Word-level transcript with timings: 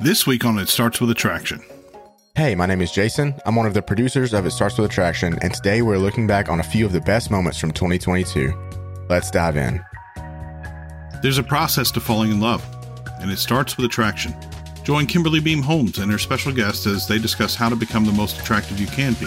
This 0.00 0.28
week 0.28 0.44
on 0.44 0.58
It 0.58 0.68
Starts 0.68 1.00
With 1.00 1.10
Attraction. 1.10 1.60
Hey, 2.36 2.54
my 2.54 2.66
name 2.66 2.80
is 2.80 2.92
Jason. 2.92 3.34
I'm 3.44 3.56
one 3.56 3.66
of 3.66 3.74
the 3.74 3.82
producers 3.82 4.32
of 4.32 4.46
It 4.46 4.52
Starts 4.52 4.78
With 4.78 4.88
Attraction, 4.88 5.36
and 5.42 5.52
today 5.52 5.82
we're 5.82 5.98
looking 5.98 6.24
back 6.24 6.48
on 6.48 6.60
a 6.60 6.62
few 6.62 6.86
of 6.86 6.92
the 6.92 7.00
best 7.00 7.32
moments 7.32 7.58
from 7.58 7.72
2022. 7.72 8.54
Let's 9.08 9.28
dive 9.28 9.56
in. 9.56 9.84
There's 11.20 11.38
a 11.38 11.42
process 11.42 11.90
to 11.90 12.00
falling 12.00 12.30
in 12.30 12.38
love, 12.38 12.64
and 13.20 13.28
it 13.28 13.38
starts 13.38 13.76
with 13.76 13.86
attraction. 13.86 14.36
Join 14.84 15.04
Kimberly 15.04 15.40
Beam 15.40 15.62
Holmes 15.62 15.98
and 15.98 16.12
her 16.12 16.18
special 16.18 16.52
guest 16.52 16.86
as 16.86 17.08
they 17.08 17.18
discuss 17.18 17.56
how 17.56 17.68
to 17.68 17.74
become 17.74 18.04
the 18.04 18.12
most 18.12 18.38
attractive 18.38 18.78
you 18.78 18.86
can 18.86 19.14
be 19.14 19.26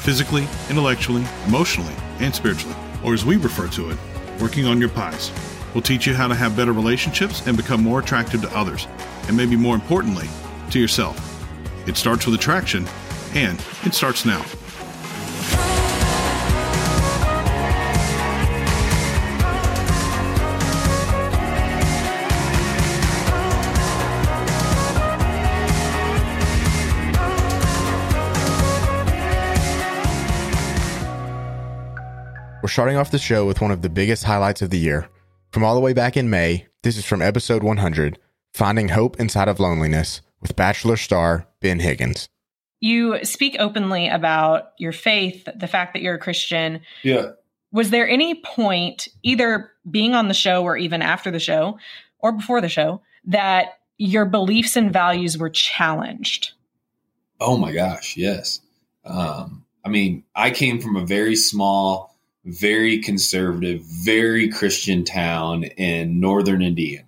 physically, 0.00 0.48
intellectually, 0.68 1.24
emotionally, 1.46 1.94
and 2.18 2.34
spiritually. 2.34 2.74
Or 3.04 3.14
as 3.14 3.24
we 3.24 3.36
refer 3.36 3.68
to 3.68 3.90
it, 3.90 3.98
working 4.40 4.66
on 4.66 4.80
your 4.80 4.90
pies. 4.90 5.30
We'll 5.74 5.82
teach 5.82 6.08
you 6.08 6.14
how 6.14 6.26
to 6.26 6.34
have 6.34 6.56
better 6.56 6.72
relationships 6.72 7.46
and 7.46 7.56
become 7.56 7.84
more 7.84 8.00
attractive 8.00 8.42
to 8.42 8.56
others, 8.56 8.88
and 9.28 9.36
maybe 9.36 9.56
more 9.56 9.74
importantly, 9.74 10.28
to 10.70 10.80
yourself. 10.80 11.24
It 11.86 11.96
starts 11.96 12.26
with 12.26 12.34
attraction, 12.34 12.86
and 13.34 13.62
it 13.84 13.94
starts 13.94 14.24
now. 14.24 14.44
We're 32.60 32.72
starting 32.72 32.96
off 32.98 33.10
the 33.10 33.18
show 33.18 33.46
with 33.46 33.62
one 33.62 33.70
of 33.70 33.80
the 33.80 33.88
biggest 33.88 34.24
highlights 34.24 34.60
of 34.60 34.68
the 34.68 34.78
year. 34.78 35.08
From 35.52 35.64
all 35.64 35.74
the 35.74 35.80
way 35.80 35.94
back 35.94 36.18
in 36.18 36.28
May, 36.28 36.66
this 36.82 36.98
is 36.98 37.04
from 37.06 37.22
episode 37.22 37.62
100 37.62 38.18
Finding 38.58 38.88
Hope 38.88 39.20
Inside 39.20 39.46
of 39.46 39.60
Loneliness 39.60 40.20
with 40.40 40.56
Bachelor 40.56 40.96
star 40.96 41.46
Ben 41.60 41.78
Higgins. 41.78 42.28
You 42.80 43.24
speak 43.24 43.54
openly 43.60 44.08
about 44.08 44.72
your 44.78 44.90
faith, 44.90 45.48
the 45.54 45.68
fact 45.68 45.92
that 45.92 46.02
you're 46.02 46.16
a 46.16 46.18
Christian. 46.18 46.80
Yeah. 47.04 47.34
Was 47.70 47.90
there 47.90 48.08
any 48.08 48.34
point, 48.34 49.06
either 49.22 49.70
being 49.88 50.12
on 50.12 50.26
the 50.26 50.34
show 50.34 50.64
or 50.64 50.76
even 50.76 51.02
after 51.02 51.30
the 51.30 51.38
show 51.38 51.78
or 52.18 52.32
before 52.32 52.60
the 52.60 52.68
show, 52.68 53.00
that 53.26 53.78
your 53.96 54.24
beliefs 54.24 54.74
and 54.74 54.92
values 54.92 55.38
were 55.38 55.50
challenged? 55.50 56.50
Oh 57.38 57.58
my 57.58 57.72
gosh, 57.72 58.16
yes. 58.16 58.60
Um, 59.04 59.66
I 59.84 59.88
mean, 59.88 60.24
I 60.34 60.50
came 60.50 60.80
from 60.80 60.96
a 60.96 61.06
very 61.06 61.36
small, 61.36 62.18
very 62.44 62.98
conservative, 63.02 63.82
very 63.82 64.48
Christian 64.48 65.04
town 65.04 65.62
in 65.62 66.18
northern 66.18 66.60
Indiana. 66.60 67.04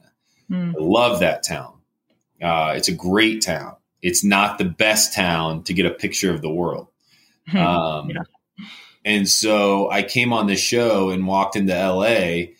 Hmm. 0.50 0.70
I 0.78 0.82
love 0.82 1.20
that 1.20 1.42
town. 1.42 1.74
Uh, 2.42 2.74
it's 2.76 2.88
a 2.88 2.94
great 2.94 3.42
town. 3.42 3.76
It's 4.02 4.24
not 4.24 4.58
the 4.58 4.64
best 4.64 5.14
town 5.14 5.62
to 5.64 5.74
get 5.74 5.86
a 5.86 5.90
picture 5.90 6.32
of 6.32 6.40
the 6.42 6.50
world. 6.50 6.88
Um, 7.52 8.10
Yeah. 8.10 8.22
And 9.04 9.26
so 9.28 9.90
I 9.90 10.02
came 10.02 10.32
on 10.32 10.46
this 10.46 10.60
show 10.60 11.08
and 11.10 11.26
walked 11.26 11.56
into 11.56 11.72
LA. 11.74 12.52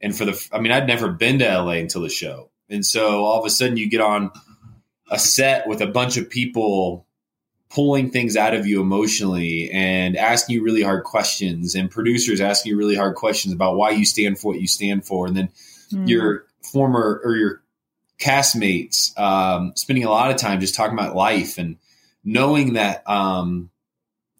And 0.00 0.16
for 0.16 0.24
the, 0.24 0.48
I 0.52 0.60
mean, 0.60 0.70
I'd 0.72 0.86
never 0.86 1.08
been 1.08 1.38
to 1.40 1.44
LA 1.44 1.72
until 1.72 2.02
the 2.02 2.08
show. 2.08 2.50
And 2.68 2.84
so 2.86 3.24
all 3.24 3.40
of 3.40 3.46
a 3.46 3.50
sudden 3.50 3.76
you 3.76 3.90
get 3.90 4.00
on 4.00 4.30
a 5.10 5.18
set 5.18 5.66
with 5.66 5.80
a 5.80 5.86
bunch 5.86 6.16
of 6.16 6.30
people 6.30 7.06
pulling 7.68 8.10
things 8.10 8.36
out 8.36 8.54
of 8.54 8.66
you 8.66 8.80
emotionally 8.80 9.70
and 9.72 10.16
asking 10.16 10.54
you 10.56 10.62
really 10.62 10.82
hard 10.82 11.04
questions 11.04 11.74
and 11.74 11.90
producers 11.90 12.40
asking 12.40 12.70
you 12.70 12.76
really 12.78 12.96
hard 12.96 13.16
questions 13.16 13.52
about 13.54 13.76
why 13.76 13.90
you 13.90 14.04
stand 14.04 14.38
for 14.38 14.52
what 14.52 14.60
you 14.60 14.66
stand 14.68 15.04
for. 15.06 15.26
And 15.26 15.36
then 15.36 15.48
Hmm. 15.90 16.06
your 16.06 16.46
former 16.62 17.20
or 17.24 17.36
your 17.36 17.62
castmates 18.18 19.18
um, 19.18 19.72
spending 19.76 20.04
a 20.04 20.10
lot 20.10 20.30
of 20.30 20.36
time 20.36 20.60
just 20.60 20.74
talking 20.74 20.96
about 20.96 21.16
life 21.16 21.58
and 21.58 21.76
knowing 22.24 22.74
that 22.74 23.08
um, 23.08 23.70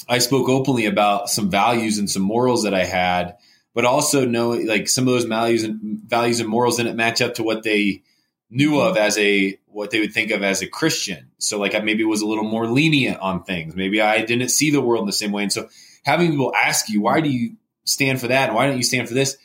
I 0.09 0.19
spoke 0.19 0.49
openly 0.49 0.87
about 0.87 1.29
some 1.29 1.51
values 1.51 1.99
and 1.99 2.09
some 2.09 2.23
morals 2.23 2.65
that 2.65 2.75
I 2.75 2.85
had, 2.85 3.37
but 3.75 3.85
also 3.85 4.25
knowing 4.25 4.67
like 4.67 4.89
some 4.89 5.07
of 5.07 5.15
those 5.15 5.25
values 5.25 5.65
and 5.65 6.01
values 6.01 6.41
and 6.41 6.49
morals 6.49 6.77
didn't 6.77 6.97
match 6.97 7.21
up 7.21 7.35
to 7.35 7.43
what 7.43 7.63
they 7.63 8.03
knew 8.51 8.79
of 8.81 8.97
as 8.97 9.17
a 9.19 9.59
what 9.67 9.91
they 9.91 10.01
would 10.01 10.13
think 10.13 10.31
of 10.31 10.43
as 10.43 10.61
a 10.61 10.67
Christian. 10.67 11.31
So 11.39 11.59
like 11.59 11.75
I 11.75 11.81
maybe 11.81 12.05
was 12.05 12.21
a 12.21 12.27
little 12.27 12.45
more 12.45 12.67
lenient 12.67 13.19
on 13.21 13.43
things. 13.43 13.75
Maybe 13.75 14.01
I 14.01 14.25
didn't 14.25 14.51
see 14.51 14.71
the 14.71 14.83
world 14.83 15.01
in 15.01 15.07
the 15.07 15.13
same 15.13 15.33
way. 15.33 15.45
And 15.45 15.53
so 15.53 15.69
having 16.05 16.31
people 16.31 16.55
ask 16.55 16.89
you, 16.89 17.01
why 17.01 17.21
do 17.21 17.31
you 17.31 17.57
stand 17.85 18.21
for 18.21 18.29
that 18.29 18.49
and 18.49 18.55
why 18.55 18.67
don't 18.67 18.77
you 18.77 18.85
stand 18.85 19.09
for 19.09 19.15
this 19.15 19.37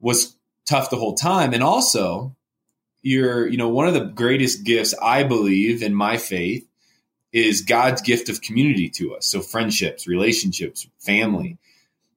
was 0.00 0.36
tough 0.72 0.90
the 0.90 0.96
whole 0.96 1.14
time. 1.14 1.52
And 1.52 1.62
also 1.62 2.34
you're, 3.02 3.46
you 3.46 3.56
know, 3.56 3.68
one 3.68 3.88
of 3.88 3.94
the 3.94 4.04
greatest 4.04 4.64
gifts 4.64 4.94
I 5.00 5.24
believe 5.24 5.82
in 5.82 5.94
my 5.94 6.16
faith 6.16 6.66
is 7.32 7.62
God's 7.62 8.02
gift 8.02 8.28
of 8.28 8.40
community 8.40 8.88
to 8.90 9.14
us. 9.14 9.26
So 9.26 9.40
friendships, 9.40 10.06
relationships, 10.06 10.86
family. 10.98 11.58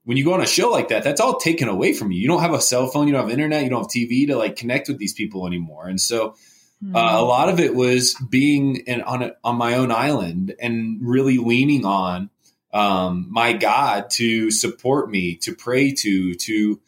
When 0.03 0.17
you 0.17 0.23
go 0.23 0.33
on 0.33 0.41
a 0.41 0.47
show 0.47 0.69
like 0.69 0.89
that, 0.89 1.03
that's 1.03 1.21
all 1.21 1.37
taken 1.37 1.67
away 1.67 1.93
from 1.93 2.11
you. 2.11 2.19
You 2.19 2.27
don't 2.27 2.41
have 2.41 2.53
a 2.53 2.61
cell 2.61 2.87
phone, 2.87 3.07
you 3.07 3.13
don't 3.13 3.23
have 3.23 3.31
internet, 3.31 3.63
you 3.63 3.69
don't 3.69 3.81
have 3.81 3.87
TV 3.87 4.27
to 4.27 4.37
like 4.37 4.55
connect 4.55 4.87
with 4.87 4.99
these 4.99 5.13
people 5.13 5.47
anymore. 5.47 5.87
And 5.87 5.99
so 5.99 6.35
Hmm. 6.81 6.95
uh, 6.95 7.19
a 7.19 7.23
lot 7.23 7.49
of 7.49 7.59
it 7.59 7.73
was 7.73 8.15
being 8.29 8.77
in, 8.87 9.01
on 9.01 9.23
a, 9.23 9.35
on 9.43 9.55
my 9.55 9.75
own 9.75 9.91
island 9.91 10.55
and 10.59 10.99
really 11.01 11.37
leaning 11.37 11.85
on 11.85 12.29
um, 12.73 13.27
my 13.29 13.53
God 13.53 14.09
to 14.11 14.51
support 14.51 15.09
me, 15.09 15.35
to 15.37 15.55
pray 15.55 15.93
to, 15.93 16.35
to 16.35 16.79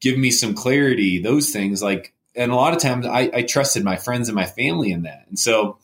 give 0.00 0.18
me 0.18 0.30
some 0.30 0.54
clarity. 0.54 1.20
Those 1.20 1.50
things 1.50 1.82
like, 1.82 2.12
and 2.34 2.52
a 2.52 2.54
lot 2.54 2.74
of 2.74 2.80
times 2.80 3.06
I, 3.06 3.30
I 3.32 3.42
trusted 3.42 3.84
my 3.84 3.96
friends 3.96 4.28
and 4.28 4.36
my 4.36 4.46
family 4.46 4.92
in 4.92 5.02
that, 5.02 5.26
and 5.28 5.38
so 5.38 5.78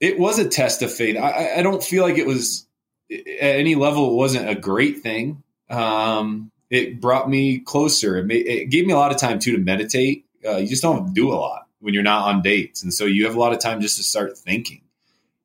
it 0.00 0.18
was 0.18 0.38
a 0.38 0.48
test 0.48 0.82
of 0.82 0.92
faith. 0.92 1.16
I, 1.16 1.54
I 1.56 1.62
don't 1.62 1.82
feel 1.82 2.02
like 2.02 2.18
it 2.18 2.26
was 2.26 2.66
at 3.10 3.56
any 3.56 3.74
level. 3.74 4.10
It 4.10 4.16
wasn't 4.16 4.48
a 4.48 4.54
great 4.54 5.00
thing. 5.00 5.42
Um, 5.70 6.50
it 6.70 7.00
brought 7.00 7.28
me 7.28 7.58
closer. 7.60 8.18
It, 8.18 8.26
made, 8.26 8.46
it 8.46 8.70
gave 8.70 8.86
me 8.86 8.92
a 8.92 8.96
lot 8.96 9.12
of 9.12 9.18
time 9.18 9.38
too 9.38 9.52
to 9.52 9.58
meditate. 9.58 10.26
Uh, 10.46 10.56
you 10.56 10.66
just 10.66 10.82
don't 10.82 11.14
do 11.14 11.32
a 11.32 11.36
lot 11.36 11.68
when 11.80 11.94
you're 11.94 12.02
not 12.02 12.28
on 12.28 12.42
dates, 12.42 12.82
and 12.82 12.92
so 12.92 13.04
you 13.04 13.24
have 13.26 13.34
a 13.34 13.40
lot 13.40 13.52
of 13.52 13.60
time 13.60 13.80
just 13.80 13.96
to 13.96 14.02
start 14.02 14.36
thinking. 14.36 14.82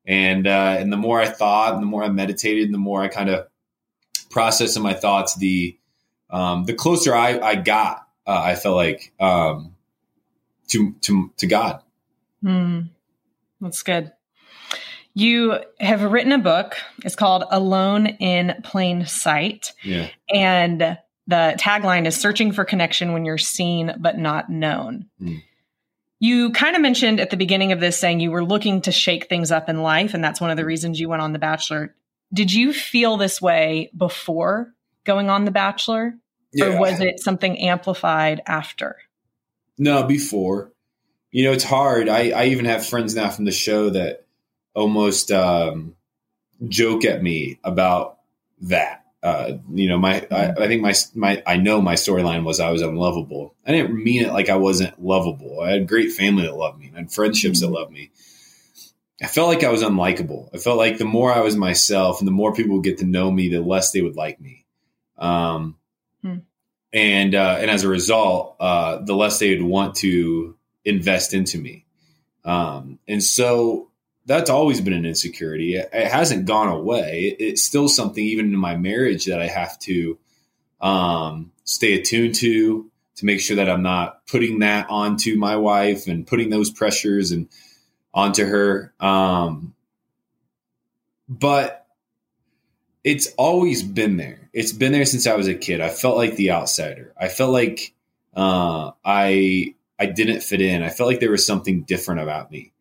And 0.06 0.46
uh, 0.46 0.76
and 0.78 0.92
the 0.92 0.96
more 0.96 1.20
I 1.20 1.28
thought, 1.28 1.74
and 1.74 1.82
the 1.82 1.86
more 1.86 2.02
I 2.02 2.08
meditated, 2.08 2.64
and 2.64 2.74
the 2.74 2.78
more 2.78 3.02
I 3.02 3.08
kind 3.08 3.30
of 3.30 3.46
processed 4.30 4.76
in 4.76 4.82
my 4.82 4.94
thoughts, 4.94 5.36
the 5.36 5.76
um, 6.30 6.64
the 6.64 6.74
closer 6.74 7.14
I, 7.14 7.38
I 7.38 7.54
got, 7.56 8.06
uh, 8.26 8.40
I 8.42 8.54
felt 8.54 8.76
like 8.76 9.12
um, 9.20 9.74
to 10.68 10.92
to 11.02 11.32
to 11.36 11.46
God. 11.46 11.82
Hmm. 12.42 12.80
That's 13.60 13.82
good. 13.82 14.12
You 15.12 15.58
have 15.80 16.02
written 16.02 16.32
a 16.32 16.38
book. 16.38 16.76
It's 17.04 17.16
called 17.16 17.44
Alone 17.50 18.06
in 18.06 18.54
Plain 18.62 19.06
Sight. 19.06 19.72
Yeah, 19.82 20.08
And 20.32 20.98
the 21.26 21.56
tagline 21.58 22.06
is 22.06 22.16
searching 22.16 22.52
for 22.52 22.64
connection 22.64 23.12
when 23.12 23.24
you're 23.24 23.36
seen 23.36 23.94
but 23.98 24.18
not 24.18 24.48
known. 24.50 25.06
Mm. 25.20 25.42
You 26.20 26.52
kind 26.52 26.76
of 26.76 26.82
mentioned 26.82 27.18
at 27.18 27.30
the 27.30 27.36
beginning 27.36 27.72
of 27.72 27.80
this 27.80 27.98
saying 27.98 28.20
you 28.20 28.30
were 28.30 28.44
looking 28.44 28.82
to 28.82 28.92
shake 28.92 29.28
things 29.28 29.50
up 29.50 29.68
in 29.68 29.82
life, 29.82 30.14
and 30.14 30.22
that's 30.22 30.40
one 30.40 30.50
of 30.50 30.56
the 30.56 30.64
reasons 30.64 31.00
you 31.00 31.08
went 31.08 31.22
on 31.22 31.32
The 31.32 31.38
Bachelor. 31.38 31.94
Did 32.32 32.52
you 32.52 32.72
feel 32.72 33.16
this 33.16 33.40
way 33.42 33.90
before 33.96 34.72
going 35.10 35.28
on 35.28 35.44
The 35.44 35.50
Bachelor, 35.50 36.14
or 36.60 36.78
was 36.78 37.00
it 37.00 37.18
something 37.18 37.58
amplified 37.58 38.42
after? 38.46 38.96
No, 39.76 40.04
before. 40.04 40.72
You 41.32 41.44
know, 41.44 41.52
it's 41.52 41.64
hard. 41.64 42.08
I, 42.08 42.30
I 42.30 42.44
even 42.46 42.64
have 42.64 42.86
friends 42.86 43.14
now 43.16 43.28
from 43.28 43.44
the 43.44 43.50
show 43.50 43.90
that 43.90 44.24
almost 44.72 45.32
um, 45.32 45.96
joke 46.68 47.04
at 47.04 47.22
me 47.22 47.58
about 47.64 48.18
that. 48.62 49.04
Uh, 49.22 49.58
you 49.72 49.88
know, 49.88 49.98
my 49.98 50.26
I, 50.30 50.50
I 50.50 50.66
think 50.68 50.80
my 50.80 50.94
my 51.14 51.42
I 51.44 51.56
know 51.56 51.82
my 51.82 51.94
storyline 51.94 52.44
was 52.44 52.60
I 52.60 52.70
was 52.70 52.82
unlovable. 52.82 53.54
I 53.66 53.72
didn't 53.72 54.02
mean 54.02 54.22
it 54.22 54.32
like 54.32 54.48
I 54.48 54.56
wasn't 54.56 55.02
lovable. 55.02 55.60
I 55.60 55.72
had 55.72 55.88
great 55.88 56.12
family 56.12 56.44
that 56.44 56.56
loved 56.56 56.78
me. 56.78 56.92
I 56.94 57.00
had 57.00 57.12
friendships 57.12 57.60
that 57.60 57.68
loved 57.68 57.92
me. 57.92 58.12
I 59.22 59.26
felt 59.26 59.48
like 59.48 59.64
I 59.64 59.70
was 59.70 59.82
unlikable. 59.82 60.48
I 60.54 60.58
felt 60.58 60.78
like 60.78 60.96
the 60.98 61.04
more 61.04 61.32
I 61.32 61.40
was 61.40 61.56
myself 61.56 62.20
and 62.20 62.28
the 62.28 62.32
more 62.32 62.54
people 62.54 62.76
would 62.76 62.84
get 62.84 62.98
to 62.98 63.04
know 63.04 63.30
me, 63.30 63.48
the 63.50 63.60
less 63.60 63.90
they 63.90 64.00
would 64.00 64.16
like 64.16 64.40
me. 64.40 64.59
Um, 65.20 65.76
Hmm. 66.22 66.38
and 66.92 67.34
uh, 67.34 67.56
and 67.60 67.70
as 67.70 67.84
a 67.84 67.88
result, 67.88 68.56
uh, 68.60 68.98
the 68.98 69.14
less 69.14 69.38
they 69.38 69.50
would 69.56 69.64
want 69.64 69.94
to 69.96 70.56
invest 70.84 71.32
into 71.32 71.56
me. 71.58 71.86
Um, 72.44 72.98
and 73.08 73.22
so 73.22 73.90
that's 74.26 74.50
always 74.50 74.80
been 74.80 74.92
an 74.92 75.06
insecurity. 75.06 75.76
It, 75.76 75.88
it 75.92 76.06
hasn't 76.08 76.46
gone 76.46 76.68
away. 76.68 77.36
It, 77.38 77.44
it's 77.44 77.62
still 77.62 77.88
something, 77.88 78.22
even 78.24 78.46
in 78.46 78.56
my 78.58 78.76
marriage, 78.76 79.26
that 79.26 79.40
I 79.40 79.46
have 79.46 79.78
to 79.80 80.18
um, 80.80 81.52
stay 81.64 81.94
attuned 81.98 82.34
to 82.36 82.90
to 83.16 83.26
make 83.26 83.40
sure 83.40 83.56
that 83.56 83.68
I'm 83.68 83.82
not 83.82 84.26
putting 84.26 84.60
that 84.60 84.86
onto 84.88 85.36
my 85.36 85.56
wife 85.56 86.06
and 86.06 86.26
putting 86.26 86.50
those 86.50 86.70
pressures 86.70 87.32
and 87.32 87.48
onto 88.14 88.44
her. 88.46 88.92
Um, 89.00 89.74
but 91.28 91.86
it's 93.04 93.28
always 93.36 93.82
been 93.82 94.16
there. 94.16 94.39
It's 94.52 94.72
been 94.72 94.92
there 94.92 95.04
since 95.04 95.26
I 95.26 95.36
was 95.36 95.48
a 95.48 95.54
kid. 95.54 95.80
I 95.80 95.88
felt 95.88 96.16
like 96.16 96.36
the 96.36 96.50
outsider. 96.50 97.14
I 97.18 97.28
felt 97.28 97.52
like 97.52 97.94
uh, 98.34 98.92
I 99.04 99.74
I 99.98 100.06
didn't 100.06 100.42
fit 100.42 100.60
in. 100.60 100.82
I 100.82 100.88
felt 100.88 101.08
like 101.08 101.20
there 101.20 101.30
was 101.30 101.46
something 101.46 101.82
different 101.82 102.22
about 102.22 102.50
me. 102.50 102.72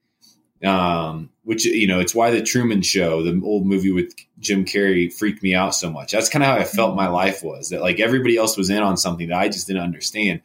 Um, 0.64 1.30
which 1.44 1.66
you 1.66 1.88
know, 1.88 2.00
it's 2.00 2.16
why 2.16 2.32
the 2.32 2.42
Truman 2.42 2.82
Show, 2.82 3.24
the 3.24 3.40
old 3.44 3.66
movie 3.66 3.92
with 3.92 4.14
Jim 4.40 4.66
Carrey, 4.66 5.12
freaked 5.14 5.44
me 5.44 5.56
out 5.56 5.76
so 5.76 5.90
much. 5.90 6.12
That's 6.12 6.30
kind 6.30 6.44
of 6.44 6.50
how 6.50 6.56
I 6.56 6.64
felt 6.64 6.96
my 6.96 7.08
life 7.08 7.44
was. 7.44 7.70
That 7.70 7.82
like 7.82 8.00
everybody 8.00 8.38
else 8.38 8.58
was 8.58 8.70
in 8.70 8.84
on 8.84 8.98
something 8.98 9.30
that 9.30 9.38
I 9.38 9.48
just 9.48 9.68
didn't 9.68 9.84
understand. 9.84 10.42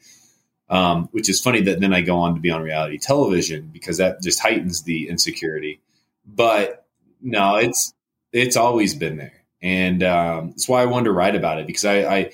Um, 0.69 1.09
which 1.13 1.29
is 1.29 1.41
funny 1.41 1.61
that 1.63 1.81
then 1.81 1.93
I 1.93 2.01
go 2.01 2.17
on 2.19 2.35
to 2.35 2.41
be 2.41 2.51
on 2.51 2.63
reality 2.63 2.97
television 2.99 3.69
because 3.71 3.99
that 3.99 4.23
just 4.23 4.41
heightens 4.41 4.83
the 4.83 5.09
insecurity. 5.09 5.81
But 6.27 6.87
no, 7.21 7.57
it's 7.57 7.93
it's 8.33 8.57
always 8.57 8.95
been 8.95 9.17
there, 9.17 9.44
and 9.65 10.03
um, 10.03 10.51
that's 10.51 10.69
why 10.69 10.83
I 10.83 10.87
wanted 10.87 11.07
to 11.07 11.13
write 11.13 11.35
about 11.35 11.59
it 11.59 11.67
because 11.67 11.87
I, 11.87 12.05
I 12.05 12.33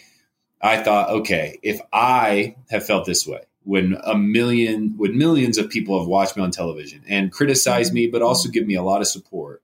I 0.60 0.82
thought, 0.82 1.10
okay, 1.10 1.58
if 1.62 1.80
I 1.92 2.56
have 2.68 2.84
felt 2.84 3.06
this 3.06 3.26
way 3.26 3.40
when 3.62 3.96
a 4.04 4.16
million, 4.16 4.94
when 4.96 5.16
millions 5.16 5.56
of 5.56 5.70
people 5.70 5.98
have 5.98 6.08
watched 6.08 6.36
me 6.36 6.42
on 6.42 6.50
television 6.50 7.02
and 7.08 7.30
criticized 7.30 7.92
me, 7.92 8.08
but 8.08 8.20
also 8.20 8.50
give 8.50 8.66
me 8.66 8.74
a 8.74 8.82
lot 8.82 9.00
of 9.00 9.06
support, 9.06 9.62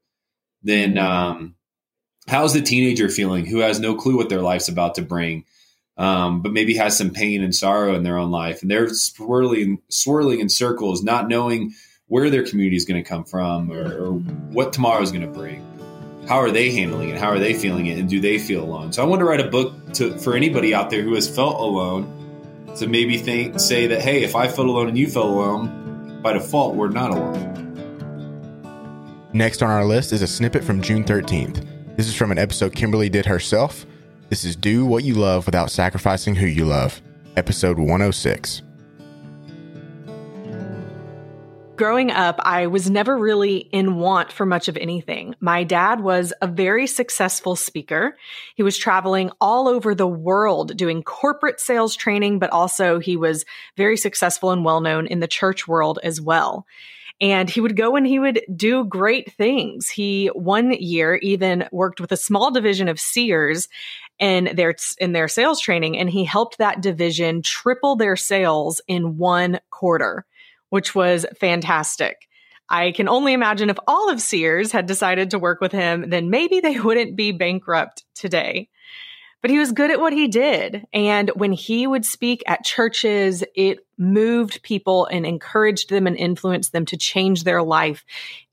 then 0.63 0.97
um, 0.97 1.55
how's 2.27 2.53
the 2.53 2.61
teenager 2.61 3.09
feeling 3.09 3.45
who 3.45 3.59
has 3.59 3.79
no 3.79 3.95
clue 3.95 4.15
what 4.15 4.29
their 4.29 4.41
life's 4.41 4.69
about 4.69 4.95
to 4.95 5.01
bring, 5.01 5.43
um, 5.97 6.41
but 6.41 6.53
maybe 6.53 6.75
has 6.75 6.97
some 6.97 7.09
pain 7.09 7.43
and 7.43 7.53
sorrow 7.53 7.95
in 7.95 8.03
their 8.03 8.17
own 8.17 8.31
life, 8.31 8.61
and 8.61 8.71
they're 8.71 8.89
swirling, 8.89 9.79
swirling 9.89 10.39
in 10.39 10.47
circles, 10.47 11.03
not 11.03 11.27
knowing 11.27 11.73
where 12.07 12.29
their 12.29 12.45
community 12.45 12.77
is 12.77 12.85
going 12.85 13.03
to 13.03 13.07
come 13.07 13.25
from 13.25 13.71
or, 13.71 13.83
or 13.83 14.11
what 14.13 14.71
tomorrow 14.71 15.01
is 15.01 15.11
going 15.11 15.21
to 15.21 15.27
bring 15.27 15.76
how 16.27 16.35
are 16.41 16.51
they 16.51 16.71
handling 16.71 17.09
it? 17.09 17.17
How 17.17 17.29
are 17.29 17.39
they 17.39 17.53
feeling 17.53 17.85
it? 17.85 17.97
And 17.97 18.09
do 18.09 18.19
they 18.19 18.37
feel 18.37 18.63
alone? 18.63 18.91
So 18.91 19.01
I 19.01 19.05
want 19.05 19.21
to 19.21 19.25
write 19.25 19.39
a 19.39 19.49
book 19.49 19.93
to, 19.93 20.17
for 20.17 20.35
anybody 20.35 20.73
out 20.73 20.89
there 20.89 21.01
who 21.01 21.15
has 21.15 21.33
felt 21.33 21.55
alone 21.55 22.13
to 22.77 22.87
maybe 22.87 23.17
think, 23.17 23.59
say 23.59 23.87
that, 23.87 24.01
hey, 24.01 24.23
if 24.23 24.35
I 24.35 24.47
felt 24.47 24.67
alone 24.67 24.89
and 24.89 24.97
you 24.97 25.07
felt 25.07 25.27
alone, 25.27 26.19
by 26.21 26.33
default, 26.33 26.75
we're 26.75 26.89
not 26.89 27.11
alone. 27.11 27.53
Next 29.33 29.63
on 29.63 29.69
our 29.69 29.85
list 29.85 30.11
is 30.11 30.21
a 30.21 30.27
snippet 30.27 30.63
from 30.63 30.81
June 30.81 31.03
13th. 31.03 31.65
This 31.95 32.07
is 32.07 32.15
from 32.15 32.31
an 32.31 32.37
episode 32.37 32.75
Kimberly 32.75 33.09
did 33.09 33.25
herself. 33.25 33.85
This 34.29 34.43
is 34.43 34.55
Do 34.55 34.85
What 34.85 35.05
You 35.05 35.13
Love 35.13 35.45
Without 35.45 35.71
Sacrificing 35.71 36.35
Who 36.35 36.45
You 36.45 36.65
Love, 36.65 37.01
episode 37.37 37.79
106. 37.79 38.63
Growing 41.77 42.09
up, 42.09 42.39
I 42.39 42.65
was 42.65 42.89
never 42.89 43.15
really 43.15 43.57
in 43.57 43.97
want 43.97 44.31
for 44.31 44.47
much 44.47 44.67
of 44.67 44.77
anything. 44.77 45.35
My 45.39 45.63
dad 45.63 46.01
was 46.01 46.33
a 46.41 46.47
very 46.47 46.87
successful 46.87 47.55
speaker. 47.55 48.17
He 48.55 48.63
was 48.63 48.79
traveling 48.79 49.29
all 49.39 49.67
over 49.67 49.93
the 49.93 50.07
world 50.07 50.75
doing 50.75 51.03
corporate 51.03 51.59
sales 51.59 51.95
training, 51.95 52.39
but 52.39 52.49
also 52.49 52.97
he 52.97 53.15
was 53.15 53.45
very 53.75 53.95
successful 53.95 54.49
and 54.49 54.65
well 54.65 54.81
known 54.81 55.05
in 55.05 55.19
the 55.19 55.27
church 55.27 55.67
world 55.67 55.99
as 56.01 56.19
well. 56.19 56.65
And 57.21 57.47
he 57.47 57.61
would 57.61 57.77
go 57.77 57.95
and 57.95 58.07
he 58.07 58.17
would 58.17 58.41
do 58.55 58.83
great 58.83 59.31
things. 59.33 59.87
He 59.87 60.31
one 60.33 60.71
year 60.71 61.17
even 61.17 61.69
worked 61.71 62.01
with 62.01 62.11
a 62.11 62.17
small 62.17 62.49
division 62.49 62.87
of 62.87 62.99
Sears 62.99 63.67
in 64.17 64.49
their 64.55 64.75
in 64.97 65.11
their 65.13 65.27
sales 65.27 65.61
training 65.61 65.95
and 65.95 66.09
he 66.09 66.23
helped 66.23 66.57
that 66.57 66.81
division 66.81 67.43
triple 67.43 67.95
their 67.95 68.15
sales 68.15 68.81
in 68.87 69.17
one 69.17 69.59
quarter 69.69 70.25
which 70.69 70.95
was 70.95 71.25
fantastic. 71.39 72.27
I 72.69 72.91
can 72.91 73.07
only 73.07 73.33
imagine 73.33 73.69
if 73.69 73.77
all 73.87 74.09
of 74.09 74.21
Sears 74.21 74.71
had 74.71 74.87
decided 74.87 75.31
to 75.31 75.39
work 75.39 75.61
with 75.61 75.71
him, 75.71 76.09
then 76.09 76.29
maybe 76.29 76.59
they 76.59 76.79
wouldn't 76.79 77.15
be 77.15 77.31
bankrupt 77.31 78.03
today. 78.15 78.69
But 79.41 79.51
he 79.51 79.59
was 79.59 79.71
good 79.71 79.91
at 79.91 79.99
what 79.99 80.13
he 80.13 80.27
did. 80.27 80.85
And 80.91 81.29
when 81.35 81.51
he 81.51 81.85
would 81.85 82.05
speak 82.05 82.43
at 82.47 82.65
churches, 82.65 83.43
it 83.55 83.79
moved 83.97 84.63
people 84.63 85.05
and 85.05 85.25
encouraged 85.25 85.89
them 85.89 86.07
and 86.07 86.17
influenced 86.17 86.73
them 86.73 86.85
to 86.87 86.97
change 86.97 87.43
their 87.43 87.61
life 87.61 88.03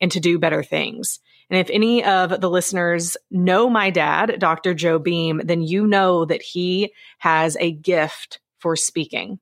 and 0.00 0.12
to 0.12 0.20
do 0.20 0.38
better 0.38 0.62
things. 0.62 1.20
And 1.50 1.58
if 1.58 1.70
any 1.70 2.04
of 2.04 2.40
the 2.40 2.50
listeners 2.50 3.16
know 3.30 3.70
my 3.70 3.90
dad, 3.90 4.36
Dr. 4.38 4.74
Joe 4.74 4.98
Beam, 4.98 5.40
then 5.44 5.62
you 5.62 5.86
know 5.86 6.24
that 6.26 6.42
he 6.42 6.92
has 7.18 7.56
a 7.58 7.72
gift 7.72 8.40
for 8.58 8.76
speaking. 8.76 9.40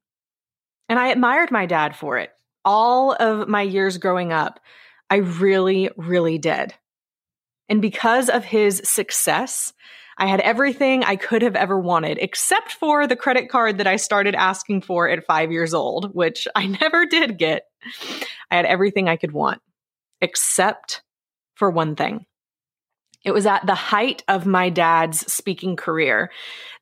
And 0.89 0.99
I 0.99 1.09
admired 1.09 1.51
my 1.51 1.67
dad 1.67 1.97
for 1.97 2.19
it 2.19 2.31
all 2.65 3.13
of 3.13 3.49
my 3.49 3.63
years 3.63 3.99
growing 3.99 4.33
up, 4.33 4.61
I 5.11 5.17
really, 5.17 5.91
really 5.97 6.39
did. 6.39 6.75
And 7.69 7.81
because 7.81 8.29
of 8.29 8.45
his 8.45 8.83
success, 8.85 9.73
I 10.19 10.27
had 10.27 10.41
everything 10.41 11.05
I 11.05 11.17
could 11.17 11.43
have 11.43 11.57
ever 11.57 11.79
wanted, 11.79 12.19
except 12.21 12.73
for 12.73 13.07
the 13.07 13.17
credit 13.17 13.49
card 13.49 13.79
that 13.79 13.87
I 13.87 13.97
started 13.97 14.35
asking 14.35 14.83
for 14.83 15.09
at 15.09 15.27
five 15.27 15.51
years 15.51 15.75
old, 15.75 16.15
which 16.15 16.47
I 16.55 16.67
never 16.81 17.07
did 17.07 17.39
get. 17.39 17.65
I 18.51 18.57
had 18.57 18.67
everything 18.67 19.09
I 19.09 19.17
could 19.17 19.33
want, 19.33 19.61
except 20.21 21.03
for 21.55 21.71
one 21.71 21.97
thing. 21.97 22.27
It 23.25 23.33
was 23.33 23.47
at 23.47 23.67
the 23.67 23.75
height 23.75 24.25
of 24.29 24.47
my 24.47 24.69
dad's 24.69 25.33
speaking 25.33 25.77
career. 25.77 26.31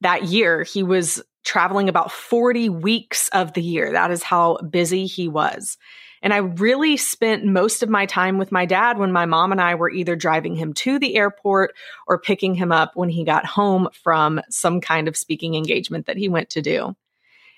That 0.01 0.25
year, 0.25 0.63
he 0.63 0.83
was 0.83 1.23
traveling 1.45 1.89
about 1.89 2.13
40 2.13 2.69
weeks 2.69 3.29
of 3.29 3.53
the 3.53 3.63
year. 3.63 3.93
That 3.93 4.11
is 4.11 4.23
how 4.23 4.59
busy 4.59 5.07
he 5.07 5.29
was. 5.29 5.79
And 6.23 6.35
I 6.35 6.39
really 6.39 6.97
spent 6.97 7.47
most 7.47 7.83
of 7.83 7.89
my 7.89 8.05
time 8.05 8.37
with 8.37 8.53
my 8.53 8.67
dad 8.67 8.99
when 8.99 9.11
my 9.11 9.25
mom 9.25 9.53
and 9.53 9.61
I 9.61 9.75
were 9.75 9.91
either 9.91 10.17
driving 10.17 10.55
him 10.55 10.75
to 10.75 10.99
the 10.99 11.17
airport 11.17 11.75
or 12.07 12.19
picking 12.19 12.55
him 12.55 12.73
up 12.73 12.93
when 12.95 13.09
he 13.09 13.25
got 13.25 13.47
home 13.47 13.89
from 13.93 14.41
some 14.51 14.81
kind 14.81 15.09
of 15.09 15.17
speaking 15.17 15.55
engagement 15.55 16.07
that 16.07 16.19
he 16.19 16.29
went 16.29 16.51
to 16.51 16.63
do. 16.63 16.95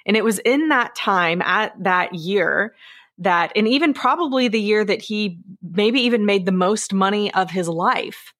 And 0.06 0.16
it 0.16 0.24
was 0.24 0.38
in 0.40 0.68
that 0.68 0.94
time 0.94 1.42
at 1.42 1.72
that 1.82 2.14
year 2.14 2.74
that, 3.18 3.52
and 3.56 3.66
even 3.66 3.94
probably 3.94 4.48
the 4.48 4.60
year 4.60 4.84
that 4.84 5.02
he 5.02 5.38
maybe 5.60 6.02
even 6.02 6.26
made 6.26 6.46
the 6.46 6.52
most 6.52 6.92
money 6.92 7.34
of 7.34 7.50
his 7.50 7.68
life, 7.68 8.32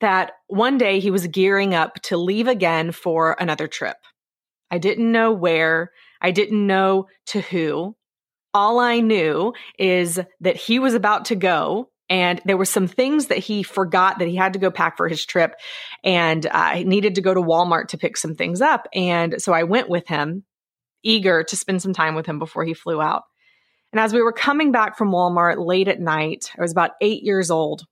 that 0.00 0.32
one 0.48 0.78
day 0.78 1.00
he 1.00 1.10
was 1.10 1.26
gearing 1.26 1.74
up 1.74 2.00
to 2.02 2.16
leave 2.16 2.48
again 2.48 2.90
for 2.92 3.36
another 3.38 3.68
trip. 3.68 3.96
I 4.72 4.78
didn't 4.78 5.12
know 5.12 5.32
where. 5.32 5.92
I 6.20 6.30
didn't 6.30 6.66
know 6.66 7.06
to 7.26 7.42
who. 7.42 7.94
All 8.54 8.80
I 8.80 9.00
knew 9.00 9.52
is 9.78 10.18
that 10.40 10.56
he 10.56 10.78
was 10.78 10.94
about 10.94 11.26
to 11.26 11.36
go 11.36 11.90
and 12.08 12.40
there 12.46 12.56
were 12.56 12.64
some 12.64 12.88
things 12.88 13.26
that 13.26 13.38
he 13.38 13.62
forgot 13.62 14.18
that 14.18 14.28
he 14.28 14.36
had 14.36 14.54
to 14.54 14.58
go 14.58 14.70
pack 14.70 14.96
for 14.96 15.08
his 15.08 15.24
trip 15.24 15.54
and 16.02 16.46
I 16.46 16.84
needed 16.84 17.14
to 17.14 17.22
go 17.22 17.34
to 17.34 17.40
Walmart 17.40 17.88
to 17.88 17.98
pick 17.98 18.16
some 18.16 18.34
things 18.34 18.60
up. 18.60 18.88
And 18.94 19.40
so 19.40 19.52
I 19.52 19.64
went 19.64 19.88
with 19.88 20.08
him, 20.08 20.44
eager 21.02 21.44
to 21.44 21.56
spend 21.56 21.82
some 21.82 21.92
time 21.92 22.14
with 22.14 22.26
him 22.26 22.38
before 22.38 22.64
he 22.64 22.74
flew 22.74 23.00
out. 23.00 23.22
And 23.92 24.00
as 24.00 24.14
we 24.14 24.22
were 24.22 24.32
coming 24.32 24.72
back 24.72 24.96
from 24.96 25.12
Walmart 25.12 25.64
late 25.64 25.88
at 25.88 26.00
night, 26.00 26.50
I 26.58 26.62
was 26.62 26.72
about 26.72 26.92
eight 27.02 27.22
years 27.22 27.50
old. 27.50 27.84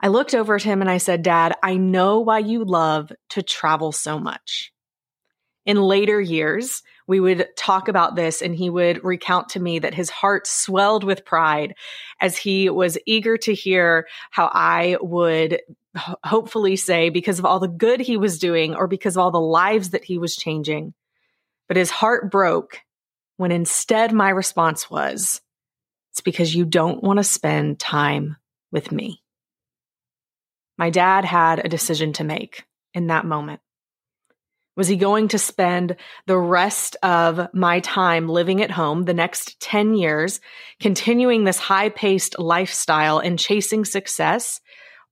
I 0.00 0.08
looked 0.08 0.34
over 0.34 0.54
at 0.54 0.62
him 0.62 0.80
and 0.80 0.90
I 0.90 0.96
said, 0.96 1.22
Dad, 1.22 1.54
I 1.62 1.76
know 1.76 2.20
why 2.20 2.38
you 2.38 2.64
love 2.64 3.12
to 3.30 3.42
travel 3.42 3.92
so 3.92 4.18
much 4.18 4.72
in 5.66 5.76
later 5.76 6.20
years, 6.20 6.82
we 7.06 7.20
would 7.20 7.48
talk 7.56 7.88
about 7.88 8.16
this 8.16 8.42
and 8.42 8.54
he 8.54 8.70
would 8.70 9.02
recount 9.04 9.50
to 9.50 9.60
me 9.60 9.78
that 9.78 9.94
his 9.94 10.10
heart 10.10 10.46
swelled 10.46 11.04
with 11.04 11.24
pride 11.24 11.74
as 12.20 12.36
he 12.36 12.70
was 12.70 12.98
eager 13.06 13.36
to 13.38 13.54
hear 13.54 14.06
how 14.30 14.50
I 14.52 14.96
would 15.00 15.60
hopefully 16.24 16.76
say 16.76 17.08
because 17.08 17.38
of 17.38 17.44
all 17.44 17.60
the 17.60 17.68
good 17.68 18.00
he 18.00 18.16
was 18.16 18.38
doing 18.38 18.74
or 18.74 18.86
because 18.86 19.16
of 19.16 19.22
all 19.22 19.30
the 19.30 19.40
lives 19.40 19.90
that 19.90 20.04
he 20.04 20.18
was 20.18 20.36
changing. 20.36 20.94
But 21.66 21.76
his 21.76 21.90
heart 21.90 22.30
broke 22.30 22.80
when 23.36 23.52
instead 23.52 24.12
my 24.12 24.30
response 24.30 24.90
was, 24.90 25.40
it's 26.12 26.20
because 26.20 26.54
you 26.54 26.64
don't 26.64 27.02
want 27.02 27.18
to 27.18 27.24
spend 27.24 27.78
time 27.78 28.36
with 28.72 28.90
me. 28.90 29.22
My 30.76 30.90
dad 30.90 31.24
had 31.24 31.64
a 31.64 31.68
decision 31.68 32.12
to 32.14 32.24
make 32.24 32.64
in 32.94 33.08
that 33.08 33.24
moment. 33.24 33.60
Was 34.78 34.86
he 34.86 34.94
going 34.94 35.26
to 35.28 35.40
spend 35.40 35.96
the 36.26 36.38
rest 36.38 36.94
of 37.02 37.52
my 37.52 37.80
time 37.80 38.28
living 38.28 38.62
at 38.62 38.70
home, 38.70 39.06
the 39.06 39.12
next 39.12 39.58
10 39.58 39.96
years, 39.96 40.40
continuing 40.78 41.42
this 41.42 41.58
high 41.58 41.88
paced 41.88 42.38
lifestyle 42.38 43.18
and 43.18 43.40
chasing 43.40 43.84
success? 43.84 44.60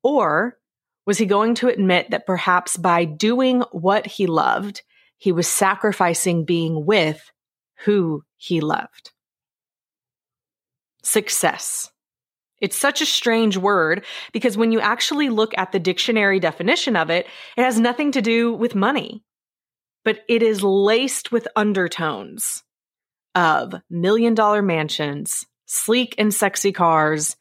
Or 0.04 0.56
was 1.04 1.18
he 1.18 1.26
going 1.26 1.56
to 1.56 1.66
admit 1.66 2.10
that 2.10 2.26
perhaps 2.26 2.76
by 2.76 3.06
doing 3.06 3.62
what 3.72 4.06
he 4.06 4.28
loved, 4.28 4.82
he 5.18 5.32
was 5.32 5.48
sacrificing 5.48 6.44
being 6.44 6.86
with 6.86 7.32
who 7.78 8.22
he 8.36 8.60
loved? 8.60 9.10
Success. 11.02 11.90
It's 12.60 12.76
such 12.76 13.00
a 13.00 13.06
strange 13.06 13.56
word 13.56 14.04
because 14.32 14.56
when 14.56 14.70
you 14.70 14.78
actually 14.78 15.28
look 15.28 15.58
at 15.58 15.72
the 15.72 15.80
dictionary 15.80 16.38
definition 16.38 16.94
of 16.94 17.10
it, 17.10 17.26
it 17.56 17.62
has 17.64 17.80
nothing 17.80 18.12
to 18.12 18.22
do 18.22 18.52
with 18.52 18.76
money 18.76 19.24
but 20.06 20.20
it 20.28 20.40
is 20.40 20.62
laced 20.62 21.32
with 21.32 21.48
undertones 21.56 22.62
of 23.34 23.74
million 23.90 24.34
dollar 24.34 24.62
mansions, 24.62 25.44
sleek 25.66 26.14
and 26.16 26.32
sexy 26.32 26.70
cars, 26.70 27.36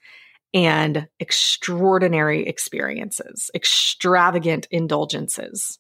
and 0.52 1.08
extraordinary 1.20 2.48
experiences, 2.48 3.52
extravagant 3.54 4.68
indulgences. 4.72 5.78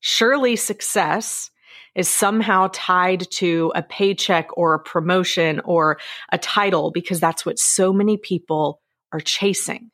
Surely 0.00 0.56
success 0.56 1.50
is 1.94 2.06
somehow 2.06 2.68
tied 2.70 3.28
to 3.30 3.72
a 3.74 3.82
paycheck 3.82 4.48
or 4.58 4.74
a 4.74 4.78
promotion 4.78 5.58
or 5.60 5.98
a 6.30 6.36
title 6.36 6.90
because 6.90 7.18
that's 7.18 7.46
what 7.46 7.58
so 7.58 7.94
many 7.94 8.18
people 8.18 8.82
are 9.10 9.20
chasing. 9.20 9.90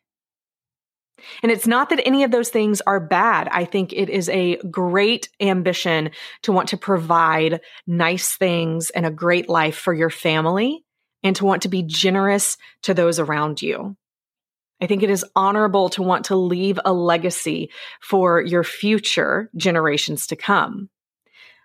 And 1.43 1.51
it's 1.51 1.67
not 1.67 1.91
that 1.91 2.07
any 2.07 2.25
of 2.25 2.31
those 2.31 2.51
things 2.51 2.81
are 2.83 3.01
bad. 3.01 3.49
I 3.51 3.65
think 3.65 3.93
it 3.93 4.11
is 4.11 4.29
a 4.29 4.57
great 4.71 5.29
ambition 5.41 6.11
to 6.43 6.53
want 6.53 6.69
to 6.69 6.77
provide 6.77 7.61
nice 7.87 8.37
things 8.37 8.91
and 8.91 9.07
a 9.07 9.11
great 9.11 9.49
life 9.49 9.77
for 9.77 9.95
your 9.95 10.11
family 10.11 10.85
and 11.23 11.35
to 11.37 11.45
want 11.45 11.63
to 11.63 11.69
be 11.69 11.83
generous 11.83 12.59
to 12.83 12.95
those 12.95 13.19
around 13.19 13.63
you. 13.63 13.97
I 14.81 14.87
think 14.87 15.03
it 15.03 15.11
is 15.11 15.25
honorable 15.35 15.89
to 15.91 16.03
want 16.03 16.27
to 16.27 16.37
leave 16.37 16.79
a 16.85 16.93
legacy 16.93 17.71
for 18.03 18.43
your 18.43 18.63
future 18.63 19.51
generations 19.57 20.27
to 20.27 20.37
come. 20.37 20.91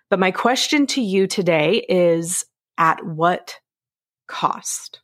But 0.08 0.18
my 0.18 0.30
question 0.30 0.86
to 0.88 1.02
you 1.02 1.26
today 1.26 1.84
is 1.88 2.44
at 2.78 3.04
what 3.04 3.58
cost? 4.28 5.01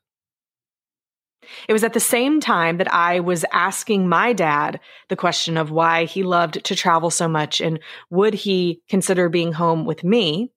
It 1.68 1.72
was 1.72 1.84
at 1.84 1.92
the 1.92 2.00
same 2.00 2.40
time 2.40 2.78
that 2.78 2.92
I 2.92 3.20
was 3.20 3.44
asking 3.52 4.08
my 4.08 4.32
dad 4.32 4.80
the 5.08 5.16
question 5.16 5.56
of 5.56 5.70
why 5.70 6.04
he 6.04 6.22
loved 6.22 6.64
to 6.64 6.74
travel 6.74 7.10
so 7.10 7.28
much 7.28 7.60
and 7.60 7.80
would 8.10 8.34
he 8.34 8.82
consider 8.88 9.28
being 9.28 9.52
home 9.52 9.84
with 9.84 10.04
me 10.04 10.50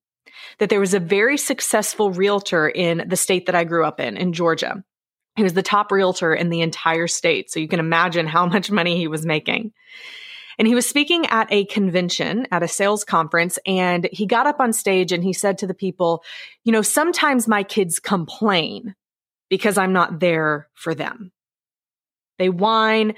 that 0.60 0.69
there 0.69 0.79
was 0.79 0.93
a 0.93 1.00
very 1.00 1.38
successful 1.38 2.12
realtor 2.12 2.67
in 2.67 3.05
the 3.07 3.17
state 3.17 3.45
that 3.45 3.55
I 3.55 3.63
grew 3.63 3.86
up 3.86 4.00
in, 4.00 4.17
in 4.17 4.33
Georgia. 4.33 4.83
He 5.36 5.43
was 5.43 5.53
the 5.53 5.63
top 5.63 5.91
realtor 5.91 6.33
in 6.33 6.50
the 6.50 6.62
entire 6.62 7.07
state. 7.07 7.51
So 7.51 7.60
you 7.60 7.67
can 7.67 7.79
imagine 7.79 8.27
how 8.27 8.45
much 8.45 8.71
money 8.71 8.98
he 8.98 9.07
was 9.07 9.25
making. 9.25 9.71
And 10.60 10.67
he 10.67 10.75
was 10.75 10.88
speaking 10.88 11.25
at 11.27 11.51
a 11.51 11.65
convention, 11.65 12.45
at 12.51 12.63
a 12.63 12.67
sales 12.67 13.03
conference, 13.03 13.57
and 13.65 14.07
he 14.12 14.25
got 14.25 14.45
up 14.45 14.60
on 14.60 14.74
stage 14.74 15.12
and 15.12 15.24
he 15.24 15.33
said 15.33 15.57
to 15.60 15.67
the 15.67 15.74
people, 15.74 16.24
You 16.63 16.71
know, 16.71 16.81
sometimes 16.81 17.48
my 17.48 17.63
kids 17.63 18.00
complain 18.00 18.95
because 19.51 19.77
I'm 19.77 19.91
not 19.91 20.22
there 20.22 20.70
for 20.74 20.96
them. 20.96 21.34
They 22.39 22.48
whine, 22.48 23.15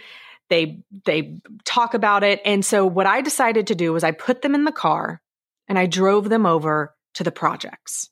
they 0.49 0.83
they 1.05 1.39
talk 1.63 1.93
about 1.93 2.23
it. 2.23 2.41
And 2.43 2.65
so 2.65 2.85
what 2.87 3.05
I 3.05 3.21
decided 3.21 3.67
to 3.67 3.75
do 3.75 3.93
was 3.93 4.03
I 4.03 4.11
put 4.11 4.41
them 4.41 4.55
in 4.55 4.65
the 4.65 4.71
car 4.71 5.21
and 5.69 5.77
I 5.77 5.85
drove 5.85 6.27
them 6.27 6.47
over 6.47 6.95
to 7.13 7.23
the 7.23 7.31
projects. 7.31 8.09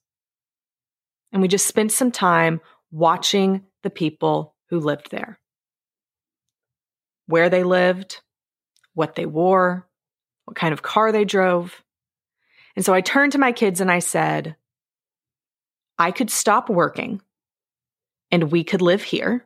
And 1.34 1.42
we 1.42 1.48
just 1.48 1.66
spent 1.66 1.92
some 1.92 2.12
time 2.12 2.62
watching 2.92 3.66
the 3.82 3.90
people 3.90 4.56
who 4.70 4.80
lived 4.80 5.10
there. 5.10 5.40
Where 7.26 7.50
they 7.50 7.64
lived, 7.64 8.22
what 8.94 9.16
they 9.16 9.26
wore, 9.26 9.88
what 10.46 10.56
kind 10.56 10.74
of 10.74 10.84
car 10.84 11.12
they 11.12 11.26
drove. 11.26 11.84
And 12.76 12.86
so 12.86 12.94
I 12.94 13.02
turned 13.02 13.32
to 13.32 13.40
my 13.40 13.52
kids 13.52 13.82
and 13.82 13.92
I 13.92 14.00
said, 14.00 14.56
I 15.98 16.12
could 16.12 16.30
stop 16.30 16.70
working 16.70 17.22
and 18.32 18.52
we 18.52 18.64
could 18.64 18.82
live 18.82 19.04
here. 19.04 19.46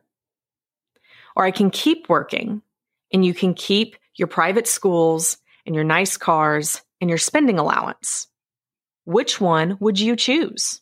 Or 1.34 1.44
I 1.44 1.50
can 1.50 1.70
keep 1.70 2.08
working 2.08 2.62
and 3.12 3.24
you 3.24 3.34
can 3.34 3.54
keep 3.54 3.96
your 4.14 4.28
private 4.28 4.66
schools 4.66 5.36
and 5.66 5.74
your 5.74 5.84
nice 5.84 6.16
cars 6.16 6.82
and 7.00 7.10
your 7.10 7.18
spending 7.18 7.58
allowance. 7.58 8.28
Which 9.04 9.40
one 9.40 9.76
would 9.80 10.00
you 10.00 10.16
choose? 10.16 10.80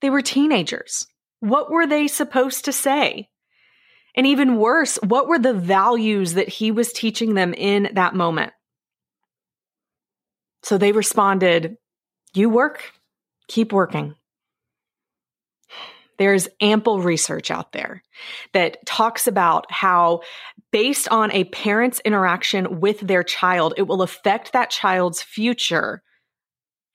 They 0.00 0.10
were 0.10 0.22
teenagers. 0.22 1.06
What 1.40 1.70
were 1.70 1.86
they 1.86 2.08
supposed 2.08 2.64
to 2.64 2.72
say? 2.72 3.28
And 4.14 4.26
even 4.26 4.56
worse, 4.56 4.96
what 4.96 5.26
were 5.26 5.38
the 5.38 5.54
values 5.54 6.34
that 6.34 6.48
he 6.48 6.70
was 6.70 6.92
teaching 6.92 7.34
them 7.34 7.54
in 7.54 7.90
that 7.94 8.14
moment? 8.14 8.52
So 10.62 10.78
they 10.78 10.92
responded, 10.92 11.76
You 12.34 12.50
work, 12.50 12.92
keep 13.48 13.72
working. 13.72 14.14
There's 16.22 16.46
ample 16.60 17.02
research 17.02 17.50
out 17.50 17.72
there 17.72 18.00
that 18.52 18.86
talks 18.86 19.26
about 19.26 19.66
how, 19.72 20.20
based 20.70 21.08
on 21.08 21.32
a 21.32 21.42
parent's 21.42 21.98
interaction 22.04 22.78
with 22.78 23.00
their 23.00 23.24
child, 23.24 23.74
it 23.76 23.88
will 23.88 24.02
affect 24.02 24.52
that 24.52 24.70
child's 24.70 25.20
future 25.20 26.00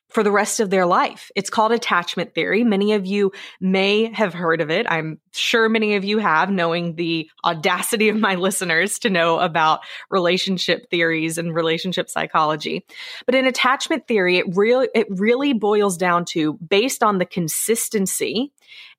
for 0.07 0.24
the 0.24 0.31
rest 0.31 0.62
of 0.62 0.69
their 0.69 0.86
life. 0.86 1.29
It's 1.36 1.50
called 1.50 1.74
attachment 1.74 2.36
theory. 2.36 2.63
Many 2.63 2.93
of 2.93 3.05
you 3.05 3.34
may 3.60 4.10
have 4.13 4.34
heard 4.34 4.62
of 4.62 4.72
it. 4.72 4.86
I'm 4.89 5.19
sure 5.34 5.67
many 5.67 5.96
of 5.96 6.05
you 6.05 6.19
have, 6.19 6.50
knowing 6.50 6.96
the 6.96 7.29
audacity 7.43 8.07
of 8.07 8.15
my 8.15 8.36
listeners 8.36 9.00
to 9.00 9.10
know 9.10 9.39
about 9.39 9.81
relationship 10.10 10.89
theories 10.89 11.38
and 11.38 11.53
relationship 11.53 12.10
psychology. 12.10 12.86
But 13.25 13.36
in 13.36 13.46
attachment 13.46 14.07
theory, 14.07 14.38
it 14.38 14.46
really, 14.55 14.88
it 14.96 15.07
really 15.10 15.51
boils 15.51 15.98
down 15.98 16.24
to 16.29 16.53
based 16.53 17.03
on 17.03 17.17
the 17.17 17.25
consistency 17.25 18.53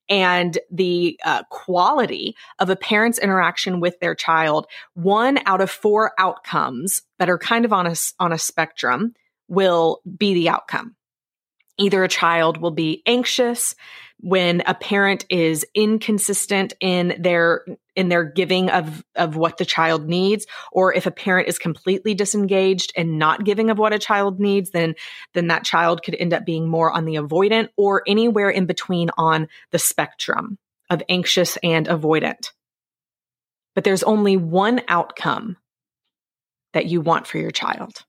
and 0.09 0.59
the 0.71 1.19
uh, 1.25 1.43
quality 1.51 2.37
of 2.59 2.71
a 2.71 2.77
parent's 2.77 3.19
interaction 3.19 3.81
with 3.81 3.99
their 4.01 4.15
child, 4.15 4.67
one 4.95 5.39
out 5.47 5.61
of 5.61 5.71
four 5.71 6.13
outcomes 6.19 7.03
that 7.19 7.29
are 7.29 7.39
kind 7.39 7.65
of 7.65 7.73
on 7.73 7.87
a, 7.87 7.95
on 8.19 8.33
a 8.33 8.39
spectrum 8.39 9.15
will 9.49 10.01
be 10.17 10.35
the 10.35 10.49
outcome. 10.49 10.95
Either 11.79 12.03
a 12.03 12.09
child 12.09 12.59
will 12.59 12.71
be 12.71 13.03
anxious 13.07 13.75
when 14.21 14.63
a 14.67 14.75
parent 14.75 15.25
is 15.31 15.65
inconsistent 15.75 16.75
in 16.81 17.15
their 17.21 17.65
in 17.99 18.09
their 18.09 18.23
giving 18.23 18.71
of 18.71 19.05
of 19.17 19.35
what 19.35 19.59
the 19.59 19.65
child 19.65 20.09
needs 20.09 20.47
or 20.71 20.95
if 20.95 21.05
a 21.05 21.11
parent 21.11 21.49
is 21.49 21.59
completely 21.59 22.15
disengaged 22.15 22.93
and 22.97 23.19
not 23.19 23.45
giving 23.45 23.71
of 23.71 23.79
what 23.79 23.93
a 23.93 23.99
child 23.99 24.39
needs 24.39 24.71
then 24.71 24.95
then 25.35 25.49
that 25.49 25.65
child 25.65 26.05
could 26.05 26.15
end 26.15 26.33
up 26.33 26.47
being 26.47 26.69
more 26.69 26.93
on 26.93 27.07
the 27.07 27.17
avoidant 27.17 27.69
or 27.77 28.05
anywhere 28.07 28.51
in 28.51 28.67
between 28.67 29.11
on 29.19 29.49
the 29.73 29.81
spectrum 29.81 30.59
of 30.89 31.03
anxious 31.09 31.59
and 31.65 31.89
avoidant 31.89 32.53
but 33.75 33.83
there's 33.83 34.05
only 34.05 34.37
one 34.37 34.81
outcome 34.87 35.57
that 36.75 36.87
you 36.87 37.01
want 37.01 37.27
for 37.27 37.39
your 37.39 37.51
child 37.51 38.05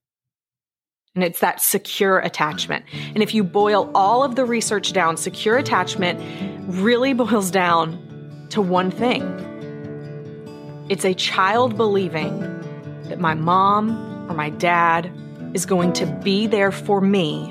and 1.16 1.24
it's 1.24 1.40
that 1.40 1.60
secure 1.60 2.20
attachment. 2.20 2.86
And 3.14 3.24
if 3.24 3.34
you 3.34 3.44
boil 3.44 3.90
all 3.96 4.24
of 4.24 4.36
the 4.36 4.46
research 4.46 4.94
down, 4.94 5.18
secure 5.18 5.58
attachment 5.58 6.22
really 6.68 7.14
boils 7.14 7.50
down 7.50 8.48
to 8.52 8.62
one 8.62 8.92
thing 8.92 9.24
it's 10.90 11.06
a 11.06 11.14
child 11.14 11.78
believing 11.78 12.40
that 13.04 13.20
my 13.20 13.36
mom 13.36 13.92
or 14.30 14.34
my 14.34 14.50
dad 14.50 15.12
is 15.54 15.66
going 15.66 15.94
to 15.94 16.08
be 16.24 16.48
there 16.48 16.72
for 16.72 17.00
me 17.00 17.46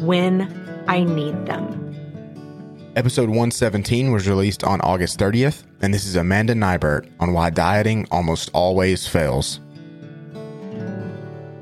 when 0.00 0.84
I 0.88 1.04
need 1.04 1.46
them. 1.46 1.76
Episode 2.96 3.28
117 3.28 4.10
was 4.10 4.28
released 4.28 4.64
on 4.64 4.80
August 4.80 5.16
30th, 5.16 5.62
and 5.80 5.94
this 5.94 6.04
is 6.04 6.16
Amanda 6.16 6.54
Nighbert 6.54 7.08
on 7.20 7.32
why 7.32 7.50
dieting 7.50 8.06
almost 8.10 8.50
always 8.52 9.06
fails. 9.06 9.60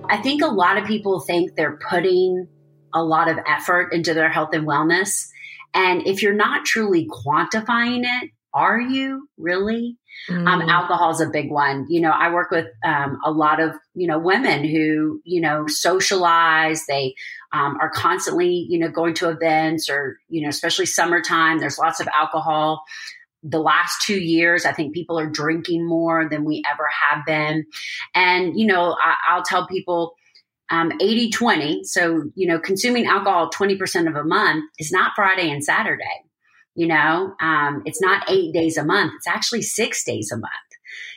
I 0.09 0.16
think 0.23 0.42
a 0.42 0.47
lot 0.47 0.78
of 0.78 0.87
people 0.87 1.21
think 1.21 1.54
they're 1.54 1.78
putting 1.90 2.49
a 2.95 3.04
lot 3.04 3.28
of 3.28 3.37
effort 3.47 3.92
into 3.92 4.14
their 4.14 4.30
health 4.30 4.54
and 4.54 4.66
wellness. 4.66 5.28
And 5.75 6.07
if 6.07 6.23
you're 6.23 6.33
not 6.33 6.64
truly 6.64 7.07
quantifying 7.07 8.04
it, 8.04 8.30
are 8.54 8.80
you 8.80 9.28
really? 9.37 9.99
Mm. 10.29 10.47
Um, 10.47 10.63
alcohol 10.63 11.11
is 11.11 11.21
a 11.21 11.29
big 11.29 11.51
one. 11.51 11.87
You 11.89 12.01
know, 12.01 12.11
I 12.11 12.33
work 12.33 12.51
with 12.51 12.67
um, 12.85 13.19
a 13.25 13.31
lot 13.31 13.61
of 13.61 13.75
you 13.95 14.07
know 14.07 14.19
women 14.19 14.65
who 14.65 15.21
you 15.25 15.41
know 15.41 15.67
socialize. 15.67 16.85
They 16.87 17.15
um, 17.53 17.77
are 17.81 17.91
constantly 17.91 18.67
you 18.69 18.79
know 18.79 18.91
going 18.91 19.15
to 19.15 19.31
events 19.31 19.89
or 19.89 20.19
you 20.29 20.43
know 20.43 20.49
especially 20.49 20.87
summertime. 20.87 21.59
There's 21.59 21.79
lots 21.79 22.01
of 22.01 22.09
alcohol 22.09 22.83
the 23.43 23.61
last 23.61 24.03
two 24.03 24.19
years, 24.19 24.67
I 24.67 24.73
think 24.73 24.95
people 24.95 25.19
are 25.19 25.29
drinking 25.29 25.87
more 25.87 26.29
than 26.29 26.45
we 26.45 26.63
ever 26.71 26.89
have 27.09 27.25
been. 27.25 27.67
And, 28.15 28.59
you 28.59 28.67
know, 28.67 28.97
I, 29.01 29.37
will 29.37 29.45
tell 29.45 29.67
people 29.67 30.15
um, 30.71 30.93
80 31.01 31.31
20. 31.31 31.85
So, 31.85 32.25
you 32.35 32.49
know, 32.49 32.59
consuming 32.59 33.07
alcohol 33.07 33.51
20% 33.51 34.09
of 34.09 34.17
a 34.17 34.25
month 34.25 34.65
is 34.79 34.93
not 34.93 35.13
Friday 35.15 35.51
and 35.51 35.65
Saturday. 35.65 36.05
You 36.79 36.87
know, 36.87 37.35
um, 37.41 37.83
it's 37.87 38.01
not 38.01 38.31
eight 38.31 38.55
days 38.55 38.77
a 38.77 38.85
month, 38.85 39.13
it's 39.17 39.27
actually 39.27 39.63
six 39.63 40.05
days 40.05 40.31
a 40.33 40.37
month. 40.37 40.53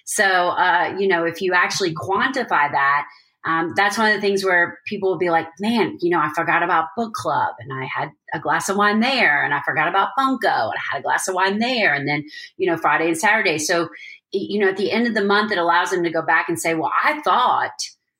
So, 0.05 0.25
uh, 0.25 0.95
you 0.97 1.07
know, 1.07 1.23
if 1.23 1.39
you 1.39 1.53
actually 1.53 1.93
quantify 1.93 2.71
that, 2.71 3.05
um, 3.45 3.73
that's 3.75 3.95
one 3.95 4.09
of 4.09 4.15
the 4.15 4.21
things 4.21 4.43
where 4.43 4.79
people 4.87 5.11
will 5.11 5.19
be 5.19 5.29
like, 5.29 5.45
man, 5.59 5.99
you 6.01 6.09
know, 6.09 6.19
I 6.19 6.31
forgot 6.35 6.63
about 6.63 6.87
book 6.97 7.13
club 7.13 7.53
and 7.59 7.71
I 7.71 7.85
had 7.85 8.09
a 8.33 8.39
glass 8.39 8.69
of 8.69 8.77
wine 8.77 9.01
there 9.01 9.43
and 9.45 9.53
I 9.53 9.61
forgot 9.61 9.87
about 9.87 10.09
Bunko 10.17 10.47
and 10.47 10.73
I 10.73 10.81
had 10.91 10.99
a 10.99 11.03
glass 11.03 11.27
of 11.27 11.35
wine 11.35 11.59
there. 11.59 11.93
And 11.93 12.07
then, 12.07 12.23
you 12.57 12.67
know, 12.67 12.75
Friday 12.75 13.09
and 13.09 13.17
Saturday. 13.17 13.59
So, 13.59 13.89
you 14.31 14.59
know, 14.59 14.69
at 14.69 14.77
the 14.77 14.91
end 14.91 15.05
of 15.05 15.13
the 15.13 15.23
month, 15.23 15.51
it 15.51 15.59
allows 15.59 15.91
them 15.91 16.03
to 16.03 16.11
go 16.11 16.23
back 16.23 16.49
and 16.49 16.59
say, 16.59 16.73
well, 16.73 16.91
I 17.03 17.21
thought, 17.21 17.77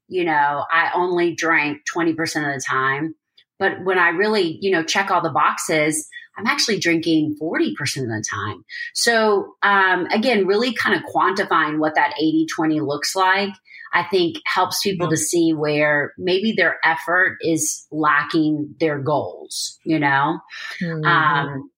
you 0.07 0.25
know, 0.25 0.65
I 0.71 0.91
only 0.93 1.33
drank 1.33 1.79
20% 1.95 2.11
of 2.11 2.53
the 2.53 2.63
time. 2.63 3.15
But 3.57 3.83
when 3.83 3.97
I 3.97 4.09
really, 4.09 4.59
you 4.61 4.71
know, 4.71 4.83
check 4.83 5.09
all 5.09 5.21
the 5.21 5.31
boxes, 5.31 6.07
I'm 6.37 6.47
actually 6.47 6.79
drinking 6.79 7.37
40% 7.41 7.71
of 7.71 8.07
the 8.07 8.23
time. 8.29 8.63
So, 8.93 9.55
um, 9.61 10.05
again, 10.07 10.47
really 10.47 10.73
kind 10.73 10.95
of 10.95 11.03
quantifying 11.13 11.79
what 11.79 11.95
that 11.95 12.13
80 12.19 12.47
20 12.55 12.79
looks 12.81 13.15
like, 13.15 13.49
I 13.93 14.03
think 14.03 14.37
helps 14.45 14.81
people 14.81 15.09
to 15.09 15.17
see 15.17 15.53
where 15.53 16.13
maybe 16.17 16.53
their 16.53 16.79
effort 16.83 17.37
is 17.41 17.85
lacking 17.91 18.75
their 18.79 18.99
goals, 18.99 19.77
you 19.83 19.99
know? 19.99 20.39
Mm-hmm. 20.81 21.05
Um, 21.05 21.69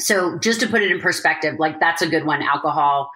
so, 0.00 0.38
just 0.38 0.60
to 0.60 0.68
put 0.68 0.82
it 0.82 0.90
in 0.90 1.00
perspective, 1.00 1.56
like 1.58 1.80
that's 1.80 2.02
a 2.02 2.08
good 2.08 2.24
one. 2.24 2.42
Alcohol 2.42 3.10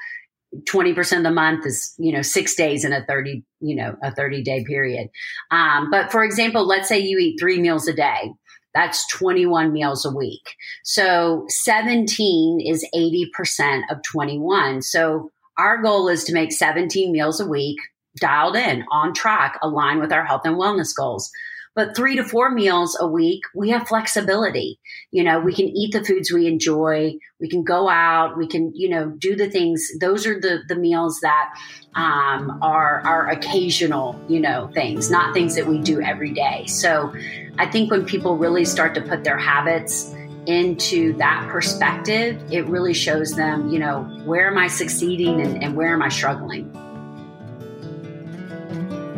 20% 0.54 1.16
of 1.16 1.22
the 1.22 1.30
month 1.30 1.66
is, 1.66 1.94
you 1.98 2.12
know, 2.12 2.22
six 2.22 2.54
days 2.54 2.84
in 2.84 2.92
a 2.92 3.04
30, 3.06 3.42
you 3.60 3.74
know, 3.74 3.96
a 4.02 4.14
30 4.14 4.42
day 4.42 4.64
period. 4.64 5.08
Um, 5.50 5.90
but 5.90 6.12
for 6.12 6.22
example, 6.24 6.66
let's 6.66 6.88
say 6.88 6.98
you 6.98 7.18
eat 7.18 7.38
three 7.40 7.58
meals 7.58 7.88
a 7.88 7.94
day. 7.94 8.32
That's 8.74 9.06
21 9.08 9.72
meals 9.72 10.04
a 10.04 10.10
week. 10.10 10.56
So 10.82 11.44
17 11.48 12.60
is 12.60 12.86
80% 12.94 13.82
of 13.90 14.02
21. 14.02 14.82
So 14.82 15.30
our 15.58 15.82
goal 15.82 16.08
is 16.08 16.24
to 16.24 16.32
make 16.32 16.52
17 16.52 17.12
meals 17.12 17.40
a 17.40 17.46
week 17.46 17.78
dialed 18.20 18.56
in, 18.56 18.84
on 18.90 19.14
track, 19.14 19.58
aligned 19.62 20.00
with 20.00 20.12
our 20.12 20.24
health 20.24 20.42
and 20.44 20.56
wellness 20.56 20.94
goals. 20.94 21.30
But 21.74 21.96
three 21.96 22.16
to 22.16 22.24
four 22.24 22.50
meals 22.50 22.98
a 23.00 23.06
week, 23.06 23.42
we 23.54 23.70
have 23.70 23.88
flexibility. 23.88 24.78
You 25.10 25.24
know, 25.24 25.40
we 25.40 25.54
can 25.54 25.68
eat 25.68 25.92
the 25.92 26.04
foods 26.04 26.30
we 26.30 26.46
enjoy. 26.46 27.14
We 27.40 27.48
can 27.48 27.64
go 27.64 27.88
out. 27.88 28.36
We 28.36 28.46
can, 28.46 28.72
you 28.74 28.90
know, 28.90 29.08
do 29.08 29.36
the 29.36 29.48
things. 29.48 29.88
Those 29.98 30.26
are 30.26 30.38
the 30.38 30.60
the 30.68 30.76
meals 30.76 31.20
that 31.20 31.54
um, 31.94 32.58
are 32.60 33.00
are 33.00 33.30
occasional, 33.30 34.22
you 34.28 34.40
know, 34.40 34.70
things, 34.74 35.10
not 35.10 35.32
things 35.32 35.54
that 35.56 35.66
we 35.66 35.80
do 35.80 36.00
every 36.02 36.32
day. 36.32 36.66
So, 36.66 37.14
I 37.58 37.66
think 37.66 37.90
when 37.90 38.04
people 38.04 38.36
really 38.36 38.66
start 38.66 38.94
to 38.96 39.00
put 39.00 39.24
their 39.24 39.38
habits 39.38 40.14
into 40.46 41.12
that 41.14 41.48
perspective, 41.50 42.42
it 42.50 42.66
really 42.66 42.94
shows 42.94 43.34
them, 43.34 43.68
you 43.70 43.78
know, 43.78 44.02
where 44.24 44.48
am 44.48 44.58
I 44.58 44.66
succeeding 44.66 45.40
and, 45.40 45.62
and 45.62 45.76
where 45.76 45.92
am 45.92 46.02
I 46.02 46.08
struggling. 46.08 46.70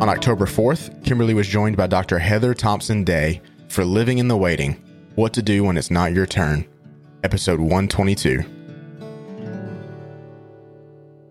On 0.01 0.09
October 0.09 0.45
4th, 0.45 1.05
Kimberly 1.05 1.33
was 1.33 1.47
joined 1.47 1.77
by 1.77 1.87
Dr. 1.87 2.19
Heather 2.19 2.53
Thompson 2.53 3.05
Day 3.05 3.41
for 3.69 3.85
Living 3.85 4.17
in 4.17 4.27
the 4.27 4.35
Waiting 4.35 4.73
What 5.15 5.31
to 5.35 5.41
Do 5.41 5.63
When 5.63 5.77
It's 5.77 5.89
Not 5.89 6.11
Your 6.11 6.25
Turn, 6.25 6.67
episode 7.23 7.61
122. 7.61 8.43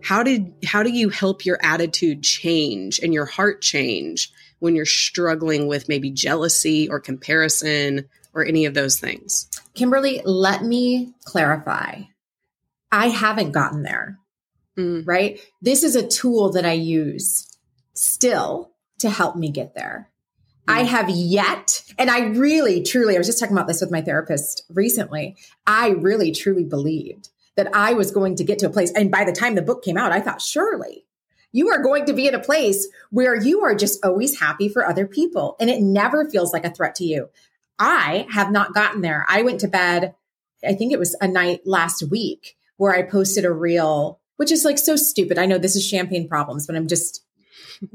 How 0.02 0.22
did 0.22 0.54
how 0.64 0.82
do 0.82 0.90
you 0.90 1.10
help 1.10 1.44
your 1.44 1.58
attitude 1.62 2.22
change 2.22 2.98
and 3.00 3.12
your 3.12 3.26
heart 3.26 3.60
change 3.60 4.32
when 4.60 4.74
you're 4.74 4.86
struggling 4.86 5.66
with 5.66 5.90
maybe 5.90 6.10
jealousy 6.10 6.88
or 6.88 7.00
comparison 7.00 8.08
or 8.32 8.46
any 8.46 8.64
of 8.64 8.72
those 8.72 8.98
things? 8.98 9.46
Kimberly, 9.74 10.22
let 10.24 10.64
me 10.64 11.12
clarify. 11.24 12.00
I 12.90 13.08
haven't 13.08 13.52
gotten 13.52 13.82
there. 13.82 14.18
Mm. 14.78 15.06
Right? 15.06 15.38
This 15.60 15.82
is 15.82 15.96
a 15.96 16.08
tool 16.08 16.50
that 16.52 16.64
I 16.64 16.72
use 16.72 17.46
still 17.94 18.72
to 18.98 19.10
help 19.10 19.36
me 19.36 19.50
get 19.50 19.74
there. 19.74 20.10
I 20.66 20.84
have 20.84 21.10
yet, 21.10 21.82
and 21.98 22.10
I 22.10 22.26
really, 22.28 22.82
truly, 22.82 23.14
I 23.14 23.18
was 23.18 23.26
just 23.26 23.38
talking 23.38 23.54
about 23.54 23.66
this 23.66 23.80
with 23.80 23.90
my 23.90 24.00
therapist 24.00 24.64
recently. 24.70 25.36
I 25.66 25.90
really, 25.90 26.32
truly 26.32 26.64
believed 26.64 27.28
that 27.56 27.74
I 27.74 27.92
was 27.92 28.10
going 28.10 28.36
to 28.36 28.44
get 28.44 28.58
to 28.60 28.66
a 28.66 28.70
place. 28.70 28.90
And 28.92 29.10
by 29.10 29.24
the 29.24 29.32
time 29.32 29.54
the 29.54 29.62
book 29.62 29.84
came 29.84 29.98
out, 29.98 30.12
I 30.12 30.20
thought, 30.20 30.40
surely 30.40 31.04
you 31.54 31.68
are 31.68 31.82
going 31.82 32.04
to 32.06 32.12
be 32.12 32.26
in 32.26 32.34
a 32.34 32.40
place 32.40 32.88
where 33.10 33.40
you 33.40 33.62
are 33.62 33.76
just 33.76 34.04
always 34.04 34.40
happy 34.40 34.68
for 34.68 34.84
other 34.84 35.06
people 35.06 35.54
and 35.60 35.70
it 35.70 35.80
never 35.80 36.28
feels 36.28 36.52
like 36.52 36.64
a 36.64 36.70
threat 36.70 36.96
to 36.96 37.04
you. 37.04 37.28
I 37.78 38.26
have 38.30 38.50
not 38.50 38.74
gotten 38.74 39.02
there. 39.02 39.24
I 39.28 39.42
went 39.42 39.60
to 39.60 39.68
bed, 39.68 40.14
I 40.66 40.74
think 40.74 40.92
it 40.92 40.98
was 40.98 41.16
a 41.20 41.28
night 41.28 41.60
last 41.64 42.02
week 42.10 42.56
where 42.76 42.92
I 42.92 43.02
posted 43.02 43.44
a 43.44 43.52
reel, 43.52 44.18
which 44.36 44.50
is 44.50 44.64
like 44.64 44.78
so 44.78 44.96
stupid. 44.96 45.38
I 45.38 45.46
know 45.46 45.58
this 45.58 45.76
is 45.76 45.86
champagne 45.86 46.28
problems, 46.28 46.66
but 46.66 46.74
I'm 46.74 46.88
just 46.88 47.23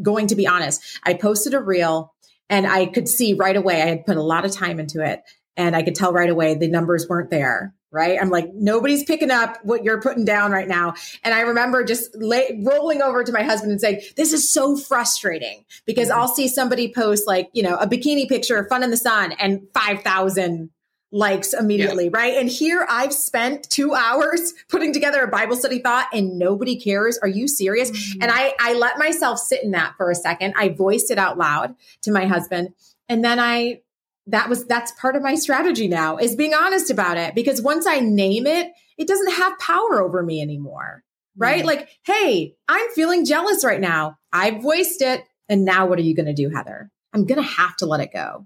going 0.02 0.28
to 0.28 0.36
be 0.36 0.48
honest. 0.48 0.82
I 1.04 1.14
posted 1.14 1.54
a 1.54 1.60
reel 1.60 2.14
and 2.50 2.66
I 2.66 2.88
could 2.88 3.08
see 3.08 3.34
right 3.34 3.56
away 3.56 3.82
I 3.82 3.86
had 3.86 4.06
put 4.06 4.18
a 4.18 4.24
lot 4.24 4.46
of 4.46 4.52
time 4.52 4.80
into 4.80 5.04
it 5.04 5.22
and 5.56 5.76
I 5.76 5.84
could 5.84 5.96
tell 5.96 6.14
right 6.14 6.30
away 6.30 6.56
the 6.56 6.68
numbers 6.68 7.08
weren't 7.08 7.30
there. 7.30 7.74
Right. 7.92 8.20
I'm 8.22 8.30
like, 8.30 8.54
nobody's 8.54 9.04
picking 9.04 9.32
up 9.32 9.58
what 9.64 9.84
you're 9.84 10.00
putting 10.00 10.24
down 10.24 10.52
right 10.52 10.68
now. 10.68 10.94
And 11.24 11.34
I 11.34 11.42
remember 11.42 11.84
just 11.84 12.16
lay, 12.16 12.62
rolling 12.64 13.02
over 13.02 13.24
to 13.24 13.32
my 13.32 13.42
husband 13.42 13.72
and 13.72 13.82
saying, 13.82 14.02
this 14.16 14.32
is 14.32 14.54
so 14.54 14.78
frustrating 14.78 15.66
because 15.88 16.10
mm-hmm. 16.10 16.20
I'll 16.20 16.28
see 16.28 16.48
somebody 16.48 16.94
post 16.94 17.26
like, 17.26 17.50
you 17.52 17.64
know, 17.64 17.78
a 17.78 17.88
bikini 17.88 18.30
picture, 18.30 18.64
fun 18.70 18.84
in 18.84 18.92
the 18.92 18.98
sun 18.98 19.32
and 19.40 19.62
5,000 19.74 20.70
likes 21.12 21.54
immediately, 21.54 22.06
yeah. 22.06 22.12
right? 22.14 22.38
And 22.38 22.50
here 22.50 22.86
I've 22.90 23.14
spent 23.14 23.70
two 23.70 23.94
hours 23.94 24.54
putting 24.70 24.94
together 24.94 25.24
a 25.24 25.28
Bible 25.28 25.56
study 25.56 25.80
thought 25.80 26.08
and 26.14 26.38
nobody 26.38 26.80
cares. 26.80 27.18
Are 27.18 27.28
you 27.28 27.48
serious? 27.48 27.92
Mm-hmm. 27.92 28.22
And 28.22 28.32
I, 28.32 28.54
I 28.60 28.74
let 28.74 28.98
myself 28.98 29.40
sit 29.40 29.64
in 29.64 29.72
that 29.72 29.96
for 29.98 30.12
a 30.12 30.16
second. 30.16 30.54
I 30.58 30.70
voiced 30.70 31.10
it 31.10 31.18
out 31.18 31.38
loud 31.38 31.76
to 32.04 32.12
my 32.12 32.26
husband. 32.26 32.70
And 33.08 33.24
then 33.24 33.40
I, 33.40 33.82
that 34.28 34.50
was, 34.50 34.66
that's 34.66 34.92
part 34.94 35.16
of 35.16 35.24
my 35.24 35.34
strategy 35.34 35.88
now 35.88 36.18
is 36.18 36.36
being 36.36 36.54
honest 36.54 36.92
about 36.92 37.18
it 37.18 37.34
because 37.34 37.62
once 37.62 37.88
I 37.88 38.00
name 38.00 38.46
it, 38.46 38.72
it 38.98 39.08
doesn't 39.08 39.34
have 39.34 39.58
power 39.58 40.02
over 40.02 40.22
me 40.22 40.42
anymore. 40.42 41.04
Right? 41.36 41.60
Mm-hmm. 41.60 41.68
Like, 41.68 41.90
hey, 42.04 42.56
I'm 42.68 42.90
feeling 42.92 43.26
jealous 43.26 43.64
right 43.64 43.80
now. 43.80 44.18
I 44.32 44.52
voiced 44.52 45.02
it. 45.02 45.24
And 45.48 45.66
now 45.66 45.88
what 45.88 45.98
are 45.98 46.04
you 46.04 46.16
going 46.16 46.26
to 46.28 46.34
do, 46.34 46.50
Heather? 46.50 46.92
I'm 47.14 47.26
going 47.26 47.42
to 47.42 47.48
have 47.48 47.76
to 47.78 47.86
let 47.86 48.02
it 48.02 48.12
go. 48.14 48.46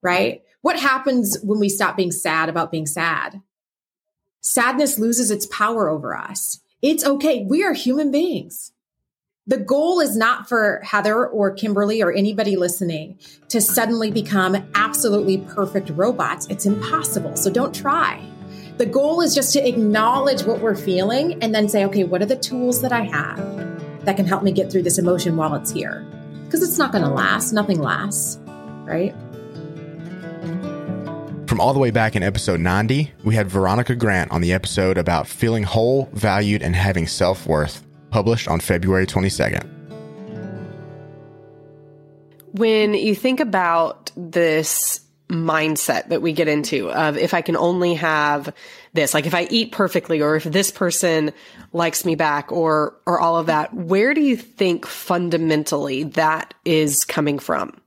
Right? 0.00 0.42
What 0.64 0.80
happens 0.80 1.36
when 1.42 1.60
we 1.60 1.68
stop 1.68 1.94
being 1.94 2.10
sad 2.10 2.48
about 2.48 2.70
being 2.70 2.86
sad? 2.86 3.42
Sadness 4.40 4.98
loses 4.98 5.30
its 5.30 5.44
power 5.44 5.90
over 5.90 6.16
us. 6.16 6.58
It's 6.80 7.04
okay. 7.04 7.44
We 7.46 7.62
are 7.64 7.74
human 7.74 8.10
beings. 8.10 8.72
The 9.46 9.58
goal 9.58 10.00
is 10.00 10.16
not 10.16 10.48
for 10.48 10.80
Heather 10.82 11.26
or 11.26 11.52
Kimberly 11.52 12.02
or 12.02 12.14
anybody 12.14 12.56
listening 12.56 13.18
to 13.50 13.60
suddenly 13.60 14.10
become 14.10 14.66
absolutely 14.74 15.36
perfect 15.36 15.90
robots. 15.90 16.46
It's 16.46 16.64
impossible. 16.64 17.36
So 17.36 17.50
don't 17.50 17.74
try. 17.74 18.26
The 18.78 18.86
goal 18.86 19.20
is 19.20 19.34
just 19.34 19.52
to 19.52 19.68
acknowledge 19.68 20.44
what 20.44 20.60
we're 20.60 20.76
feeling 20.76 21.42
and 21.42 21.54
then 21.54 21.68
say, 21.68 21.84
okay, 21.84 22.04
what 22.04 22.22
are 22.22 22.26
the 22.26 22.36
tools 22.36 22.80
that 22.80 22.90
I 22.90 23.02
have 23.02 23.36
that 24.06 24.16
can 24.16 24.24
help 24.24 24.42
me 24.42 24.50
get 24.50 24.72
through 24.72 24.84
this 24.84 24.96
emotion 24.96 25.36
while 25.36 25.54
it's 25.56 25.70
here? 25.70 26.06
Because 26.46 26.62
it's 26.62 26.78
not 26.78 26.90
going 26.90 27.04
to 27.04 27.10
last. 27.10 27.52
Nothing 27.52 27.80
lasts, 27.80 28.38
right? 28.86 29.14
From 31.54 31.60
all 31.60 31.72
the 31.72 31.78
way 31.78 31.92
back 31.92 32.16
in 32.16 32.24
episode 32.24 32.58
90, 32.58 33.12
we 33.22 33.36
had 33.36 33.48
Veronica 33.48 33.94
Grant 33.94 34.32
on 34.32 34.40
the 34.40 34.52
episode 34.52 34.98
about 34.98 35.28
feeling 35.28 35.62
whole, 35.62 36.08
valued, 36.12 36.64
and 36.64 36.74
having 36.74 37.06
self 37.06 37.46
worth, 37.46 37.86
published 38.10 38.48
on 38.48 38.58
February 38.58 39.06
22nd. 39.06 39.64
When 42.54 42.94
you 42.94 43.14
think 43.14 43.38
about 43.38 44.10
this 44.16 45.00
mindset 45.28 46.08
that 46.08 46.20
we 46.20 46.32
get 46.32 46.48
into 46.48 46.90
of 46.90 47.16
if 47.16 47.32
I 47.32 47.40
can 47.40 47.56
only 47.56 47.94
have 47.94 48.52
this, 48.92 49.14
like 49.14 49.26
if 49.26 49.34
I 49.36 49.46
eat 49.48 49.70
perfectly 49.70 50.22
or 50.22 50.34
if 50.34 50.42
this 50.42 50.72
person 50.72 51.32
likes 51.72 52.04
me 52.04 52.16
back 52.16 52.50
or 52.50 52.96
or 53.06 53.20
all 53.20 53.36
of 53.36 53.46
that, 53.46 53.72
where 53.72 54.12
do 54.12 54.20
you 54.20 54.36
think 54.36 54.86
fundamentally 54.86 56.02
that 56.02 56.52
is 56.64 57.04
coming 57.04 57.38
from? 57.38 57.80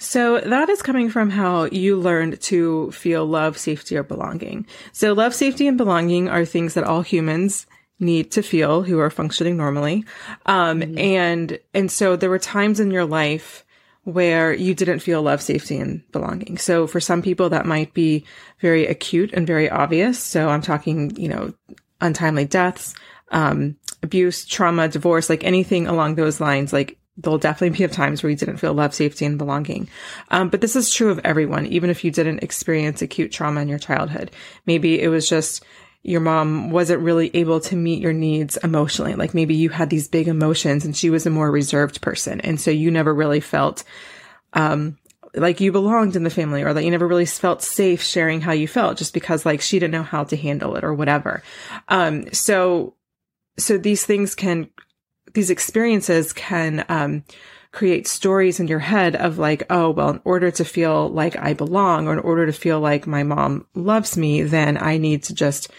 So 0.00 0.40
that 0.40 0.70
is 0.70 0.80
coming 0.80 1.10
from 1.10 1.28
how 1.28 1.64
you 1.64 1.96
learned 1.96 2.40
to 2.42 2.90
feel 2.90 3.26
love, 3.26 3.58
safety, 3.58 3.98
or 3.98 4.02
belonging. 4.02 4.66
So 4.92 5.12
love, 5.12 5.34
safety, 5.34 5.68
and 5.68 5.76
belonging 5.76 6.26
are 6.30 6.46
things 6.46 6.72
that 6.72 6.84
all 6.84 7.02
humans 7.02 7.66
need 7.98 8.30
to 8.32 8.42
feel 8.42 8.82
who 8.82 8.98
are 8.98 9.10
functioning 9.10 9.58
normally. 9.58 10.06
Um, 10.46 10.80
mm-hmm. 10.80 10.98
and, 10.98 11.58
and 11.74 11.92
so 11.92 12.16
there 12.16 12.30
were 12.30 12.38
times 12.38 12.80
in 12.80 12.90
your 12.90 13.04
life 13.04 13.62
where 14.04 14.54
you 14.54 14.74
didn't 14.74 15.00
feel 15.00 15.20
love, 15.20 15.42
safety, 15.42 15.76
and 15.76 16.02
belonging. 16.12 16.56
So 16.56 16.86
for 16.86 16.98
some 16.98 17.20
people, 17.20 17.50
that 17.50 17.66
might 17.66 17.92
be 17.92 18.24
very 18.58 18.86
acute 18.86 19.34
and 19.34 19.46
very 19.46 19.68
obvious. 19.68 20.18
So 20.18 20.48
I'm 20.48 20.62
talking, 20.62 21.14
you 21.16 21.28
know, 21.28 21.52
untimely 22.00 22.46
deaths, 22.46 22.94
um, 23.32 23.76
abuse, 24.02 24.46
trauma, 24.46 24.88
divorce, 24.88 25.28
like 25.28 25.44
anything 25.44 25.86
along 25.86 26.14
those 26.14 26.40
lines, 26.40 26.72
like 26.72 26.96
there'll 27.20 27.38
definitely 27.38 27.78
be 27.78 27.92
times 27.92 28.22
where 28.22 28.30
you 28.30 28.36
didn't 28.36 28.58
feel 28.58 28.72
love, 28.74 28.94
safety, 28.94 29.24
and 29.24 29.38
belonging. 29.38 29.88
Um, 30.30 30.48
but 30.48 30.60
this 30.60 30.76
is 30.76 30.92
true 30.92 31.10
of 31.10 31.20
everyone, 31.24 31.66
even 31.66 31.90
if 31.90 32.04
you 32.04 32.10
didn't 32.10 32.42
experience 32.42 33.02
acute 33.02 33.32
trauma 33.32 33.60
in 33.60 33.68
your 33.68 33.78
childhood. 33.78 34.30
Maybe 34.66 35.00
it 35.00 35.08
was 35.08 35.28
just 35.28 35.64
your 36.02 36.20
mom 36.20 36.70
wasn't 36.70 37.02
really 37.02 37.30
able 37.34 37.60
to 37.60 37.76
meet 37.76 38.00
your 38.00 38.12
needs 38.12 38.56
emotionally. 38.58 39.14
Like 39.14 39.34
maybe 39.34 39.54
you 39.54 39.68
had 39.68 39.90
these 39.90 40.08
big 40.08 40.28
emotions 40.28 40.84
and 40.84 40.96
she 40.96 41.10
was 41.10 41.26
a 41.26 41.30
more 41.30 41.50
reserved 41.50 42.00
person. 42.00 42.40
And 42.40 42.58
so 42.58 42.70
you 42.70 42.90
never 42.90 43.14
really 43.14 43.40
felt, 43.40 43.84
um, 44.54 44.96
like 45.34 45.60
you 45.60 45.72
belonged 45.72 46.16
in 46.16 46.24
the 46.24 46.30
family 46.30 46.62
or 46.62 46.72
that 46.72 46.84
you 46.84 46.90
never 46.90 47.06
really 47.06 47.26
felt 47.26 47.62
safe 47.62 48.02
sharing 48.02 48.40
how 48.40 48.52
you 48.52 48.66
felt 48.66 48.96
just 48.96 49.12
because 49.12 49.44
like 49.44 49.60
she 49.60 49.78
didn't 49.78 49.92
know 49.92 50.02
how 50.02 50.24
to 50.24 50.36
handle 50.36 50.74
it 50.76 50.84
or 50.84 50.94
whatever. 50.94 51.42
Um, 51.88 52.32
so, 52.32 52.94
so 53.58 53.76
these 53.76 54.06
things 54.06 54.34
can 54.34 54.70
these 55.34 55.50
experiences 55.50 56.32
can 56.32 56.84
um, 56.88 57.24
create 57.72 58.06
stories 58.06 58.60
in 58.60 58.68
your 58.68 58.78
head 58.78 59.14
of 59.16 59.38
like, 59.38 59.64
oh, 59.70 59.90
well, 59.90 60.10
in 60.10 60.20
order 60.24 60.50
to 60.50 60.64
feel 60.64 61.08
like 61.08 61.36
I 61.36 61.54
belong 61.54 62.08
or 62.08 62.12
in 62.12 62.18
order 62.18 62.46
to 62.46 62.52
feel 62.52 62.80
like 62.80 63.06
my 63.06 63.22
mom 63.22 63.66
loves 63.74 64.16
me, 64.16 64.42
then 64.42 64.76
I 64.76 64.98
need 64.98 65.24
to 65.24 65.34
just 65.34 65.70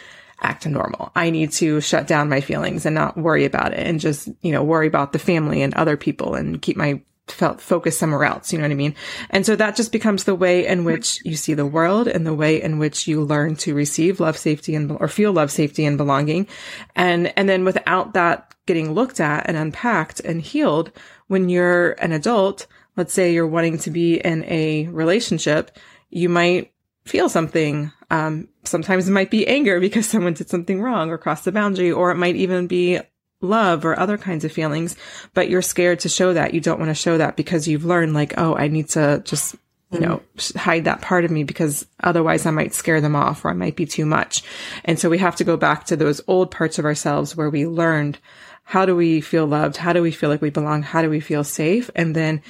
act 0.42 0.66
normal. 0.66 1.12
I 1.16 1.30
need 1.30 1.52
to 1.54 1.82
shut 1.82 2.08
down 2.08 2.30
my 2.30 2.42
feelings 2.42 2.86
and 2.86 2.96
not 2.96 3.18
worry 3.18 3.46
about 3.46 3.74
it 3.74 3.86
and 3.86 4.00
just, 4.00 4.30
you 4.42 4.52
know, 4.52 4.64
worry 4.64 4.88
about 4.88 5.14
the 5.14 5.20
family 5.20 5.62
and 5.62 5.74
other 5.74 5.98
people 5.98 6.36
and 6.36 6.62
keep 6.62 6.78
my 6.78 7.02
felt 7.32 7.62
focus 7.62 7.98
somewhere 7.98 8.26
else. 8.26 8.52
You 8.52 8.60
know 8.60 8.66
what 8.66 8.72
I 8.72 8.76
mean? 8.76 8.96
And 9.30 9.46
so 9.46 9.56
that 9.56 9.76
just 9.76 9.92
becomes 9.92 10.24
the 10.24 10.36
way 10.36 10.66
in 10.66 10.84
which 10.84 11.24
you 11.26 11.36
see 11.36 11.54
the 11.54 11.66
world 11.66 12.08
and 12.08 12.26
the 12.26 12.34
way 12.34 12.62
in 12.62 12.78
which 12.78 13.08
you 13.08 13.24
learn 13.24 13.56
to 13.58 13.74
receive 13.74 14.20
love, 14.20 14.38
safety 14.38 14.76
and, 14.76 14.92
or 14.92 15.08
feel 15.08 15.32
love, 15.32 15.52
safety 15.52 15.86
and 15.86 15.98
belonging. 15.98 16.48
And, 16.96 17.34
and 17.38 17.48
then 17.48 17.66
without 17.66 18.14
that 18.14 18.56
getting 18.66 18.94
looked 18.94 19.20
at 19.20 19.48
and 19.48 19.58
unpacked 19.58 20.20
and 20.20 20.42
healed, 20.42 20.92
when 21.28 21.50
you're 21.50 21.94
an 21.94 22.12
adult, 22.12 22.68
let's 22.98 23.14
say 23.14 23.34
you're 23.34 23.48
wanting 23.48 23.78
to 23.80 23.92
be 23.92 24.16
in 24.16 24.44
a 24.46 24.88
relationship, 24.90 25.78
you 26.10 26.30
might 26.30 26.74
feel 27.06 27.30
something. 27.30 27.92
Um, 28.10 28.50
sometimes 28.64 29.08
it 29.08 29.12
might 29.12 29.32
be 29.32 29.48
anger 29.48 29.80
because 29.82 30.08
someone 30.08 30.34
did 30.34 30.50
something 30.50 30.82
wrong 30.82 31.10
or 31.10 31.18
crossed 31.18 31.46
the 31.46 31.52
boundary, 31.52 31.92
or 31.92 32.12
it 32.12 32.16
might 32.16 32.36
even 32.36 32.68
be 32.68 33.00
love 33.42 33.86
or 33.86 34.00
other 34.00 34.18
kinds 34.18 34.46
of 34.46 34.52
feelings, 34.52 34.96
but 35.34 35.50
you're 35.50 35.62
scared 35.62 36.00
to 36.02 36.10
show 36.10 36.34
that. 36.34 36.54
You 36.54 36.62
don't 36.62 36.80
want 36.80 36.90
to 36.90 36.96
show 36.96 37.18
that 37.18 37.36
because 37.36 37.68
you've 37.68 37.86
learned 37.86 38.14
like, 38.14 38.34
oh, 38.38 38.56
I 38.56 38.68
need 38.68 38.90
to 38.90 39.22
just, 39.26 39.56
you 39.92 40.00
know, 40.00 40.22
mm-hmm. 40.38 40.60
hide 40.60 40.86
that 40.86 41.02
part 41.02 41.26
of 41.26 41.32
me 41.32 41.44
because 41.44 41.86
otherwise 42.02 42.46
I 42.46 42.52
might 42.52 42.74
scare 42.74 43.02
them 43.02 43.16
off 43.16 43.44
or 43.44 43.50
I 43.50 43.54
might 43.54 43.76
be 43.76 43.86
too 43.86 44.06
much. 44.06 44.44
And 44.86 45.00
so 45.00 45.10
we 45.10 45.18
have 45.18 45.36
to 45.38 45.44
go 45.44 45.58
back 45.58 45.86
to 45.86 45.96
those 45.96 46.22
old 46.28 46.52
parts 46.52 46.80
of 46.80 46.86
ourselves 46.86 47.36
where 47.36 47.50
we 47.50 47.66
learned 47.66 48.20
how 48.64 48.86
do 48.86 48.96
we 48.96 49.22
feel 49.22 49.48
loved? 49.48 49.76
How 49.76 49.92
do 49.92 50.02
we 50.02 50.12
feel 50.12 50.30
like 50.30 50.42
we 50.42 50.50
belong? 50.50 50.84
How 50.84 51.02
do 51.02 51.10
we 51.10 51.20
feel 51.20 51.44
safe? 51.44 51.90
And 51.96 52.16
then 52.16 52.42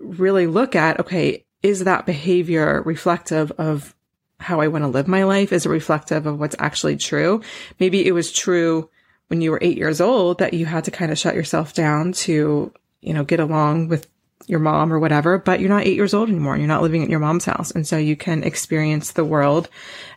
really 0.00 0.46
look 0.46 0.74
at, 0.74 0.98
okay, 0.98 1.44
is 1.62 1.84
that 1.84 2.06
behavior 2.06 2.82
reflective 2.84 3.52
of 3.52 3.94
how 4.38 4.60
I 4.60 4.68
want 4.68 4.82
to 4.82 4.88
live 4.88 5.06
my 5.06 5.24
life? 5.24 5.52
Is 5.52 5.66
it 5.66 5.68
reflective 5.68 6.26
of 6.26 6.40
what's 6.40 6.56
actually 6.58 6.96
true? 6.96 7.42
Maybe 7.78 8.06
it 8.06 8.12
was 8.12 8.32
true 8.32 8.88
when 9.30 9.40
you 9.40 9.52
were 9.52 9.60
eight 9.62 9.78
years 9.78 10.00
old 10.00 10.38
that 10.38 10.54
you 10.54 10.66
had 10.66 10.82
to 10.82 10.90
kind 10.90 11.12
of 11.12 11.18
shut 11.18 11.36
yourself 11.36 11.72
down 11.72 12.10
to, 12.10 12.72
you 13.00 13.14
know, 13.14 13.22
get 13.22 13.38
along 13.38 13.86
with 13.86 14.08
your 14.48 14.58
mom 14.58 14.92
or 14.92 14.98
whatever, 14.98 15.38
but 15.38 15.60
you're 15.60 15.68
not 15.68 15.86
eight 15.86 15.94
years 15.94 16.12
old 16.12 16.28
anymore. 16.28 16.56
You're 16.56 16.66
not 16.66 16.82
living 16.82 17.04
at 17.04 17.10
your 17.10 17.20
mom's 17.20 17.44
house. 17.44 17.70
And 17.70 17.86
so 17.86 17.96
you 17.96 18.16
can 18.16 18.42
experience 18.42 19.12
the 19.12 19.24
world 19.24 19.68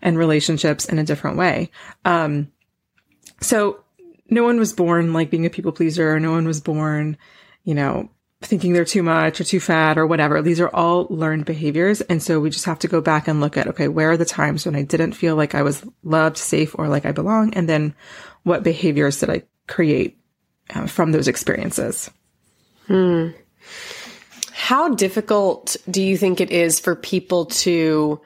and 0.01 0.17
relationships 0.17 0.85
in 0.85 0.97
a 0.97 1.03
different 1.03 1.37
way. 1.37 1.69
Um, 2.05 2.51
so 3.39 3.83
no 4.31 4.43
one 4.43 4.57
was 4.57 4.73
born 4.73 5.13
like 5.13 5.29
being 5.29 5.45
a 5.45 5.51
people 5.51 5.73
pleaser. 5.73 6.19
No 6.19 6.31
one 6.31 6.47
was 6.47 6.59
born, 6.59 7.15
you 7.63 7.75
know, 7.75 8.09
thinking 8.41 8.73
they're 8.73 8.83
too 8.83 9.03
much 9.03 9.39
or 9.39 9.43
too 9.43 9.59
fat 9.59 9.99
or 9.99 10.07
whatever. 10.07 10.41
These 10.41 10.59
are 10.59 10.73
all 10.73 11.05
learned 11.11 11.45
behaviors. 11.45 12.01
And 12.01 12.21
so 12.23 12.39
we 12.39 12.49
just 12.49 12.65
have 12.65 12.79
to 12.79 12.87
go 12.87 12.99
back 12.99 13.27
and 13.27 13.39
look 13.39 13.57
at, 13.57 13.67
okay, 13.67 13.87
where 13.87 14.09
are 14.09 14.17
the 14.17 14.25
times 14.25 14.65
when 14.65 14.75
I 14.75 14.81
didn't 14.81 15.13
feel 15.13 15.35
like 15.35 15.53
I 15.53 15.61
was 15.61 15.85
loved, 16.03 16.37
safe, 16.37 16.73
or 16.79 16.87
like 16.87 17.05
I 17.05 17.11
belong? 17.11 17.53
And 17.53 17.69
then 17.69 17.93
what 18.43 18.63
behaviors 18.63 19.19
did 19.19 19.29
I 19.29 19.43
create 19.67 20.17
uh, 20.73 20.87
from 20.87 21.11
those 21.11 21.27
experiences? 21.27 22.09
Hmm. 22.87 23.29
How 24.51 24.93
difficult 24.93 25.75
do 25.89 26.01
you 26.01 26.17
think 26.17 26.39
it 26.39 26.51
is 26.51 26.79
for 26.79 26.95
people 26.95 27.47
to? 27.47 28.21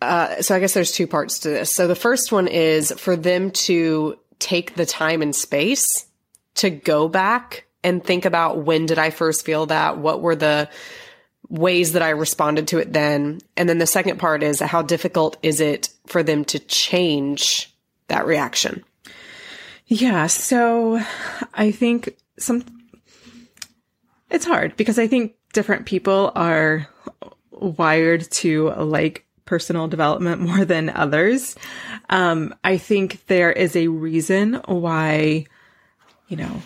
Uh, 0.00 0.42
so 0.42 0.54
I 0.54 0.60
guess 0.60 0.74
there's 0.74 0.92
two 0.92 1.06
parts 1.06 1.40
to 1.40 1.50
this. 1.50 1.72
So 1.72 1.86
the 1.86 1.94
first 1.94 2.32
one 2.32 2.48
is 2.48 2.92
for 2.92 3.14
them 3.14 3.52
to 3.52 4.18
take 4.38 4.74
the 4.74 4.86
time 4.86 5.22
and 5.22 5.34
space 5.34 6.06
to 6.56 6.70
go 6.70 7.08
back 7.08 7.66
and 7.84 8.04
think 8.04 8.24
about 8.24 8.64
when 8.64 8.86
did 8.86 8.98
I 8.98 9.10
first 9.10 9.44
feel 9.44 9.66
that? 9.66 9.98
What 9.98 10.20
were 10.20 10.36
the 10.36 10.68
ways 11.48 11.92
that 11.92 12.02
I 12.02 12.10
responded 12.10 12.68
to 12.68 12.78
it 12.78 12.92
then? 12.92 13.40
And 13.56 13.68
then 13.68 13.78
the 13.78 13.86
second 13.86 14.18
part 14.18 14.42
is 14.42 14.60
how 14.60 14.82
difficult 14.82 15.36
is 15.42 15.60
it 15.60 15.90
for 16.06 16.22
them 16.22 16.44
to 16.46 16.58
change 16.58 17.71
that 18.12 18.26
reaction? 18.26 18.84
Yeah. 19.86 20.26
So 20.26 21.00
I 21.54 21.70
think 21.70 22.16
some, 22.38 22.64
it's 24.30 24.44
hard 24.44 24.76
because 24.76 24.98
I 24.98 25.06
think 25.06 25.34
different 25.52 25.86
people 25.86 26.32
are 26.34 26.88
wired 27.50 28.30
to 28.30 28.70
like 28.70 29.26
personal 29.44 29.88
development 29.88 30.40
more 30.48 30.64
than 30.64 30.88
others. 30.90 31.56
Um, 32.10 32.54
I 32.62 32.78
think 32.78 33.26
there 33.26 33.52
is 33.52 33.76
a 33.76 33.88
reason 33.88 34.54
why, 34.66 35.46
you 36.28 36.36
know, 36.36 36.62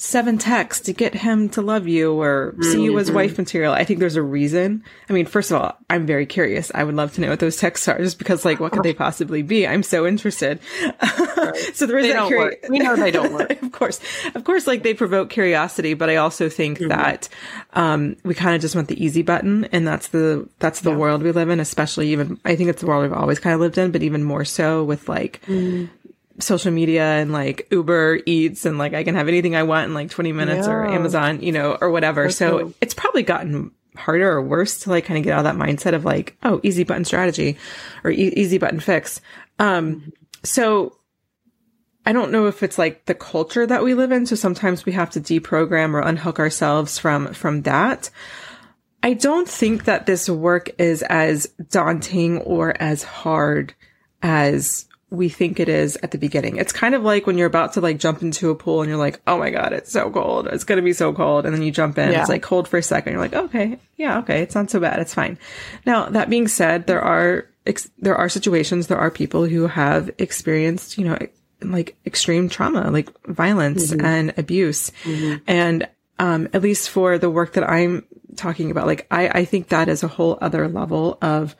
seven 0.00 0.38
texts 0.38 0.86
to 0.86 0.92
get 0.92 1.12
him 1.12 1.48
to 1.48 1.60
love 1.60 1.88
you 1.88 2.12
or 2.12 2.52
mm-hmm. 2.52 2.62
see 2.62 2.84
you 2.84 2.96
as 3.00 3.10
wife 3.10 3.32
mm-hmm. 3.32 3.42
material. 3.42 3.72
I 3.72 3.82
think 3.82 3.98
there's 3.98 4.14
a 4.14 4.22
reason. 4.22 4.84
I 5.10 5.12
mean, 5.12 5.26
first 5.26 5.50
of 5.50 5.60
all, 5.60 5.76
I'm 5.90 6.06
very 6.06 6.24
curious. 6.24 6.70
I 6.72 6.84
would 6.84 6.94
love 6.94 7.14
to 7.14 7.20
know 7.20 7.30
what 7.30 7.40
those 7.40 7.56
texts 7.56 7.88
are 7.88 7.98
just 7.98 8.16
because 8.16 8.44
like, 8.44 8.60
what 8.60 8.70
could 8.70 8.84
they 8.84 8.94
possibly 8.94 9.42
be? 9.42 9.66
I'm 9.66 9.82
so 9.82 10.06
interested. 10.06 10.60
Right. 10.80 11.56
so 11.74 11.86
there 11.86 11.98
is 11.98 12.06
they 12.06 12.12
that 12.12 12.30
curi- 12.30 12.68
We 12.68 12.78
know 12.78 12.94
they 12.94 13.10
don't 13.10 13.32
work. 13.32 13.60
of 13.62 13.72
course, 13.72 13.98
of 14.36 14.44
course, 14.44 14.68
like 14.68 14.84
they 14.84 14.94
provoke 14.94 15.30
curiosity, 15.30 15.94
but 15.94 16.08
I 16.08 16.16
also 16.16 16.48
think 16.48 16.78
mm-hmm. 16.78 16.90
that, 16.90 17.28
um, 17.72 18.14
we 18.22 18.34
kind 18.34 18.54
of 18.54 18.60
just 18.60 18.76
want 18.76 18.86
the 18.86 19.04
easy 19.04 19.22
button 19.22 19.64
and 19.66 19.84
that's 19.84 20.08
the, 20.08 20.48
that's 20.60 20.82
the 20.82 20.92
yeah. 20.92 20.96
world 20.96 21.24
we 21.24 21.32
live 21.32 21.48
in, 21.48 21.58
especially 21.58 22.12
even, 22.12 22.38
I 22.44 22.54
think 22.54 22.70
it's 22.70 22.82
the 22.82 22.86
world 22.86 23.02
we've 23.02 23.12
always 23.12 23.40
kind 23.40 23.52
of 23.52 23.58
lived 23.58 23.78
in, 23.78 23.90
but 23.90 24.04
even 24.04 24.22
more 24.22 24.44
so 24.44 24.84
with 24.84 25.08
like, 25.08 25.42
mm 25.46 25.88
social 26.40 26.72
media 26.72 27.04
and 27.04 27.32
like 27.32 27.66
Uber 27.70 28.20
Eats 28.26 28.64
and 28.64 28.78
like 28.78 28.94
I 28.94 29.04
can 29.04 29.14
have 29.14 29.28
anything 29.28 29.56
I 29.56 29.64
want 29.64 29.86
in 29.86 29.94
like 29.94 30.10
20 30.10 30.32
minutes 30.32 30.66
yeah. 30.66 30.72
or 30.72 30.86
Amazon, 30.86 31.42
you 31.42 31.52
know, 31.52 31.76
or 31.80 31.90
whatever. 31.90 32.24
That's 32.24 32.36
so 32.36 32.58
cool. 32.58 32.74
it's 32.80 32.94
probably 32.94 33.22
gotten 33.22 33.72
harder 33.96 34.30
or 34.30 34.42
worse 34.42 34.80
to 34.80 34.90
like 34.90 35.04
kind 35.04 35.18
of 35.18 35.24
get 35.24 35.32
out 35.32 35.44
of 35.44 35.56
that 35.56 35.62
mindset 35.62 35.94
of 35.94 36.04
like, 36.04 36.36
oh, 36.42 36.60
easy 36.62 36.84
button 36.84 37.04
strategy 37.04 37.58
or 38.04 38.10
e- 38.10 38.32
easy 38.36 38.58
button 38.58 38.80
fix. 38.80 39.20
Um, 39.58 40.12
so 40.44 40.96
I 42.06 42.12
don't 42.12 42.32
know 42.32 42.46
if 42.46 42.62
it's 42.62 42.78
like 42.78 43.04
the 43.06 43.14
culture 43.14 43.66
that 43.66 43.82
we 43.82 43.94
live 43.94 44.12
in. 44.12 44.24
So 44.26 44.36
sometimes 44.36 44.86
we 44.86 44.92
have 44.92 45.10
to 45.10 45.20
deprogram 45.20 45.94
or 45.94 46.00
unhook 46.00 46.38
ourselves 46.38 46.98
from, 46.98 47.34
from 47.34 47.62
that. 47.62 48.10
I 49.02 49.14
don't 49.14 49.48
think 49.48 49.84
that 49.84 50.06
this 50.06 50.28
work 50.28 50.70
is 50.78 51.02
as 51.02 51.46
daunting 51.70 52.38
or 52.38 52.80
as 52.80 53.02
hard 53.02 53.74
as 54.22 54.87
we 55.10 55.30
think 55.30 55.58
it 55.58 55.70
is 55.70 55.96
at 56.02 56.10
the 56.10 56.18
beginning. 56.18 56.56
It's 56.56 56.72
kind 56.72 56.94
of 56.94 57.02
like 57.02 57.26
when 57.26 57.38
you're 57.38 57.46
about 57.46 57.72
to 57.74 57.80
like 57.80 57.98
jump 57.98 58.20
into 58.20 58.50
a 58.50 58.54
pool 58.54 58.82
and 58.82 58.90
you're 58.90 58.98
like, 58.98 59.20
oh 59.26 59.38
my 59.38 59.48
God, 59.48 59.72
it's 59.72 59.90
so 59.90 60.10
cold. 60.10 60.48
It's 60.48 60.64
going 60.64 60.76
to 60.76 60.82
be 60.82 60.92
so 60.92 61.14
cold. 61.14 61.46
And 61.46 61.54
then 61.54 61.62
you 61.62 61.70
jump 61.70 61.96
in. 61.96 62.12
Yeah. 62.12 62.20
It's 62.20 62.28
like 62.28 62.42
cold 62.42 62.68
for 62.68 62.76
a 62.76 62.82
second. 62.82 63.14
You're 63.14 63.22
like, 63.22 63.32
okay, 63.32 63.78
yeah, 63.96 64.18
okay. 64.18 64.42
It's 64.42 64.54
not 64.54 64.70
so 64.70 64.80
bad. 64.80 65.00
It's 65.00 65.14
fine. 65.14 65.38
Now, 65.86 66.10
that 66.10 66.28
being 66.28 66.46
said, 66.46 66.86
there 66.86 67.00
are, 67.00 67.46
ex- 67.66 67.90
there 67.98 68.16
are 68.16 68.28
situations, 68.28 68.88
there 68.88 68.98
are 68.98 69.10
people 69.10 69.46
who 69.46 69.66
have 69.66 70.10
experienced, 70.18 70.98
you 70.98 71.04
know, 71.04 71.18
like 71.62 71.96
extreme 72.04 72.50
trauma, 72.50 72.90
like 72.90 73.08
violence 73.26 73.90
mm-hmm. 73.90 74.04
and 74.04 74.34
abuse. 74.36 74.92
Mm-hmm. 75.04 75.42
And, 75.46 75.88
um, 76.18 76.48
at 76.52 76.60
least 76.60 76.90
for 76.90 77.16
the 77.16 77.30
work 77.30 77.54
that 77.54 77.68
I'm 77.68 78.04
talking 78.36 78.70
about, 78.70 78.86
like 78.86 79.06
I, 79.10 79.28
I 79.28 79.44
think 79.46 79.68
that 79.68 79.88
is 79.88 80.02
a 80.02 80.08
whole 80.08 80.36
other 80.42 80.68
level 80.68 81.16
of, 81.22 81.56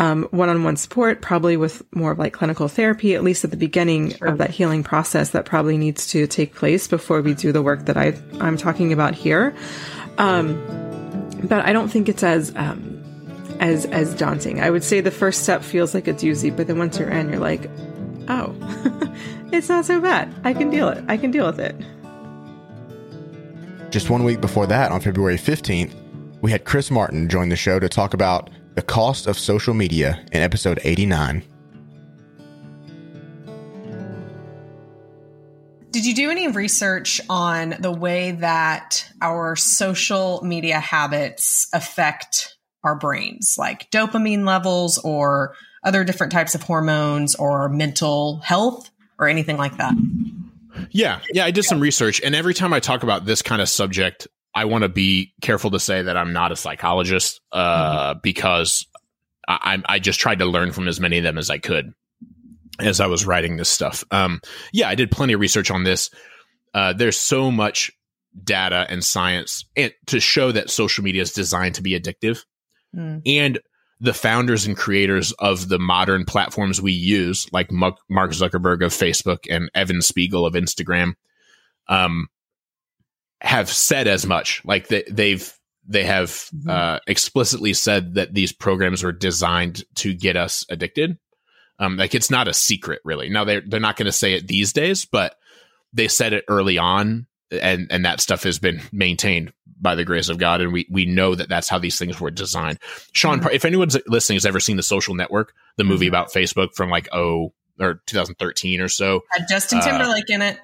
um, 0.00 0.26
one-on-one 0.30 0.76
support, 0.76 1.20
probably 1.20 1.58
with 1.58 1.82
more 1.94 2.12
of 2.12 2.18
like 2.18 2.32
clinical 2.32 2.68
therapy, 2.68 3.14
at 3.14 3.22
least 3.22 3.44
at 3.44 3.50
the 3.50 3.56
beginning 3.58 4.14
sure. 4.14 4.28
of 4.28 4.38
that 4.38 4.48
healing 4.48 4.82
process 4.82 5.30
that 5.30 5.44
probably 5.44 5.76
needs 5.76 6.06
to 6.06 6.26
take 6.26 6.54
place 6.54 6.88
before 6.88 7.20
we 7.20 7.34
do 7.34 7.52
the 7.52 7.60
work 7.60 7.84
that 7.84 7.98
I 7.98 8.18
I'm 8.40 8.56
talking 8.56 8.94
about 8.94 9.14
here. 9.14 9.54
Um, 10.16 10.54
but 11.44 11.66
I 11.66 11.74
don't 11.74 11.90
think 11.90 12.08
it's 12.08 12.22
as 12.22 12.50
um, 12.56 13.02
as 13.60 13.84
as 13.86 14.14
daunting. 14.14 14.62
I 14.62 14.70
would 14.70 14.82
say 14.82 15.02
the 15.02 15.10
first 15.10 15.42
step 15.42 15.62
feels 15.62 15.92
like 15.92 16.08
a 16.08 16.14
doozy, 16.14 16.54
but 16.54 16.66
then 16.66 16.78
once 16.78 16.98
you're 16.98 17.10
in, 17.10 17.28
you're 17.28 17.38
like, 17.38 17.68
oh, 18.28 18.56
it's 19.52 19.68
not 19.68 19.84
so 19.84 20.00
bad. 20.00 20.34
I 20.44 20.54
can 20.54 20.70
deal 20.70 20.88
it. 20.88 21.04
I 21.08 21.18
can 21.18 21.30
deal 21.30 21.44
with 21.44 21.60
it. 21.60 21.76
Just 23.90 24.08
one 24.08 24.24
week 24.24 24.40
before 24.40 24.66
that, 24.66 24.92
on 24.92 25.02
February 25.02 25.36
15th, 25.36 25.92
we 26.40 26.50
had 26.50 26.64
Chris 26.64 26.90
Martin 26.90 27.28
join 27.28 27.50
the 27.50 27.56
show 27.56 27.78
to 27.78 27.88
talk 27.88 28.14
about 28.14 28.48
the 28.80 28.86
Cost 28.86 29.26
of 29.26 29.38
Social 29.38 29.74
Media 29.74 30.24
in 30.32 30.40
episode 30.40 30.80
89. 30.82 31.42
Did 35.90 36.06
you 36.06 36.14
do 36.14 36.30
any 36.30 36.48
research 36.48 37.20
on 37.28 37.74
the 37.78 37.92
way 37.92 38.30
that 38.30 39.06
our 39.20 39.54
social 39.54 40.40
media 40.42 40.80
habits 40.80 41.68
affect 41.74 42.56
our 42.82 42.94
brains, 42.94 43.56
like 43.58 43.90
dopamine 43.90 44.46
levels 44.46 44.96
or 44.96 45.54
other 45.84 46.02
different 46.02 46.32
types 46.32 46.54
of 46.54 46.62
hormones 46.62 47.34
or 47.34 47.68
mental 47.68 48.38
health 48.38 48.88
or 49.18 49.28
anything 49.28 49.58
like 49.58 49.76
that? 49.76 49.92
Yeah, 50.90 51.20
yeah, 51.34 51.44
I 51.44 51.50
did 51.50 51.64
some 51.64 51.80
research, 51.80 52.22
and 52.24 52.34
every 52.34 52.54
time 52.54 52.72
I 52.72 52.80
talk 52.80 53.02
about 53.02 53.26
this 53.26 53.42
kind 53.42 53.60
of 53.60 53.68
subject, 53.68 54.26
I 54.54 54.64
want 54.64 54.82
to 54.82 54.88
be 54.88 55.32
careful 55.40 55.70
to 55.72 55.80
say 55.80 56.02
that 56.02 56.16
I'm 56.16 56.32
not 56.32 56.52
a 56.52 56.56
psychologist 56.56 57.40
uh, 57.52 58.14
mm-hmm. 58.14 58.20
because 58.22 58.86
I, 59.46 59.82
I 59.86 59.98
just 59.98 60.20
tried 60.20 60.40
to 60.40 60.46
learn 60.46 60.72
from 60.72 60.88
as 60.88 61.00
many 61.00 61.18
of 61.18 61.24
them 61.24 61.38
as 61.38 61.50
I 61.50 61.58
could 61.58 61.94
as 62.80 63.00
I 63.00 63.06
was 63.06 63.26
writing 63.26 63.56
this 63.56 63.68
stuff. 63.68 64.04
Um, 64.10 64.40
yeah, 64.72 64.88
I 64.88 64.94
did 64.94 65.10
plenty 65.10 65.34
of 65.34 65.40
research 65.40 65.70
on 65.70 65.84
this. 65.84 66.10
Uh, 66.72 66.92
there's 66.92 67.18
so 67.18 67.50
much 67.50 67.90
data 68.44 68.86
and 68.88 69.04
science 69.04 69.64
and 69.76 69.92
to 70.06 70.20
show 70.20 70.52
that 70.52 70.70
social 70.70 71.02
media 71.04 71.22
is 71.22 71.32
designed 71.32 71.74
to 71.74 71.82
be 71.82 71.98
addictive. 71.98 72.44
Mm. 72.94 73.22
And 73.26 73.60
the 74.00 74.14
founders 74.14 74.66
and 74.66 74.76
creators 74.76 75.32
of 75.32 75.68
the 75.68 75.78
modern 75.78 76.24
platforms 76.24 76.80
we 76.80 76.92
use, 76.92 77.46
like 77.52 77.70
Mark 77.70 77.98
Zuckerberg 78.08 78.84
of 78.84 78.92
Facebook 78.92 79.38
and 79.50 79.70
Evan 79.74 80.00
Spiegel 80.00 80.46
of 80.46 80.54
Instagram, 80.54 81.14
um, 81.88 82.28
have 83.40 83.68
said 83.68 84.06
as 84.06 84.26
much. 84.26 84.62
Like 84.64 84.88
they, 84.88 85.04
they've 85.10 85.52
they 85.86 86.04
have 86.04 86.30
mm-hmm. 86.30 86.70
uh, 86.70 86.98
explicitly 87.06 87.72
said 87.74 88.14
that 88.14 88.34
these 88.34 88.52
programs 88.52 89.02
were 89.02 89.12
designed 89.12 89.84
to 89.96 90.14
get 90.14 90.36
us 90.36 90.64
addicted. 90.70 91.18
Um, 91.78 91.96
like 91.96 92.14
it's 92.14 92.30
not 92.30 92.48
a 92.48 92.54
secret, 92.54 93.00
really. 93.04 93.28
Now 93.28 93.44
they're 93.44 93.62
they're 93.62 93.80
not 93.80 93.96
going 93.96 94.06
to 94.06 94.12
say 94.12 94.34
it 94.34 94.46
these 94.46 94.72
days, 94.72 95.06
but 95.06 95.36
they 95.92 96.08
said 96.08 96.32
it 96.32 96.44
early 96.48 96.78
on, 96.78 97.26
and 97.50 97.88
and 97.90 98.04
that 98.04 98.20
stuff 98.20 98.42
has 98.42 98.58
been 98.58 98.82
maintained 98.92 99.52
by 99.80 99.94
the 99.94 100.04
grace 100.04 100.28
of 100.28 100.38
God, 100.38 100.60
and 100.60 100.72
we 100.72 100.86
we 100.90 101.06
know 101.06 101.34
that 101.34 101.48
that's 101.48 101.68
how 101.68 101.78
these 101.78 101.98
things 101.98 102.20
were 102.20 102.30
designed. 102.30 102.78
Sean, 103.12 103.40
mm-hmm. 103.40 103.48
if 103.52 103.64
anyone's 103.64 103.96
listening 104.06 104.36
has 104.36 104.46
ever 104.46 104.60
seen 104.60 104.76
The 104.76 104.82
Social 104.82 105.14
Network, 105.14 105.54
the 105.78 105.84
movie 105.84 106.06
mm-hmm. 106.06 106.14
about 106.14 106.32
Facebook 106.32 106.74
from 106.74 106.90
like 106.90 107.08
oh 107.12 107.54
or 107.80 108.02
2013 108.06 108.82
or 108.82 108.88
so, 108.88 109.22
had 109.30 109.46
Justin 109.48 109.78
uh, 109.78 109.82
Timberlake 109.82 110.30
uh, 110.30 110.34
in 110.34 110.42
it. 110.42 110.60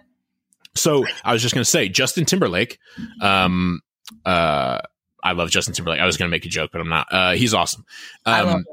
So 0.77 1.05
I 1.25 1.33
was 1.33 1.43
just 1.43 1.55
going 1.55 1.65
to 1.65 1.71
say 1.71 1.89
Justin 1.89 2.25
Timberlake. 2.25 2.79
Um, 3.21 3.81
uh, 4.25 4.79
I 5.23 5.33
love 5.33 5.51
Justin 5.51 5.75
Timberlake. 5.75 6.01
I 6.01 6.07
was 6.07 6.17
going 6.17 6.29
to 6.29 6.35
make 6.35 6.45
a 6.45 6.49
joke, 6.49 6.71
but 6.73 6.81
I'm 6.81 6.89
not. 6.89 7.09
Uh, 7.11 7.33
he's 7.33 7.55
awesome. 7.55 7.85
Um, 8.25 8.65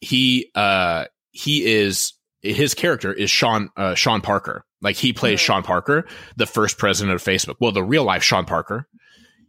he 0.00 0.50
uh, 0.54 1.06
he 1.30 1.64
is 1.64 2.14
his 2.42 2.74
character 2.74 3.12
is 3.12 3.30
Sean 3.30 3.70
uh, 3.76 3.94
Sean 3.94 4.20
Parker. 4.20 4.64
Like 4.80 4.96
he 4.96 5.12
plays 5.12 5.38
mm-hmm. 5.38 5.46
Sean 5.46 5.62
Parker, 5.62 6.06
the 6.36 6.46
first 6.46 6.78
president 6.78 7.14
of 7.14 7.22
Facebook. 7.22 7.56
Well, 7.60 7.72
the 7.72 7.82
real 7.82 8.04
life 8.04 8.22
Sean 8.22 8.44
Parker 8.44 8.88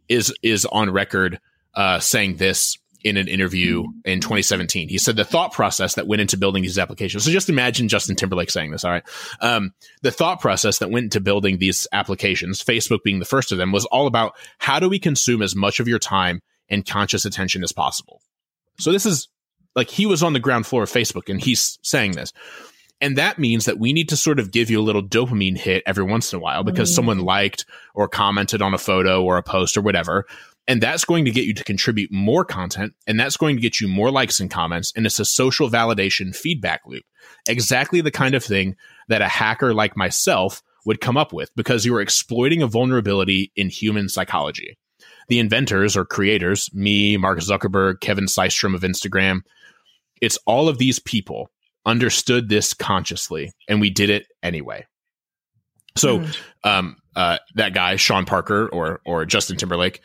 is 0.08 0.34
is 0.42 0.66
on 0.66 0.90
record 0.90 1.40
uh, 1.74 2.00
saying 2.00 2.36
this 2.36 2.78
in 3.02 3.16
an 3.16 3.28
interview 3.28 3.84
in 4.04 4.20
2017. 4.20 4.88
He 4.88 4.98
said 4.98 5.16
the 5.16 5.24
thought 5.24 5.52
process 5.52 5.94
that 5.94 6.06
went 6.06 6.20
into 6.20 6.36
building 6.36 6.62
these 6.62 6.78
applications. 6.78 7.24
So 7.24 7.30
just 7.30 7.48
imagine 7.48 7.88
Justin 7.88 8.16
Timberlake 8.16 8.50
saying 8.50 8.70
this. 8.70 8.84
All 8.84 8.90
right, 8.90 9.04
um, 9.40 9.72
the 10.02 10.10
thought 10.10 10.40
process 10.40 10.78
that 10.78 10.90
went 10.90 11.04
into 11.04 11.20
building 11.20 11.58
these 11.58 11.86
applications, 11.92 12.62
Facebook 12.62 13.02
being 13.02 13.18
the 13.18 13.24
first 13.24 13.52
of 13.52 13.58
them, 13.58 13.72
was 13.72 13.84
all 13.86 14.06
about 14.06 14.34
how 14.58 14.78
do 14.78 14.88
we 14.88 14.98
consume 14.98 15.42
as 15.42 15.56
much 15.56 15.80
of 15.80 15.88
your 15.88 15.98
time 15.98 16.40
and 16.68 16.86
conscious 16.86 17.24
attention 17.24 17.62
as 17.62 17.72
possible. 17.72 18.22
So 18.78 18.92
this 18.92 19.06
is 19.06 19.28
like 19.74 19.88
he 19.88 20.06
was 20.06 20.22
on 20.22 20.32
the 20.32 20.40
ground 20.40 20.66
floor 20.66 20.82
of 20.82 20.90
Facebook 20.90 21.28
and 21.28 21.40
he's 21.40 21.78
saying 21.82 22.12
this. 22.12 22.32
And 23.00 23.16
that 23.16 23.38
means 23.38 23.64
that 23.64 23.78
we 23.78 23.94
need 23.94 24.10
to 24.10 24.16
sort 24.16 24.38
of 24.38 24.50
give 24.50 24.68
you 24.68 24.78
a 24.78 24.82
little 24.82 25.02
dopamine 25.02 25.56
hit 25.56 25.82
every 25.86 26.04
once 26.04 26.32
in 26.32 26.36
a 26.36 26.40
while 26.40 26.64
because 26.64 26.90
mm. 26.90 26.94
someone 26.94 27.20
liked 27.20 27.64
or 27.94 28.08
commented 28.08 28.60
on 28.60 28.74
a 28.74 28.78
photo 28.78 29.24
or 29.24 29.38
a 29.38 29.42
post 29.42 29.78
or 29.78 29.80
whatever. 29.80 30.26
And 30.68 30.80
that's 30.80 31.04
going 31.04 31.24
to 31.24 31.30
get 31.30 31.46
you 31.46 31.54
to 31.54 31.64
contribute 31.64 32.12
more 32.12 32.44
content 32.44 32.94
and 33.06 33.18
that's 33.18 33.36
going 33.36 33.56
to 33.56 33.62
get 33.62 33.80
you 33.80 33.88
more 33.88 34.10
likes 34.10 34.38
and 34.38 34.50
comments. 34.50 34.92
And 34.94 35.04
it's 35.04 35.18
a 35.18 35.24
social 35.24 35.68
validation 35.68 36.34
feedback 36.34 36.82
loop. 36.86 37.02
Exactly 37.48 38.00
the 38.00 38.10
kind 38.10 38.34
of 38.34 38.44
thing 38.44 38.76
that 39.08 39.22
a 39.22 39.28
hacker 39.28 39.74
like 39.74 39.96
myself 39.96 40.62
would 40.84 41.00
come 41.00 41.16
up 41.16 41.32
with 41.32 41.50
because 41.56 41.84
you 41.84 41.94
are 41.94 42.00
exploiting 42.00 42.62
a 42.62 42.66
vulnerability 42.66 43.52
in 43.56 43.68
human 43.68 44.08
psychology. 44.08 44.78
The 45.28 45.38
inventors 45.38 45.96
or 45.96 46.04
creators, 46.04 46.70
me, 46.72 47.16
Mark 47.16 47.38
Zuckerberg, 47.38 48.00
Kevin 48.00 48.26
Systrom 48.26 48.74
of 48.74 48.82
Instagram, 48.82 49.40
it's 50.20 50.38
all 50.46 50.68
of 50.68 50.78
these 50.78 50.98
people 50.98 51.50
understood 51.86 52.48
this 52.48 52.74
consciously 52.74 53.52
and 53.68 53.80
we 53.80 53.90
did 53.90 54.10
it 54.10 54.26
anyway. 54.42 54.86
So, 55.96 56.20
mm. 56.20 56.36
um, 56.64 56.96
uh, 57.16 57.38
that 57.54 57.74
guy 57.74 57.96
Sean 57.96 58.24
Parker 58.24 58.68
or 58.68 59.00
or 59.04 59.24
Justin 59.24 59.56
Timberlake 59.56 60.00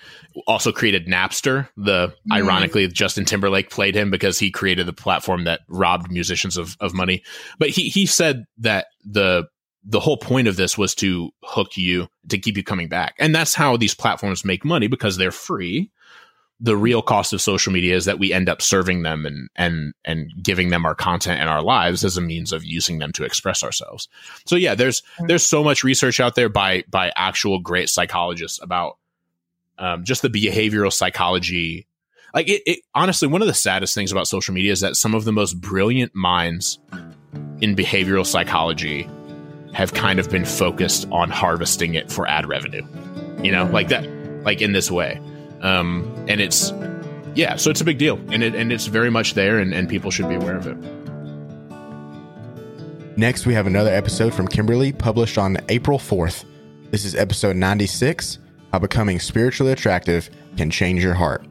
also 0.48 0.72
created 0.72 1.08
Napster. 1.08 1.70
The 1.78 2.08
mm. 2.08 2.14
ironically 2.36 2.88
Justin 2.88 3.26
Timberlake 3.26 3.70
played 3.70 3.96
him 3.96 4.10
because 4.10 4.40
he 4.40 4.52
created 4.52 4.88
the 4.88 4.94
platform 4.94 5.44
that 5.44 5.62
robbed 5.68 6.12
musicians 6.12 6.58
of 6.58 6.76
of 6.80 6.94
money. 6.94 7.24
But 7.60 7.70
he 7.70 7.90
he 7.90 8.06
said 8.06 8.46
that 8.58 8.88
the 9.04 9.48
the 9.84 10.00
whole 10.00 10.18
point 10.18 10.48
of 10.48 10.56
this 10.56 10.78
was 10.78 10.96
to 10.96 11.30
hook 11.44 11.78
you 11.78 12.08
to 12.30 12.40
keep 12.40 12.58
you 12.58 12.64
coming 12.64 12.90
back, 12.90 13.16
and 13.20 13.36
that's 13.36 13.54
how 13.54 13.78
these 13.78 13.94
platforms 13.94 14.44
make 14.44 14.66
money 14.66 14.88
because 14.88 15.18
they're 15.18 15.32
free 15.32 15.92
the 16.60 16.78
real 16.78 17.02
cost 17.02 17.34
of 17.34 17.42
social 17.42 17.74
media 17.74 17.96
is 17.96 18.06
that 18.06 18.20
we 18.20 18.32
end 18.32 18.48
up 18.48 18.62
serving 18.62 19.04
them 19.04 19.26
and 19.26 19.50
and 19.56 19.94
and 20.06 20.32
giving 20.42 20.70
them 20.70 20.86
our 20.86 20.96
content 20.96 21.40
and 21.42 21.50
our 21.50 21.62
lives 21.62 22.06
as 22.06 22.16
a 22.16 22.22
means 22.22 22.54
of 22.54 22.64
using 22.64 23.00
them 23.00 23.12
to 23.12 23.26
express 23.26 23.64
ourselves. 23.64 24.08
So 24.46 24.56
yeah, 24.56 24.76
there's 24.76 25.04
there's 25.28 25.46
so 25.46 25.64
much 25.64 25.84
research 25.84 26.20
out 26.20 26.36
there 26.36 26.50
by 26.50 26.84
by 26.90 27.12
actual 27.16 27.60
great 27.60 27.90
psychologists 27.90 28.62
about 28.62 28.98
um, 29.78 30.06
just 30.06 30.22
the 30.22 30.30
behavioral 30.30 30.94
psychology. 30.94 31.88
Like 32.34 32.48
it, 32.48 32.62
it 32.66 32.80
honestly, 32.94 33.28
one 33.28 33.42
of 33.42 33.48
the 33.48 33.54
saddest 33.54 33.94
things 33.94 34.12
about 34.12 34.28
social 34.28 34.54
media 34.54 34.72
is 34.72 34.80
that 34.80 34.96
some 34.96 35.14
of 35.14 35.26
the 35.26 35.34
most 35.34 35.60
brilliant 35.60 36.16
minds 36.16 36.80
in 37.60 37.76
behavioral 37.76 38.26
psychology 38.26 39.10
have 39.74 39.94
kind 39.94 40.20
of 40.20 40.30
been 40.30 40.46
focused 40.46 41.06
on 41.12 41.30
harvesting 41.30 41.96
it 41.96 42.10
for 42.10 42.26
ad 42.28 42.48
revenue. 42.48 42.86
You 43.44 43.52
know, 43.52 43.66
like 43.66 43.90
that, 43.90 44.06
like 44.46 44.62
in 44.62 44.72
this 44.72 44.90
way. 44.90 45.20
Um, 45.66 46.26
and 46.28 46.40
it's 46.40 46.72
yeah, 47.34 47.56
so 47.56 47.72
it's 47.72 47.82
a 47.82 47.84
big 47.84 47.98
deal, 47.98 48.18
and 48.32 48.44
it 48.44 48.54
and 48.54 48.72
it's 48.72 48.86
very 48.86 49.10
much 49.10 49.34
there, 49.34 49.58
and, 49.58 49.74
and 49.74 49.90
people 49.90 50.12
should 50.12 50.30
be 50.30 50.36
aware 50.36 50.56
of 50.56 50.68
it. 50.68 50.78
Next, 53.18 53.48
we 53.48 53.56
have 53.56 53.66
another 53.66 53.90
episode 53.90 54.32
from 54.32 54.48
Kimberly, 54.48 54.94
published 54.94 55.40
on 55.40 55.58
April 55.70 55.98
fourth. 55.98 56.46
This 56.92 57.04
is 57.04 57.16
episode 57.16 57.56
ninety 57.56 57.88
six. 57.88 58.38
How 58.72 58.78
becoming 58.78 59.20
spiritually 59.20 59.72
attractive 59.72 60.30
can 60.56 60.70
change 60.70 61.02
your 61.02 61.16
heart. 61.16 61.44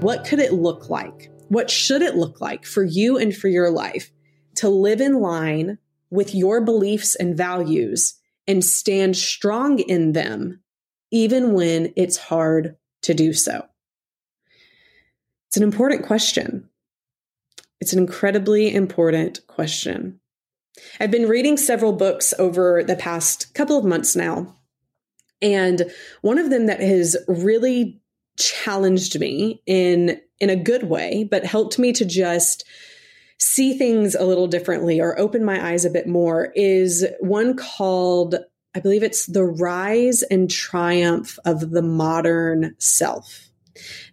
What 0.00 0.24
could 0.24 0.40
it 0.40 0.54
look 0.54 0.90
like? 0.90 1.30
What 1.48 1.70
should 1.70 2.02
it 2.02 2.16
look 2.16 2.40
like 2.40 2.66
for 2.66 2.82
you 2.82 3.18
and 3.18 3.36
for 3.36 3.46
your 3.46 3.70
life 3.70 4.10
to 4.56 4.68
live 4.68 5.00
in 5.00 5.20
line 5.20 5.78
with 6.10 6.34
your 6.34 6.60
beliefs 6.60 7.14
and 7.14 7.36
values 7.36 8.14
and 8.48 8.64
stand 8.64 9.16
strong 9.16 9.78
in 9.78 10.12
them 10.12 10.61
even 11.12 11.52
when 11.52 11.92
it's 11.94 12.16
hard 12.16 12.76
to 13.02 13.14
do 13.14 13.32
so? 13.32 13.64
It's 15.48 15.56
an 15.56 15.62
important 15.62 16.04
question. 16.04 16.68
It's 17.80 17.92
an 17.92 17.98
incredibly 17.98 18.74
important 18.74 19.46
question. 19.46 20.20
I've 20.98 21.10
been 21.10 21.28
reading 21.28 21.56
several 21.56 21.92
books 21.92 22.32
over 22.38 22.82
the 22.82 22.96
past 22.96 23.54
couple 23.54 23.76
of 23.76 23.84
months 23.84 24.16
now. 24.16 24.56
And 25.42 25.90
one 26.22 26.38
of 26.38 26.50
them 26.50 26.66
that 26.66 26.80
has 26.80 27.16
really 27.28 28.00
challenged 28.38 29.18
me 29.20 29.62
in 29.66 30.20
in 30.40 30.50
a 30.50 30.56
good 30.56 30.84
way, 30.84 31.28
but 31.30 31.44
helped 31.44 31.78
me 31.78 31.92
to 31.92 32.04
just 32.04 32.64
see 33.38 33.76
things 33.76 34.14
a 34.14 34.24
little 34.24 34.46
differently 34.46 35.00
or 35.00 35.18
open 35.18 35.44
my 35.44 35.72
eyes 35.72 35.84
a 35.84 35.90
bit 35.90 36.06
more 36.06 36.52
is 36.54 37.04
one 37.20 37.56
called 37.56 38.36
I 38.74 38.80
believe 38.80 39.02
it's 39.02 39.26
The 39.26 39.44
Rise 39.44 40.22
and 40.22 40.50
Triumph 40.50 41.38
of 41.44 41.70
the 41.70 41.82
Modern 41.82 42.74
Self. 42.78 43.50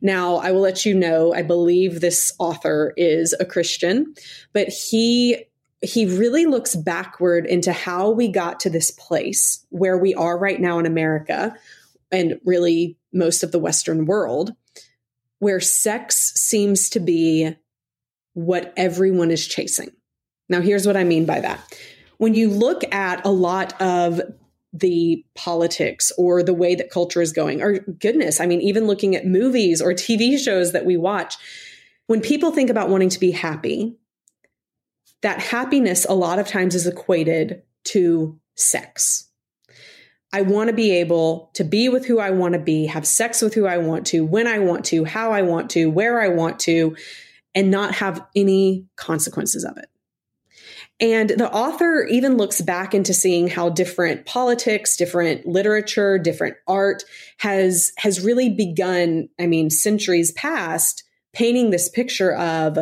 Now, 0.02 0.36
I 0.38 0.52
will 0.52 0.62
let 0.62 0.86
you 0.86 0.94
know, 0.94 1.34
I 1.34 1.44
believe 1.44 2.00
this 2.00 2.34
author 2.40 2.94
is 2.98 3.34
a 3.40 3.46
Christian, 3.46 4.14
but 4.54 4.68
he 4.68 5.46
he 5.82 6.06
really 6.06 6.46
looks 6.46 6.76
backward 6.76 7.46
into 7.46 7.72
how 7.72 8.10
we 8.10 8.28
got 8.28 8.60
to 8.60 8.70
this 8.70 8.92
place 8.92 9.66
where 9.70 9.98
we 9.98 10.14
are 10.14 10.38
right 10.38 10.60
now 10.60 10.78
in 10.78 10.86
America 10.86 11.56
and 12.12 12.38
really 12.44 12.98
most 13.14 13.44
of 13.44 13.54
the 13.54 13.60
Western 13.60 14.06
world, 14.06 14.54
where 15.40 15.62
sex 15.62 16.34
seems 16.36 16.90
to 16.90 17.00
be 17.00 17.56
what 18.34 18.74
everyone 18.76 19.32
is 19.32 19.48
chasing. 19.48 19.90
Now, 20.50 20.60
here's 20.60 20.86
what 20.86 20.98
I 20.98 21.06
mean 21.06 21.26
by 21.26 21.40
that. 21.40 21.62
When 22.18 22.34
you 22.34 22.50
look 22.50 22.84
at 22.94 23.26
a 23.26 23.32
lot 23.32 23.80
of 23.82 24.20
the 24.72 25.26
politics 25.36 26.12
or 26.18 26.44
the 26.44 26.54
way 26.54 26.76
that 26.76 26.92
culture 26.92 27.22
is 27.22 27.34
going. 27.34 27.62
Or 27.62 27.80
goodness, 27.80 28.40
I 28.40 28.46
mean, 28.46 28.62
even 28.62 28.88
looking 28.88 29.16
at 29.16 29.26
movies 29.26 29.82
or 29.82 29.94
TV 29.94 30.38
shows 30.38 30.72
that 30.74 30.86
we 30.86 30.98
watch, 30.98 31.36
when 32.08 32.22
people 32.22 32.52
think 32.52 32.70
about 32.70 32.90
wanting 32.90 33.10
to 33.10 33.20
be 33.20 33.32
happy, 33.32 33.98
that 35.22 35.40
happiness 35.40 36.06
a 36.06 36.14
lot 36.14 36.40
of 36.40 36.48
times 36.48 36.76
is 36.76 36.88
equated 36.88 37.64
to 37.86 38.40
sex. 38.56 39.30
I 40.32 40.44
want 40.44 40.70
to 40.70 40.76
be 40.76 40.92
able 40.92 41.50
to 41.56 41.64
be 41.64 41.90
with 41.90 42.06
who 42.06 42.20
I 42.20 42.30
want 42.30 42.54
to 42.54 42.60
be, 42.60 42.86
have 42.86 43.08
sex 43.08 43.42
with 43.42 43.56
who 43.56 43.66
I 43.66 43.80
want 43.80 44.06
to, 44.08 44.24
when 44.24 44.46
I 44.46 44.60
want 44.60 44.86
to, 44.86 45.04
how 45.04 45.32
I 45.32 45.42
want 45.42 45.72
to, 45.72 45.88
where 45.90 46.22
I 46.22 46.30
want 46.30 46.60
to, 46.62 46.96
and 47.56 47.72
not 47.72 47.96
have 47.96 48.24
any 48.36 48.86
consequences 48.96 49.64
of 49.64 49.78
it. 49.78 49.90
And 51.02 51.30
the 51.30 51.50
author 51.52 52.06
even 52.10 52.36
looks 52.36 52.60
back 52.62 52.94
into 52.94 53.14
seeing 53.14 53.48
how 53.48 53.70
different 53.70 54.26
politics, 54.26 54.98
different 54.98 55.46
literature, 55.46 56.18
different 56.18 56.58
art 56.68 57.04
has, 57.38 57.94
has 57.98 58.20
really 58.20 58.50
begun, 58.50 59.30
I 59.40 59.48
mean, 59.48 59.70
centuries 59.70 60.34
past, 60.34 61.04
painting 61.32 61.70
this 61.70 61.88
picture 61.88 62.36
of 62.36 62.78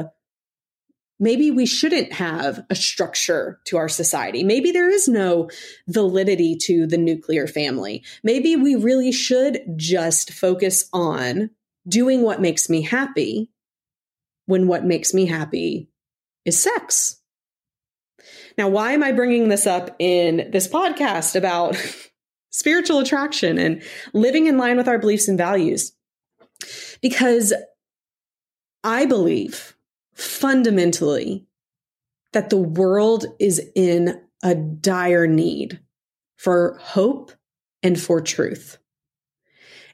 maybe 1.19 1.51
we 1.51 1.65
shouldn't 1.65 2.13
have 2.13 2.65
a 2.69 2.75
structure 2.75 3.59
to 3.65 3.77
our 3.77 3.89
society. 3.89 4.43
Maybe 4.43 4.71
there 4.71 4.89
is 4.89 5.07
no 5.07 5.49
validity 5.87 6.55
to 6.63 6.87
the 6.87 6.97
nuclear 6.97 7.45
family. 7.45 8.03
Maybe 8.23 8.55
we 8.55 8.75
really 8.75 9.11
should 9.11 9.59
just 9.75 10.31
focus 10.31 10.89
on 10.91 11.51
doing 11.87 12.21
what 12.21 12.41
makes 12.41 12.69
me 12.69 12.81
happy 12.81 13.51
when 14.45 14.67
what 14.67 14.85
makes 14.85 15.13
me 15.13 15.25
happy 15.25 15.89
is 16.45 16.59
sex. 16.61 17.17
Now, 18.57 18.67
why 18.69 18.93
am 18.93 19.03
I 19.03 19.11
bringing 19.11 19.49
this 19.49 19.67
up 19.67 19.95
in 19.99 20.49
this 20.51 20.67
podcast 20.67 21.35
about 21.35 21.75
spiritual 22.49 22.99
attraction 22.99 23.57
and 23.57 23.83
living 24.13 24.47
in 24.47 24.57
line 24.57 24.77
with 24.77 24.87
our 24.87 24.99
beliefs 24.99 25.27
and 25.27 25.37
values? 25.37 25.93
Because 27.01 27.53
I 28.83 29.05
believe 29.05 29.75
fundamentally 30.13 31.45
that 32.33 32.49
the 32.49 32.57
world 32.57 33.25
is 33.39 33.61
in 33.75 34.21
a 34.43 34.55
dire 34.55 35.27
need 35.27 35.79
for 36.37 36.77
hope 36.81 37.31
and 37.83 37.99
for 37.99 38.21
truth. 38.21 38.77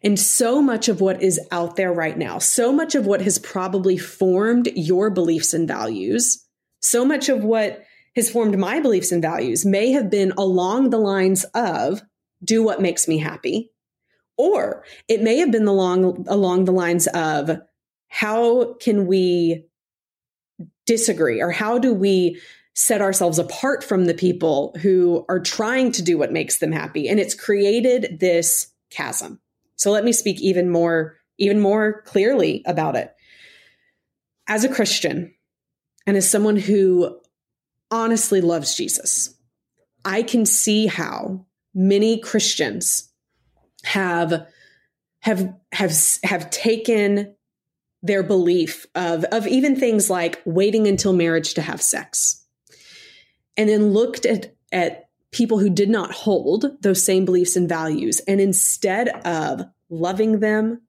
And 0.02 0.20
so 0.20 0.62
much 0.62 0.90
of 0.90 1.00
what 1.00 1.22
is 1.22 1.40
out 1.52 1.78
there 1.78 1.94
right 1.94 2.18
now, 2.18 2.38
so 2.38 2.74
much 2.74 2.96
of 2.96 3.06
what 3.06 3.22
has 3.22 3.40
probably 3.40 3.98
formed 3.98 4.68
your 4.76 5.10
beliefs 5.10 5.54
and 5.54 5.68
values, 5.68 6.46
so 6.82 7.06
much 7.06 7.30
of 7.30 7.44
what 7.44 7.84
has 8.16 8.30
formed 8.30 8.58
my 8.58 8.80
beliefs 8.80 9.12
and 9.12 9.22
values 9.22 9.66
may 9.66 9.92
have 9.92 10.10
been 10.10 10.32
along 10.38 10.90
the 10.90 11.00
lines 11.00 11.46
of 11.56 12.02
do 12.44 12.64
what 12.64 12.82
makes 12.82 13.08
me 13.08 13.18
happy. 13.18 13.72
Or 14.38 14.84
it 15.08 15.22
may 15.22 15.38
have 15.38 15.52
been 15.52 15.68
along, 15.68 16.26
along 16.28 16.66
the 16.66 16.72
lines 16.72 17.08
of 17.08 17.62
how 18.08 18.74
can 18.76 19.06
we 19.08 19.66
disagree? 20.86 21.42
Or 21.42 21.52
how 21.52 21.78
do 21.78 21.94
we 21.94 22.40
set 22.76 23.02
ourselves 23.02 23.38
apart 23.38 23.84
from 23.84 24.06
the 24.06 24.14
people 24.14 24.76
who 24.82 25.26
are 25.30 25.40
trying 25.40 25.92
to 25.94 26.02
do 26.02 26.18
what 26.18 26.32
makes 26.32 26.60
them 26.60 26.72
happy? 26.72 27.08
And 27.08 27.20
it's 27.20 27.36
created 27.36 28.20
this 28.20 28.72
chasm. 28.90 29.40
So 29.76 29.92
let 29.92 30.04
me 30.04 30.12
speak 30.12 30.42
even 30.42 30.70
more 30.70 31.18
even 31.40 31.60
more 31.60 32.04
clearly 32.04 32.62
about 32.66 32.96
it. 32.96 33.14
As 34.48 34.64
a 34.64 34.70
christian 34.70 35.34
and 36.06 36.16
as 36.16 36.30
someone 36.30 36.58
who 36.58 37.20
honestly 37.94 38.42
loves 38.42 38.76
jesus 38.76 39.36
i 40.04 40.22
can 40.22 40.46
see 40.46 40.88
how 40.88 41.46
many 41.74 42.20
christians 42.20 43.12
have 43.84 44.48
have 45.22 45.54
have 45.72 45.94
have 46.24 46.50
taken 46.50 47.36
their 48.04 48.22
belief 48.22 48.86
of, 48.94 49.24
of 49.26 49.48
even 49.48 49.78
things 49.78 50.10
like 50.10 50.42
waiting 50.46 50.88
until 50.88 51.14
marriage 51.14 51.54
to 51.56 51.62
have 51.62 51.82
sex. 51.82 52.46
And 53.56 53.70
then 53.70 53.94
looked 53.94 54.26
at, 54.26 54.54
at 54.72 55.06
people 55.32 55.58
who 55.58 55.70
did 55.70 55.90
not 55.90 56.12
hold 56.12 56.66
those 56.82 57.04
same 57.04 57.24
beliefs 57.24 57.56
and 57.56 57.68
values. 57.68 58.20
And 58.28 58.42
instead 58.42 59.08
of 59.26 59.62
loving 59.90 60.42
them, 60.42 60.82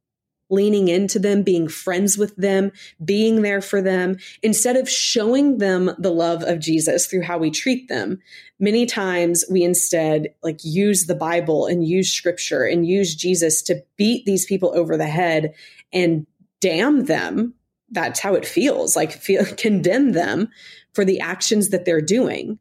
leaning 0.51 0.89
into 0.89 1.19
them, 1.19 1.43
being 1.43 1.69
friends 1.69 2.19
with 2.19 2.37
them, 2.37 2.71
being 3.05 3.43
there 3.43 3.61
for 3.61 3.81
them, 3.81 4.17
instead 4.43 4.77
of 4.77 4.89
showing 4.89 5.59
them 5.59 5.91
the 5.99 6.11
love 6.11 6.43
of 6.43 6.61
Jesus 6.61 7.07
through 7.07 7.23
how 7.23 7.39
we 7.39 7.51
treat 7.51 7.89
them, 7.89 8.21
many 8.59 8.87
times 8.87 9.45
we 9.51 9.63
instead 9.63 10.29
like 10.43 10.61
use 10.63 11.07
the 11.07 11.15
Bible 11.15 11.67
and 11.67 11.87
use 11.87 12.13
scripture 12.13 12.65
and 12.65 12.87
use 12.87 13.15
Jesus 13.15 13.63
to 13.63 13.83
beat 13.97 14.25
these 14.27 14.47
people 14.47 14.73
over 14.75 14.97
the 14.97 15.07
head 15.07 15.55
and 15.93 16.27
damn 16.61 17.07
them. 17.07 17.55
That's 17.91 18.21
how 18.21 18.35
it 18.35 18.47
feels 18.47 18.97
like 18.97 19.13
feel, 19.21 19.45
condemn 19.57 20.13
them 20.13 20.49
for 20.93 21.05
the 21.05 21.21
actions 21.21 21.71
that 21.71 21.85
they're 21.85 22.01
doing. 22.01 22.59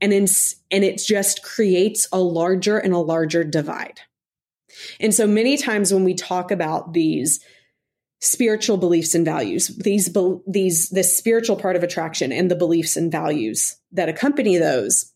And 0.00 0.12
in, 0.12 0.26
and 0.70 0.82
it 0.84 0.98
just 0.98 1.44
creates 1.44 2.08
a 2.12 2.18
larger 2.18 2.76
and 2.76 2.92
a 2.92 2.98
larger 2.98 3.44
divide. 3.44 4.00
And 5.00 5.14
so 5.14 5.26
many 5.26 5.56
times 5.56 5.92
when 5.92 6.04
we 6.04 6.14
talk 6.14 6.50
about 6.50 6.92
these 6.92 7.40
spiritual 8.20 8.76
beliefs 8.76 9.14
and 9.14 9.24
values, 9.24 9.68
these 9.68 10.14
these 10.46 10.88
this 10.90 11.16
spiritual 11.16 11.56
part 11.56 11.76
of 11.76 11.82
attraction 11.82 12.32
and 12.32 12.50
the 12.50 12.56
beliefs 12.56 12.96
and 12.96 13.10
values 13.10 13.76
that 13.90 14.08
accompany 14.08 14.56
those, 14.56 15.12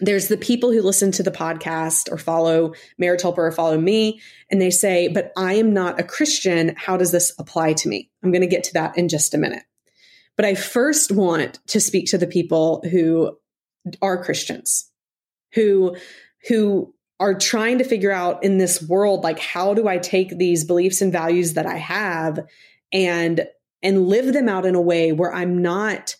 there's 0.00 0.28
the 0.28 0.36
people 0.36 0.72
who 0.72 0.82
listen 0.82 1.12
to 1.12 1.22
the 1.22 1.30
podcast 1.30 2.10
or 2.10 2.18
follow 2.18 2.74
Marriage 2.98 3.22
Helper 3.22 3.46
or 3.46 3.52
follow 3.52 3.78
me, 3.78 4.20
and 4.50 4.60
they 4.60 4.70
say, 4.70 5.08
But 5.08 5.32
I 5.36 5.54
am 5.54 5.72
not 5.72 6.00
a 6.00 6.04
Christian. 6.04 6.74
How 6.76 6.96
does 6.96 7.12
this 7.12 7.32
apply 7.38 7.74
to 7.74 7.88
me? 7.88 8.10
I'm 8.22 8.32
going 8.32 8.42
to 8.42 8.48
get 8.48 8.64
to 8.64 8.72
that 8.74 8.98
in 8.98 9.08
just 9.08 9.34
a 9.34 9.38
minute. 9.38 9.62
But 10.36 10.46
I 10.46 10.54
first 10.54 11.12
want 11.12 11.60
to 11.68 11.80
speak 11.80 12.06
to 12.06 12.18
the 12.18 12.26
people 12.26 12.82
who 12.90 13.36
are 14.00 14.22
Christians, 14.24 14.90
who, 15.52 15.96
who 16.48 16.94
are 17.22 17.34
trying 17.34 17.78
to 17.78 17.84
figure 17.84 18.10
out 18.10 18.42
in 18.42 18.58
this 18.58 18.82
world, 18.82 19.22
like, 19.22 19.38
how 19.38 19.74
do 19.74 19.86
I 19.86 19.98
take 19.98 20.36
these 20.36 20.64
beliefs 20.64 21.00
and 21.00 21.12
values 21.12 21.52
that 21.52 21.66
I 21.66 21.76
have 21.76 22.40
and, 22.92 23.46
and 23.80 24.08
live 24.08 24.32
them 24.32 24.48
out 24.48 24.66
in 24.66 24.74
a 24.74 24.80
way 24.80 25.12
where 25.12 25.32
I'm 25.32 25.62
not 25.62 26.16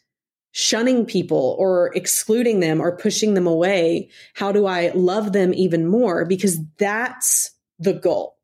shunning 0.53 1.05
people 1.05 1.57
or 1.59 1.91
excluding 1.97 2.61
them 2.61 2.81
or 2.81 2.97
pushing 2.97 3.35
them 3.35 3.49
away? 3.49 4.11
How 4.35 4.53
do 4.53 4.67
I 4.67 4.93
love 4.95 5.33
them 5.33 5.53
even 5.55 5.89
more? 5.89 6.25
Because 6.25 6.61
that's 6.79 7.51
the 7.81 7.95
goal 7.95 8.37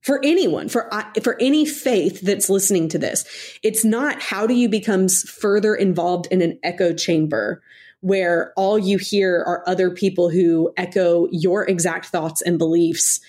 for 0.00 0.18
anyone, 0.24 0.68
for 0.68 0.92
uh, 0.92 1.04
for 1.22 1.36
any 1.40 1.64
faith 1.64 2.20
that's 2.20 2.50
listening 2.50 2.88
to 2.88 2.98
this. 2.98 3.24
It's 3.62 3.84
not 3.84 4.20
how 4.20 4.48
do 4.48 4.54
you 4.54 4.68
become 4.68 5.08
further 5.08 5.76
involved 5.76 6.26
in 6.32 6.42
an 6.42 6.58
echo 6.64 6.92
chamber 6.92 7.62
where 8.00 8.52
all 8.56 8.78
you 8.78 8.98
hear 8.98 9.42
are 9.46 9.64
other 9.66 9.90
people 9.90 10.28
who 10.28 10.72
echo 10.76 11.28
your 11.30 11.68
exact 11.68 12.06
thoughts 12.06 12.42
and 12.42 12.58
beliefs, 12.58 13.20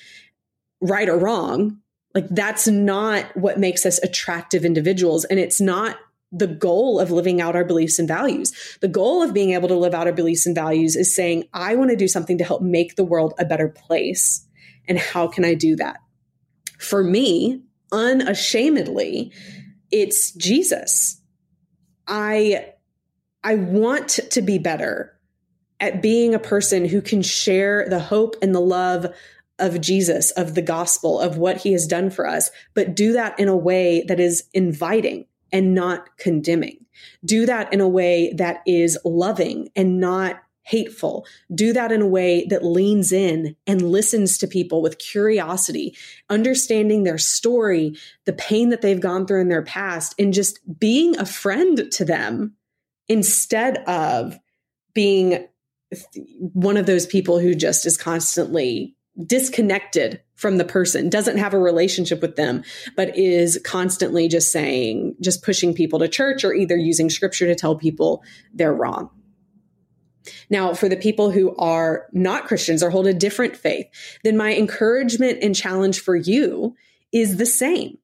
right 0.82 1.10
or 1.10 1.18
wrong. 1.18 1.80
Like 2.14 2.28
that's 2.30 2.68
not 2.68 3.26
what 3.36 3.60
makes 3.60 3.86
us 3.86 3.98
attractive 4.04 4.66
individuals, 4.66 5.26
and 5.26 5.40
it's 5.40 5.62
not 5.62 5.98
the 6.32 6.48
goal 6.48 7.00
of 7.00 7.10
living 7.10 7.40
out 7.40 7.56
our 7.56 7.64
beliefs 7.64 8.00
and 8.00 8.08
values. 8.08 8.78
The 8.82 8.88
goal 8.88 9.24
of 9.24 9.34
being 9.34 9.52
able 9.52 9.70
to 9.70 9.76
live 9.76 9.94
out 9.94 10.08
our 10.08 10.14
beliefs 10.14 10.46
and 10.46 10.56
values 10.56 10.96
is 10.96 11.16
saying, 11.16 11.46
I 11.54 11.76
want 11.76 11.90
to 11.92 11.96
do 11.96 12.08
something 12.08 12.38
to 12.38 12.44
help 12.44 12.62
make 12.62 12.96
the 12.96 13.06
world 13.06 13.34
a 13.40 13.46
better 13.46 13.70
place. 13.70 14.46
And 14.88 14.98
how 15.00 15.28
can 15.28 15.46
I 15.46 15.54
do 15.54 15.76
that? 15.78 16.00
For 16.80 17.04
me, 17.04 17.64
unashamedly, 17.92 19.32
it's 19.90 20.32
Jesus. 20.32 21.22
I 22.08 22.74
I 23.44 23.56
want 23.56 24.10
to 24.10 24.42
be 24.42 24.58
better 24.58 25.18
at 25.80 26.02
being 26.02 26.34
a 26.34 26.40
person 26.40 26.86
who 26.86 27.02
can 27.02 27.22
share 27.22 27.88
the 27.90 28.00
hope 28.00 28.36
and 28.42 28.54
the 28.54 28.60
love 28.60 29.08
of 29.60 29.82
Jesus, 29.82 30.32
of 30.32 30.56
the 30.56 30.62
gospel, 30.62 31.20
of 31.20 31.38
what 31.38 31.58
he 31.58 31.72
has 31.72 31.88
done 31.88 32.10
for 32.10 32.28
us, 32.28 32.52
but 32.74 32.96
do 32.96 33.14
that 33.14 33.40
in 33.40 33.48
a 33.48 33.58
way 33.58 34.04
that 34.08 34.20
is 34.20 34.44
inviting 34.54 35.26
and 35.52 35.74
not 35.74 36.18
condemning. 36.18 36.86
Do 37.26 37.46
that 37.46 37.72
in 37.74 37.82
a 37.82 37.88
way 37.88 38.34
that 38.34 38.62
is 38.66 38.98
loving 39.04 39.70
and 39.76 40.00
not 40.00 40.42
hateful. 40.64 41.26
Do 41.54 41.72
that 41.74 41.94
in 41.94 42.02
a 42.02 42.08
way 42.08 42.46
that 42.50 42.66
leans 42.66 43.14
in 43.14 43.56
and 43.66 43.90
listens 43.90 44.38
to 44.38 44.48
people 44.48 44.82
with 44.82 45.00
curiosity, 45.00 45.96
understanding 46.30 47.04
their 47.04 47.18
story, 47.18 47.96
the 48.26 48.34
pain 48.34 48.70
that 48.70 48.82
they've 48.82 49.00
gone 49.00 49.26
through 49.26 49.42
in 49.42 49.48
their 49.48 49.64
past, 49.64 50.14
and 50.20 50.34
just 50.34 50.60
being 50.78 51.18
a 51.18 51.26
friend 51.26 51.90
to 51.94 52.04
them 52.04 52.54
instead 53.10 53.78
of 53.86 54.38
being 54.94 55.48
one 56.54 56.78
of 56.78 56.86
those 56.86 57.06
people 57.06 57.40
who 57.40 57.56
just 57.56 57.86
is 57.86 57.98
constantly 57.98 58.96
disconnected 59.26 60.22
from 60.36 60.58
the 60.58 60.66
person, 60.66 61.10
doesn't 61.10 61.38
have 61.38 61.54
a 61.54 61.60
relationship 61.60 62.22
with 62.22 62.36
them, 62.36 62.64
but 62.96 63.18
is 63.18 63.60
constantly 63.64 64.28
just 64.28 64.52
saying, 64.52 65.16
just 65.22 65.44
pushing 65.44 65.74
people 65.74 66.00
to 66.00 66.08
church 66.08 66.44
or 66.44 66.54
either 66.54 66.76
using 66.76 67.10
scripture 67.10 67.48
to 67.48 67.56
tell 67.56 67.76
people 67.76 68.24
they're 68.54 68.74
wrong. 68.74 69.10
Now, 70.50 70.74
for 70.74 70.90
the 70.90 70.98
people 70.98 71.32
who 71.32 71.56
are 71.56 72.08
not 72.12 72.46
Christians 72.46 72.84
or 72.84 72.90
hold 72.90 73.08
a 73.08 73.14
different 73.14 73.56
faith, 73.56 73.88
then 74.24 74.38
my 74.38 74.56
encouragement 74.56 75.40
and 75.42 75.56
challenge 75.56 76.00
for 76.00 76.16
you 76.16 76.76
is 77.12 77.38
the 77.38 77.46
same. 77.46 77.98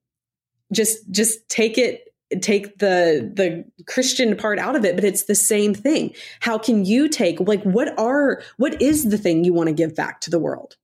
Just, 0.72 1.12
just 1.12 1.48
take 1.50 1.78
it 1.78 2.13
take 2.42 2.80
the 2.80 3.32
the 3.34 3.66
christian 3.86 4.36
part 4.36 4.60
out 4.60 4.76
of 4.76 4.86
it 4.86 4.96
but 4.96 5.04
it's 5.04 5.24
the 5.24 5.36
same 5.36 5.74
thing 5.74 6.14
how 6.40 6.58
can 6.58 6.86
you 6.86 7.08
take 7.08 7.40
like 7.40 7.64
what 7.64 7.98
are 8.00 8.42
what 8.58 8.82
is 8.82 9.10
the 9.10 9.18
thing 9.18 9.44
you 9.44 9.54
want 9.54 9.68
to 9.68 9.74
give 9.74 9.96
back 9.96 10.22
to 10.22 10.30
the 10.30 10.40
world 10.40 10.76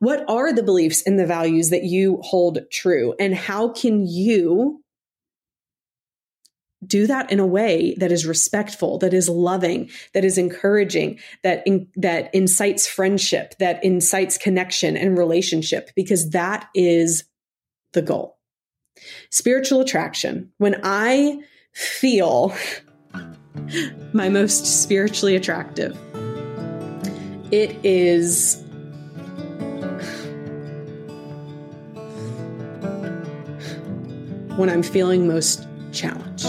what 0.00 0.24
are 0.28 0.50
the 0.50 0.62
beliefs 0.62 1.02
and 1.06 1.18
the 1.18 1.26
values 1.26 1.68
that 1.68 1.84
you 1.84 2.20
hold 2.22 2.58
true? 2.72 3.14
And 3.20 3.34
how 3.34 3.68
can 3.68 4.06
you 4.06 4.82
do 6.84 7.06
that 7.06 7.30
in 7.30 7.38
a 7.38 7.46
way 7.46 7.94
that 7.98 8.10
is 8.10 8.26
respectful, 8.26 8.96
that 8.98 9.12
is 9.12 9.28
loving, 9.28 9.90
that 10.14 10.24
is 10.24 10.38
encouraging, 10.38 11.20
that 11.42 11.62
in, 11.66 11.86
that 11.96 12.34
incites 12.34 12.86
friendship, 12.86 13.54
that 13.58 13.84
incites 13.84 14.38
connection 14.38 14.96
and 14.96 15.18
relationship 15.18 15.90
because 15.94 16.30
that 16.30 16.70
is 16.74 17.24
the 17.92 18.00
goal. 18.00 18.39
Spiritual 19.30 19.80
attraction. 19.80 20.50
When 20.58 20.80
I 20.82 21.40
feel 21.72 22.54
my 24.12 24.28
most 24.28 24.82
spiritually 24.82 25.36
attractive, 25.36 25.96
it 27.52 27.76
is 27.84 28.62
when 34.56 34.68
I'm 34.68 34.82
feeling 34.82 35.26
most 35.26 35.66
challenged. 35.92 36.46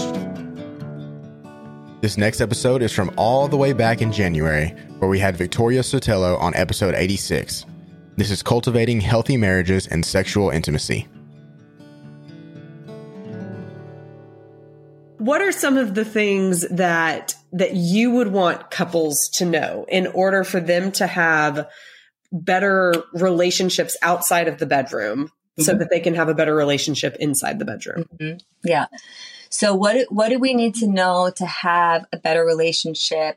This 2.02 2.18
next 2.18 2.40
episode 2.40 2.82
is 2.82 2.92
from 2.92 3.12
all 3.16 3.46
the 3.46 3.56
way 3.56 3.72
back 3.72 4.02
in 4.02 4.12
January, 4.12 4.68
where 4.98 5.08
we 5.08 5.18
had 5.20 5.36
Victoria 5.36 5.82
Sotelo 5.82 6.38
on 6.40 6.52
episode 6.54 6.94
86. 6.96 7.64
This 8.16 8.30
is 8.30 8.42
Cultivating 8.42 9.00
Healthy 9.00 9.36
Marriages 9.36 9.86
and 9.86 10.04
Sexual 10.04 10.50
Intimacy. 10.50 11.06
What 15.22 15.40
are 15.40 15.52
some 15.52 15.76
of 15.76 15.94
the 15.94 16.04
things 16.04 16.66
that 16.68 17.36
that 17.52 17.74
you 17.74 18.10
would 18.10 18.28
want 18.28 18.70
couples 18.70 19.30
to 19.34 19.44
know 19.44 19.86
in 19.88 20.08
order 20.08 20.42
for 20.42 20.58
them 20.58 20.90
to 20.92 21.06
have 21.06 21.68
better 22.32 22.94
relationships 23.12 23.96
outside 24.02 24.48
of 24.48 24.58
the 24.58 24.66
bedroom 24.66 25.26
mm-hmm. 25.26 25.62
so 25.62 25.74
that 25.74 25.90
they 25.90 26.00
can 26.00 26.14
have 26.14 26.28
a 26.28 26.34
better 26.34 26.54
relationship 26.54 27.16
inside 27.20 27.60
the 27.60 27.64
bedroom? 27.64 28.04
Mm-hmm. 28.18 28.38
Yeah. 28.64 28.86
So 29.48 29.76
what 29.76 30.06
what 30.10 30.30
do 30.30 30.40
we 30.40 30.54
need 30.54 30.74
to 30.76 30.88
know 30.88 31.30
to 31.36 31.46
have 31.46 32.04
a 32.12 32.16
better 32.16 32.44
relationship 32.44 33.36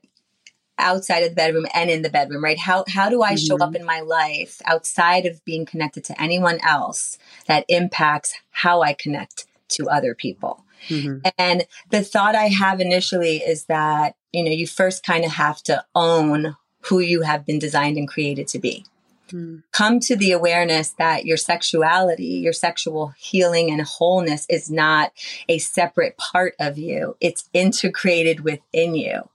outside 0.80 1.20
of 1.20 1.30
the 1.30 1.36
bedroom 1.36 1.68
and 1.74 1.92
in 1.92 2.02
the 2.02 2.10
bedroom, 2.10 2.44
right? 2.44 2.58
How 2.58 2.84
how 2.88 3.10
do 3.10 3.22
I 3.22 3.36
show 3.36 3.56
up 3.56 3.70
mm-hmm. 3.70 3.76
in 3.76 3.86
my 3.86 4.00
life 4.00 4.60
outside 4.66 5.28
of 5.28 5.46
being 5.46 5.68
connected 5.68 6.04
to 6.06 6.20
anyone 6.20 6.60
else 6.64 7.20
that 7.46 7.66
impacts 7.70 8.34
how 8.50 8.82
I 8.82 8.94
connect 8.94 9.46
to 9.70 9.88
other 9.88 10.16
people? 10.16 10.65
Mm-hmm. 10.90 11.28
And 11.38 11.66
the 11.90 12.04
thought 12.04 12.36
I 12.36 12.48
have 12.48 12.80
initially 12.80 13.38
is 13.38 13.66
that, 13.66 14.16
you 14.32 14.44
know, 14.44 14.52
you 14.52 14.68
first 14.68 15.04
kind 15.04 15.26
of 15.26 15.32
have 15.32 15.62
to 15.64 15.84
own 15.94 16.56
who 16.82 17.00
you 17.00 17.22
have 17.22 17.46
been 17.46 17.60
designed 17.60 17.98
and 17.98 18.08
created 18.08 18.48
to 18.50 18.60
be. 18.60 18.86
Mm. 19.30 19.64
Come 19.72 20.00
to 20.02 20.16
the 20.16 20.32
awareness 20.32 20.92
that 20.92 21.26
your 21.26 21.38
sexuality, 21.38 22.26
your 22.26 22.54
sexual 22.54 23.14
healing 23.18 23.72
and 23.72 23.82
wholeness 23.82 24.46
is 24.50 24.70
not 24.70 25.12
a 25.50 25.58
separate 25.58 26.18
part 26.18 26.54
of 26.60 26.78
you. 26.78 27.18
It's 27.20 27.50
integrated 27.54 28.42
within 28.42 28.96
you. 28.96 29.30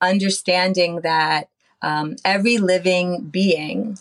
Understanding 0.00 1.02
that 1.02 1.48
um, 1.82 2.16
every 2.24 2.58
living 2.58 3.26
being 3.26 3.98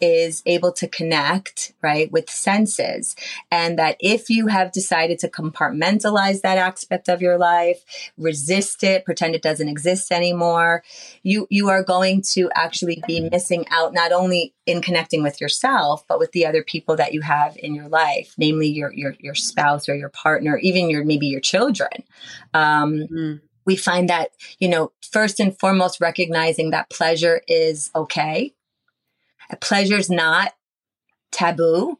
is 0.00 0.42
able 0.46 0.72
to 0.72 0.88
connect, 0.88 1.72
right, 1.82 2.10
with 2.10 2.30
senses. 2.30 3.14
And 3.50 3.78
that 3.78 3.96
if 4.00 4.30
you 4.30 4.46
have 4.46 4.72
decided 4.72 5.18
to 5.20 5.28
compartmentalize 5.28 6.40
that 6.40 6.58
aspect 6.58 7.08
of 7.08 7.22
your 7.22 7.38
life, 7.38 7.84
resist 8.16 8.82
it, 8.82 9.04
pretend 9.04 9.34
it 9.34 9.42
doesn't 9.42 9.68
exist 9.68 10.12
anymore, 10.12 10.82
you, 11.22 11.46
you 11.50 11.68
are 11.68 11.82
going 11.82 12.22
to 12.32 12.50
actually 12.54 13.02
be 13.06 13.28
missing 13.30 13.66
out 13.70 13.92
not 13.92 14.12
only 14.12 14.54
in 14.66 14.80
connecting 14.80 15.22
with 15.22 15.40
yourself, 15.40 16.04
but 16.08 16.18
with 16.18 16.32
the 16.32 16.46
other 16.46 16.62
people 16.62 16.96
that 16.96 17.12
you 17.12 17.20
have 17.20 17.56
in 17.58 17.74
your 17.74 17.88
life, 17.88 18.34
namely 18.38 18.68
your, 18.68 18.92
your, 18.94 19.14
your 19.20 19.34
spouse 19.34 19.88
or 19.88 19.94
your 19.94 20.08
partner, 20.08 20.58
even 20.58 20.88
your, 20.88 21.04
maybe 21.04 21.26
your 21.26 21.40
children. 21.40 21.90
Um, 22.54 23.06
mm 23.10 23.40
we 23.66 23.76
find 23.76 24.08
that, 24.08 24.30
you 24.58 24.68
know, 24.68 24.90
first 25.12 25.38
and 25.38 25.56
foremost, 25.60 26.00
recognizing 26.00 26.70
that 26.70 26.90
pleasure 26.90 27.42
is 27.46 27.90
okay 27.94 28.54
Pleasure 29.56 29.96
is 29.96 30.10
not 30.10 30.52
taboo, 31.32 31.98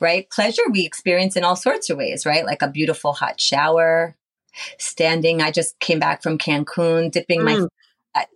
right? 0.00 0.28
Pleasure 0.30 0.62
we 0.70 0.84
experience 0.84 1.36
in 1.36 1.44
all 1.44 1.56
sorts 1.56 1.90
of 1.90 1.98
ways, 1.98 2.26
right? 2.26 2.44
Like 2.44 2.62
a 2.62 2.70
beautiful 2.70 3.12
hot 3.12 3.40
shower, 3.40 4.16
standing. 4.78 5.40
I 5.40 5.50
just 5.50 5.78
came 5.80 5.98
back 5.98 6.22
from 6.22 6.38
Cancun, 6.38 7.10
dipping 7.10 7.40
mm. 7.40 7.44
my, 7.44 7.66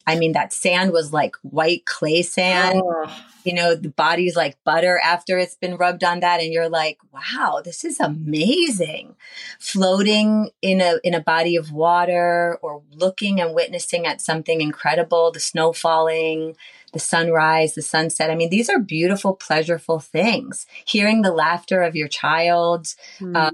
I 0.06 0.16
mean, 0.16 0.32
that 0.32 0.52
sand 0.52 0.92
was 0.92 1.12
like 1.12 1.36
white 1.42 1.84
clay 1.84 2.22
sand. 2.22 2.80
Oh. 2.84 3.24
You 3.44 3.54
know, 3.54 3.74
the 3.74 3.90
body's 3.90 4.36
like 4.36 4.56
butter 4.64 5.00
after 5.04 5.36
it's 5.36 5.56
been 5.56 5.76
rubbed 5.76 6.04
on 6.04 6.20
that. 6.20 6.40
And 6.40 6.52
you're 6.52 6.68
like, 6.68 6.98
wow, 7.12 7.60
this 7.62 7.84
is 7.84 8.00
amazing. 8.00 9.16
Floating 9.58 10.50
in 10.62 10.80
a, 10.80 10.98
in 11.02 11.12
a 11.12 11.20
body 11.20 11.56
of 11.56 11.72
water 11.72 12.58
or 12.62 12.82
looking 12.92 13.40
and 13.40 13.54
witnessing 13.54 14.06
at 14.06 14.20
something 14.20 14.60
incredible, 14.60 15.30
the 15.30 15.40
snow 15.40 15.72
falling, 15.72 16.56
the 16.92 17.00
sunrise, 17.00 17.74
the 17.74 17.82
sunset. 17.82 18.30
I 18.30 18.36
mean, 18.36 18.50
these 18.50 18.70
are 18.70 18.78
beautiful, 18.78 19.36
pleasureful 19.36 20.02
things. 20.02 20.66
Hearing 20.86 21.22
the 21.22 21.32
laughter 21.32 21.82
of 21.82 21.96
your 21.96 22.08
child, 22.08 22.94
mm. 23.18 23.36
uh, 23.36 23.50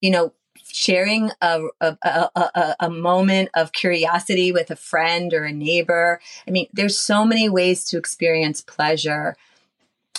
you 0.00 0.10
know, 0.10 0.32
sharing 0.70 1.30
a, 1.40 1.62
a, 1.80 1.96
a, 2.02 2.76
a, 2.80 2.90
moment 2.90 3.50
of 3.54 3.72
curiosity 3.72 4.52
with 4.52 4.70
a 4.70 4.76
friend 4.76 5.32
or 5.32 5.44
a 5.44 5.52
neighbor. 5.52 6.20
I 6.46 6.50
mean, 6.50 6.66
there's 6.72 6.98
so 6.98 7.24
many 7.24 7.48
ways 7.48 7.84
to 7.86 7.98
experience 7.98 8.60
pleasure 8.60 9.36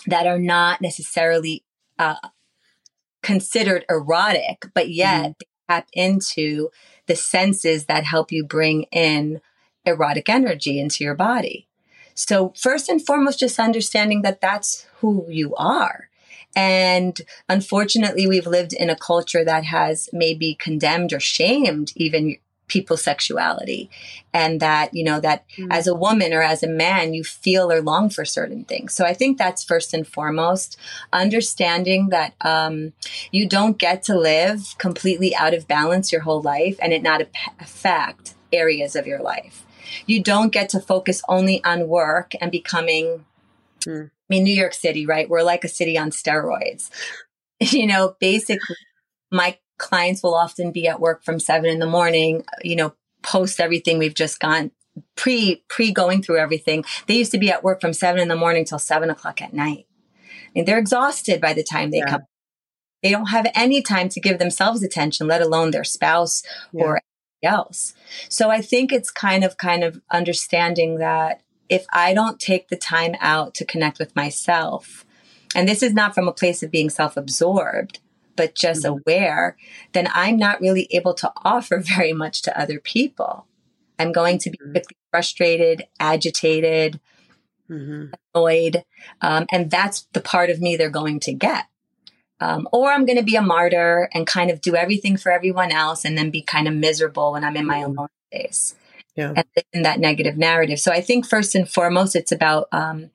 that 0.07 0.27
are 0.27 0.39
not 0.39 0.81
necessarily 0.81 1.63
uh, 1.97 2.15
considered 3.21 3.85
erotic, 3.89 4.65
but 4.73 4.89
yet 4.89 5.31
mm. 5.31 5.35
tap 5.69 5.87
into 5.93 6.69
the 7.07 7.15
senses 7.15 7.85
that 7.85 8.03
help 8.03 8.31
you 8.31 8.43
bring 8.43 8.83
in 8.91 9.41
erotic 9.85 10.29
energy 10.29 10.79
into 10.79 11.03
your 11.03 11.15
body. 11.15 11.67
So, 12.15 12.53
first 12.57 12.89
and 12.89 13.03
foremost, 13.03 13.39
just 13.39 13.59
understanding 13.59 14.23
that 14.23 14.41
that's 14.41 14.85
who 14.97 15.25
you 15.29 15.55
are. 15.55 16.08
And 16.55 17.19
unfortunately, 17.47 18.27
we've 18.27 18.47
lived 18.47 18.73
in 18.73 18.89
a 18.89 18.95
culture 18.95 19.45
that 19.45 19.65
has 19.65 20.09
maybe 20.11 20.55
condemned 20.55 21.13
or 21.13 21.19
shamed 21.19 21.93
even 21.95 22.37
people's 22.67 23.03
sexuality. 23.03 23.89
And 24.33 24.59
that, 24.59 24.93
you 24.93 25.03
know, 25.03 25.19
that 25.19 25.45
mm. 25.57 25.67
as 25.71 25.87
a 25.87 25.95
woman 25.95 26.33
or 26.33 26.41
as 26.41 26.63
a 26.63 26.67
man, 26.67 27.13
you 27.13 27.23
feel 27.23 27.71
or 27.71 27.81
long 27.81 28.09
for 28.09 28.23
certain 28.23 28.63
things. 28.63 28.93
So 28.93 29.05
I 29.05 29.13
think 29.13 29.37
that's 29.37 29.63
first 29.63 29.93
and 29.93 30.07
foremost 30.07 30.77
understanding 31.11 32.09
that 32.09 32.33
um, 32.41 32.93
you 33.31 33.49
don't 33.49 33.77
get 33.77 34.03
to 34.03 34.17
live 34.17 34.75
completely 34.77 35.35
out 35.35 35.53
of 35.53 35.67
balance 35.67 36.11
your 36.11 36.21
whole 36.21 36.41
life 36.41 36.77
and 36.81 36.93
it 36.93 37.01
not 37.01 37.21
affect 37.59 38.35
areas 38.53 38.95
of 38.95 39.05
your 39.05 39.21
life 39.21 39.65
you 40.05 40.21
don't 40.21 40.51
get 40.51 40.69
to 40.69 40.79
focus 40.79 41.21
only 41.27 41.63
on 41.63 41.87
work 41.87 42.33
and 42.41 42.51
becoming 42.51 43.25
mm. 43.81 44.07
I 44.07 44.09
mean 44.29 44.43
New 44.43 44.53
York 44.53 44.73
City, 44.73 45.05
right? 45.05 45.29
We're 45.29 45.43
like 45.43 45.63
a 45.63 45.69
city 45.69 45.97
on 45.97 46.11
steroids. 46.11 46.89
You 47.61 47.87
know, 47.87 48.15
basically 48.21 48.77
my 49.31 49.57
clients 49.77 50.23
will 50.23 50.33
often 50.33 50.71
be 50.71 50.87
at 50.87 51.01
work 51.01 51.25
from 51.25 51.41
seven 51.41 51.69
in 51.69 51.79
the 51.79 51.85
morning, 51.85 52.45
you 52.63 52.77
know, 52.77 52.93
post 53.21 53.59
everything 53.59 53.97
we've 53.97 54.13
just 54.13 54.39
gone 54.39 54.71
pre 55.15 55.63
pre 55.67 55.91
going 55.91 56.21
through 56.21 56.37
everything. 56.37 56.85
They 57.07 57.15
used 57.15 57.31
to 57.31 57.37
be 57.37 57.51
at 57.51 57.63
work 57.63 57.81
from 57.81 57.93
seven 57.93 58.21
in 58.21 58.27
the 58.27 58.35
morning 58.35 58.65
till 58.65 58.79
seven 58.79 59.09
o'clock 59.09 59.41
at 59.41 59.53
night. 59.53 59.87
And 60.55 60.67
they're 60.67 60.79
exhausted 60.79 61.41
by 61.41 61.53
the 61.53 61.63
time 61.63 61.91
they 61.91 61.97
yeah. 61.97 62.11
come. 62.11 62.21
They 63.03 63.11
don't 63.11 63.27
have 63.27 63.47
any 63.55 63.81
time 63.81 64.09
to 64.09 64.19
give 64.19 64.39
themselves 64.39 64.83
attention, 64.83 65.27
let 65.27 65.41
alone 65.41 65.71
their 65.71 65.83
spouse 65.83 66.43
yeah. 66.73 66.83
or 66.83 67.01
else. 67.43 67.93
So 68.27 68.49
I 68.49 68.61
think 68.61 68.91
it's 68.91 69.11
kind 69.11 69.43
of 69.43 69.57
kind 69.57 69.83
of 69.83 70.01
understanding 70.11 70.97
that 70.97 71.41
if 71.69 71.85
I 71.93 72.13
don't 72.13 72.39
take 72.39 72.67
the 72.67 72.75
time 72.75 73.15
out 73.19 73.53
to 73.55 73.65
connect 73.65 73.99
with 73.99 74.15
myself, 74.15 75.05
and 75.55 75.67
this 75.67 75.81
is 75.81 75.93
not 75.93 76.13
from 76.13 76.27
a 76.27 76.33
place 76.33 76.61
of 76.61 76.71
being 76.71 76.89
self-absorbed, 76.89 77.99
but 78.35 78.55
just 78.55 78.83
mm-hmm. 78.83 78.99
aware, 78.99 79.57
then 79.93 80.07
I'm 80.13 80.37
not 80.37 80.61
really 80.61 80.87
able 80.91 81.13
to 81.15 81.31
offer 81.43 81.79
very 81.85 82.13
much 82.13 82.41
to 82.43 82.59
other 82.59 82.79
people. 82.79 83.45
I'm 83.97 84.11
going 84.11 84.37
to 84.39 84.49
be 84.49 84.57
mm-hmm. 84.57 84.71
quickly 84.71 84.97
frustrated, 85.11 85.83
agitated, 85.99 86.99
mm-hmm. 87.69 88.13
annoyed, 88.33 88.83
um, 89.21 89.45
and 89.51 89.69
that's 89.69 90.07
the 90.13 90.21
part 90.21 90.49
of 90.49 90.61
me 90.61 90.75
they're 90.75 90.89
going 90.89 91.19
to 91.21 91.33
get. 91.33 91.65
Um, 92.41 92.69
or 92.71 92.91
I'm 92.91 93.05
going 93.05 93.17
to 93.17 93.23
be 93.23 93.35
a 93.35 93.41
martyr 93.41 94.09
and 94.13 94.25
kind 94.25 94.49
of 94.49 94.61
do 94.61 94.73
everything 94.73 95.17
for 95.17 95.29
everyone 95.29 95.73
else 95.73 96.05
and 96.05 96.17
then 96.17 96.29
be 96.29 96.41
kind 96.41 96.69
of 96.69 96.73
miserable 96.73 97.33
when 97.33 97.43
I'm 97.43 97.57
in 97.57 97.67
my 97.67 97.79
mm-hmm. 97.79 97.99
own 97.99 98.07
space. 98.31 98.75
Yeah. 99.19 99.33
And 99.35 99.45
in 99.73 99.81
that 99.81 99.99
negative 99.99 100.37
narrative. 100.37 100.79
So 100.79 100.93
I 100.93 101.01
think 101.01 101.27
first 101.27 101.53
and 101.53 101.69
foremost, 101.69 102.15
it's 102.15 102.31
about 102.31 102.67
um, 102.71 103.09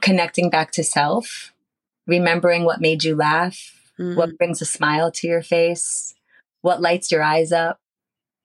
connecting 0.00 0.50
back 0.50 0.72
to 0.72 0.82
self, 0.82 1.52
remembering 2.08 2.64
what 2.64 2.80
made 2.80 3.04
you 3.04 3.14
laugh, 3.14 3.72
mm-hmm. 4.00 4.16
what 4.16 4.36
brings 4.36 4.60
a 4.60 4.64
smile 4.64 5.12
to 5.12 5.28
your 5.28 5.42
face, 5.42 6.16
what 6.62 6.82
lights 6.82 7.12
your 7.12 7.22
eyes 7.22 7.52
up, 7.52 7.78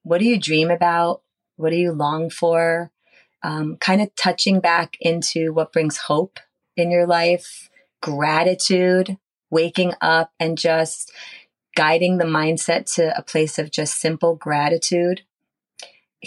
what 0.04 0.20
do 0.20 0.26
you 0.26 0.39
dream 0.39 0.70
about, 0.70 1.24
what 1.56 1.72
do 1.72 1.78
you 1.78 1.91
long 1.91 2.30
for, 2.30 2.91
um, 3.41 3.76
kind 3.78 4.00
of 4.00 4.14
touching 4.14 4.60
back 4.60 4.96
into 5.02 5.52
what 5.52 5.74
brings 5.74 5.98
hope 5.98 6.39
in 6.78 6.91
your 6.91 7.08
life, 7.08 7.72
gratitude, 8.04 9.18
waking 9.50 9.94
up 10.00 10.32
and 10.39 10.60
just 10.60 11.12
guiding 11.76 12.20
the 12.20 12.26
mindset 12.26 12.94
to 12.94 13.18
a 13.18 13.24
place 13.24 13.58
of 13.58 13.72
just 13.72 14.00
simple 14.00 14.36
gratitude 14.36 15.24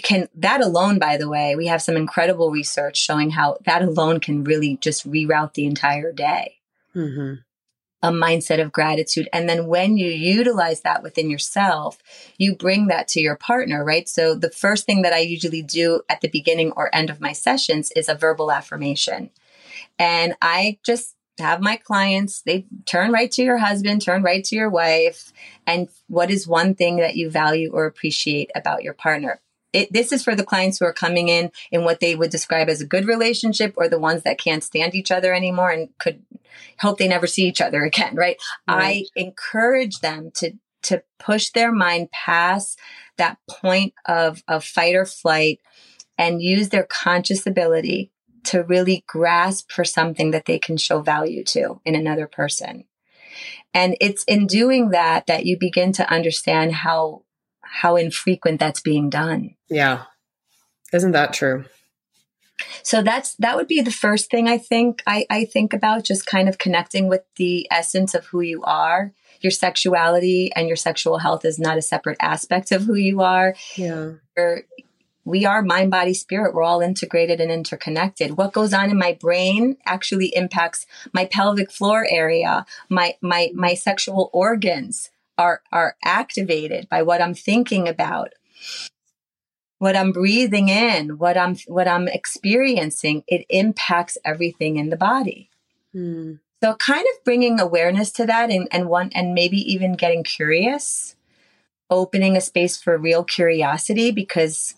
can 0.03 0.29
that 0.35 0.61
alone 0.61 0.99
by 0.99 1.17
the 1.17 1.29
way 1.29 1.55
we 1.55 1.67
have 1.67 1.81
some 1.81 1.97
incredible 1.97 2.51
research 2.51 2.97
showing 2.97 3.31
how 3.31 3.57
that 3.65 3.81
alone 3.81 4.19
can 4.19 4.43
really 4.43 4.77
just 4.77 5.09
reroute 5.09 5.53
the 5.53 5.65
entire 5.65 6.11
day 6.11 6.57
mm-hmm. 6.97 7.35
a 8.01 8.11
mindset 8.11 8.61
of 8.61 8.71
gratitude. 8.71 9.29
And 9.31 9.47
then 9.47 9.67
when 9.67 9.97
you 9.97 10.09
utilize 10.09 10.81
that 10.81 11.03
within 11.03 11.29
yourself, 11.29 11.97
you 12.37 12.55
bring 12.55 12.87
that 12.87 13.07
to 13.09 13.21
your 13.21 13.35
partner, 13.35 13.83
right? 13.83 14.07
So 14.07 14.35
the 14.35 14.49
first 14.49 14.85
thing 14.85 15.03
that 15.03 15.13
I 15.13 15.19
usually 15.19 15.61
do 15.61 16.01
at 16.09 16.21
the 16.21 16.29
beginning 16.29 16.71
or 16.75 16.93
end 16.93 17.09
of 17.09 17.21
my 17.21 17.31
sessions 17.31 17.91
is 17.95 18.09
a 18.09 18.15
verbal 18.15 18.51
affirmation. 18.51 19.29
And 19.99 20.35
I 20.41 20.79
just 20.83 21.15
have 21.39 21.61
my 21.61 21.75
clients, 21.75 22.41
they 22.41 22.65
turn 22.85 23.11
right 23.11 23.31
to 23.31 23.43
your 23.43 23.57
husband, 23.57 24.01
turn 24.01 24.23
right 24.23 24.43
to 24.43 24.55
your 24.55 24.69
wife. 24.69 25.31
And 25.67 25.87
what 26.07 26.31
is 26.31 26.47
one 26.47 26.73
thing 26.73 26.97
that 26.97 27.15
you 27.15 27.29
value 27.29 27.71
or 27.71 27.85
appreciate 27.85 28.49
about 28.55 28.81
your 28.83 28.93
partner? 28.93 29.39
It, 29.77 29.93
this 29.93 30.11
is 30.11 30.23
for 30.23 30.33
the 30.33 30.43
clients 30.43 30.79
who 30.79 30.85
are 30.85 30.93
coming 30.93 31.29
in 31.29 31.51
in 31.71 31.83
what 31.83 31.99
they 31.99 32.15
would 32.15 32.31
describe 32.31 32.67
as 32.67 32.81
a 32.81 32.85
good 32.85 33.05
relationship 33.05 33.75
or 33.77 33.87
the 33.87 33.99
ones 33.99 34.23
that 34.23 34.39
can't 34.39 34.63
stand 34.63 34.95
each 34.95 35.11
other 35.11 35.35
anymore 35.35 35.69
and 35.69 35.89
could 35.99 36.23
hope 36.79 36.97
they 36.97 37.07
never 37.07 37.27
see 37.27 37.43
each 37.47 37.61
other 37.61 37.83
again, 37.85 38.15
right? 38.15 38.37
right. 38.67 39.05
I 39.15 39.19
encourage 39.19 39.99
them 39.99 40.31
to 40.37 40.53
to 40.83 41.03
push 41.19 41.51
their 41.51 41.71
mind 41.71 42.09
past 42.09 42.79
that 43.17 43.37
point 43.47 43.93
of 44.07 44.41
of 44.47 44.63
fight 44.63 44.95
or 44.95 45.05
flight 45.05 45.59
and 46.17 46.41
use 46.41 46.69
their 46.69 46.87
conscious 46.89 47.45
ability 47.45 48.11
to 48.45 48.63
really 48.63 49.03
grasp 49.05 49.71
for 49.71 49.85
something 49.85 50.31
that 50.31 50.45
they 50.45 50.57
can 50.57 50.77
show 50.77 51.01
value 51.01 51.43
to 51.43 51.79
in 51.85 51.93
another 51.93 52.25
person. 52.25 52.85
And 53.75 53.95
it's 54.01 54.23
in 54.23 54.47
doing 54.47 54.89
that 54.89 55.27
that 55.27 55.45
you 55.45 55.55
begin 55.55 55.91
to 55.93 56.11
understand 56.11 56.71
how 56.71 57.25
how 57.69 57.95
infrequent 57.95 58.59
that's 58.59 58.79
being 58.79 59.09
done. 59.09 59.55
Yeah. 59.69 60.03
Isn't 60.93 61.11
that 61.11 61.33
true? 61.33 61.65
So 62.81 63.03
that's 63.03 63.35
that 63.35 63.55
would 63.55 63.67
be 63.67 63.81
the 63.81 63.91
first 63.91 64.31
thing 64.31 64.47
I 64.47 64.57
think 64.57 65.03
I, 65.05 65.25
I 65.29 65.45
think 65.45 65.73
about, 65.73 66.03
just 66.03 66.25
kind 66.25 66.49
of 66.49 66.57
connecting 66.57 67.07
with 67.07 67.21
the 67.35 67.67
essence 67.69 68.15
of 68.15 68.25
who 68.27 68.41
you 68.41 68.63
are. 68.63 69.13
Your 69.41 69.51
sexuality 69.51 70.51
and 70.55 70.67
your 70.67 70.75
sexual 70.75 71.19
health 71.19 71.45
is 71.45 71.59
not 71.59 71.77
a 71.77 71.81
separate 71.83 72.17
aspect 72.19 72.71
of 72.71 72.83
who 72.83 72.95
you 72.95 73.21
are. 73.21 73.53
Yeah. 73.75 74.13
You're, 74.35 74.63
we 75.25 75.45
are 75.45 75.61
mind, 75.61 75.91
body, 75.91 76.13
spirit. 76.13 76.55
We're 76.55 76.63
all 76.63 76.79
integrated 76.79 77.41
and 77.41 77.51
interconnected. 77.51 78.37
What 78.37 78.53
goes 78.53 78.73
on 78.73 78.89
in 78.89 78.97
my 78.97 79.11
brain 79.11 79.75
actually 79.85 80.27
impacts 80.35 80.87
my 81.13 81.25
pelvic 81.25 81.69
floor 81.69 82.07
area. 82.09 82.65
My, 82.89 83.17
my, 83.21 83.51
my 83.53 83.73
sexual 83.73 84.29
organs 84.33 85.11
are, 85.37 85.61
are 85.71 85.95
activated 86.03 86.89
by 86.89 87.03
what 87.03 87.21
I'm 87.21 87.33
thinking 87.33 87.87
about. 87.87 88.33
What 89.79 89.95
I'm 89.95 90.11
breathing 90.11 90.69
in, 90.69 91.19
what 91.19 91.37
I'm, 91.37 91.55
what 91.67 91.87
I'm 91.87 92.07
experiencing, 92.07 93.23
it 93.27 93.45
impacts 93.49 94.17
everything 94.25 94.77
in 94.77 94.89
the 94.89 94.97
body. 94.97 95.51
Hmm. 95.93 96.35
So 96.63 96.73
kind 96.75 97.05
of 97.13 97.23
bringing 97.23 97.59
awareness 97.59 98.11
to 98.13 98.25
that 98.25 98.49
and, 98.49 98.67
and 98.71 98.89
one, 98.89 99.11
and 99.13 99.35
maybe 99.35 99.57
even 99.71 99.93
getting 99.93 100.23
curious, 100.23 101.15
opening 101.91 102.35
a 102.35 102.41
space 102.41 102.81
for 102.81 102.97
real 102.97 103.23
curiosity 103.23 104.09
because 104.09 104.73